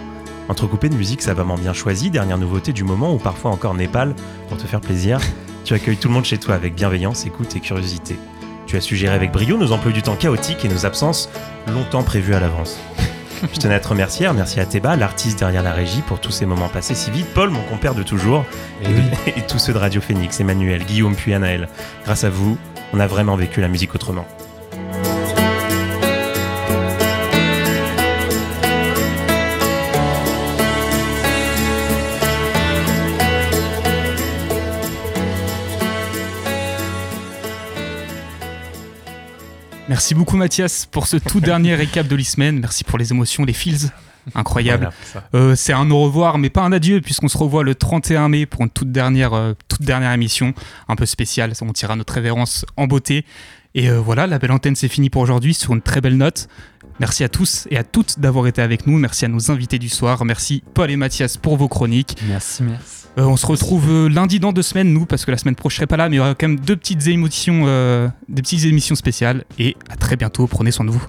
Entrecoupé 0.48 0.90
de 0.90 0.96
musique 0.96 1.22
savamment 1.22 1.56
bien 1.56 1.74
choisie, 1.74 2.12
dernière 2.12 2.38
nouveauté 2.38 2.72
du 2.72 2.84
moment 2.84 3.14
ou 3.14 3.18
parfois 3.18 3.52
encore 3.52 3.74
Népal, 3.74 4.14
pour 4.48 4.58
te 4.58 4.68
faire 4.68 4.82
plaisir, 4.82 5.20
tu 5.66 5.74
accueilles 5.74 5.98
tout 5.98 6.08
le 6.08 6.14
monde 6.14 6.26
chez 6.26 6.38
toi 6.38 6.54
avec 6.56 6.76
bienveillance, 6.76 7.26
écoute 7.26 7.56
et 7.56 7.60
curiosité. 7.60 8.18
Tu 8.68 8.78
as 8.78 8.82
su 8.82 8.96
gérer 8.96 9.16
avec 9.16 9.32
brio 9.32 9.58
nos 9.58 9.72
emplois 9.72 9.92
du 9.92 10.04
temps 10.04 10.16
chaotiques 10.16 10.66
et 10.66 10.70
nos 10.70 10.86
absences 10.86 11.30
longtemps 11.68 12.04
prévues 12.04 12.36
à 12.36 12.40
l'avance. 12.40 12.78
Je 13.54 13.60
tenais 13.60 13.74
à 13.76 13.80
te 13.80 13.88
remercier, 13.88 14.28
à 14.28 14.32
remercier 14.32 14.62
à 14.62 14.66
Théba, 14.66 14.96
l'artiste 14.98 15.40
derrière 15.40 15.64
la 15.64 15.72
régie, 15.74 16.02
pour 16.02 16.20
tous 16.20 16.32
ces 16.32 16.46
moments 16.46 16.68
passés 16.68 16.94
si 16.94 17.10
vite, 17.10 17.28
Paul, 17.34 17.50
mon 17.50 17.62
compère 17.64 17.96
de 17.96 18.04
toujours, 18.04 18.46
Et 18.84 18.88
oui. 18.88 19.02
et 19.38 19.42
tous 19.42 19.58
ceux 19.58 19.74
de 19.74 19.78
Radio 19.80 20.02
Phoenix, 20.02 20.40
Emmanuel, 20.40 20.84
Guillaume 20.84 21.16
puis 21.16 21.34
Anaël. 21.34 21.70
Grâce 22.04 22.24
à 22.24 22.30
vous, 22.30 22.58
on 22.94 23.00
a 23.00 23.08
vraiment 23.08 23.36
vécu 23.36 23.62
la 23.62 23.68
musique 23.68 23.96
autrement. 23.96 24.26
Merci 39.90 40.14
beaucoup 40.14 40.38
Mathias 40.38 40.86
pour 40.86 41.08
ce 41.08 41.18
tout 41.18 41.40
dernier 41.40 41.74
récap 41.84 42.08
de 42.08 42.16
l'e-semaine. 42.16 42.60
Merci 42.60 42.84
pour 42.84 43.00
les 43.00 43.12
émotions, 43.12 43.44
les 43.44 43.54
feels. 43.54 43.90
Incroyable. 44.36 44.90
Voilà. 45.14 45.28
Euh, 45.34 45.56
c'est 45.56 45.74
un 45.74 45.90
au 45.92 46.02
revoir, 46.02 46.38
mais 46.38 46.50
pas 46.50 46.62
un 46.62 46.72
adieu, 46.72 47.02
puisqu'on 47.02 47.28
se 47.28 47.38
revoit 47.38 47.64
le 47.64 47.76
31 47.76 48.30
mai 48.30 48.46
pour 48.46 48.62
une 48.62 48.70
toute 48.70 48.92
dernière, 48.92 49.34
euh, 49.34 49.54
toute 49.68 49.82
dernière 49.82 50.12
émission, 50.12 50.54
un 50.88 50.96
peu 50.96 51.06
spéciale. 51.06 51.54
On 51.62 51.74
tirera 51.74 51.96
notre 51.96 52.14
révérence 52.14 52.66
en 52.78 52.88
beauté. 52.88 53.26
Et 53.76 53.90
euh, 53.90 54.00
voilà, 54.00 54.28
la 54.28 54.40
belle 54.40 54.52
antenne, 54.52 54.76
c'est 54.76 54.88
fini 54.88 55.10
pour 55.10 55.22
aujourd'hui 55.22 55.54
sur 55.54 55.74
une 55.74 55.82
très 55.82 56.02
belle 56.02 56.18
note. 56.18 56.48
Merci 57.00 57.24
à 57.24 57.30
tous 57.30 57.68
et 57.70 57.78
à 57.78 57.84
toutes 57.84 58.20
d'avoir 58.20 58.48
été 58.48 58.62
avec 58.62 58.88
nous. 58.88 58.98
Merci 58.98 59.26
à 59.26 59.28
nos 59.28 59.52
invités 59.52 59.80
du 59.80 59.90
soir. 59.90 60.26
Merci 60.26 60.64
Paul 60.74 60.92
et 60.92 60.98
Mathias 60.98 61.38
pour 61.38 61.56
vos 61.56 61.68
chroniques. 61.68 62.18
Merci, 62.28 62.64
merci. 62.64 63.00
Euh, 63.18 63.24
on 63.24 63.38
se 63.38 63.46
retrouve 63.46 63.90
euh, 63.90 64.10
lundi 64.10 64.40
dans 64.40 64.54
deux 64.54 64.62
semaines, 64.62 64.94
nous, 64.94 65.06
parce 65.06 65.26
que 65.26 65.32
la 65.32 65.38
semaine 65.38 65.56
prochaine, 65.56 65.70
je 65.70 65.78
serai 65.78 65.88
pas 65.88 65.98
là, 65.98 66.10
mais 66.10 66.16
il 66.16 66.18
y 66.18 66.22
aura 66.22 66.36
quand 66.36 66.48
même 66.48 66.60
deux 66.60 66.76
petites 66.76 67.06
euh, 67.08 68.10
des 68.28 68.42
petites 68.42 68.66
émissions 68.66 68.96
spéciales. 68.96 69.46
Et 69.58 69.76
à 69.90 69.96
très 69.96 70.16
bientôt. 70.16 70.48
Prenez 70.48 70.72
soin 70.72 70.86
de 70.86 70.92
vous. 70.92 71.06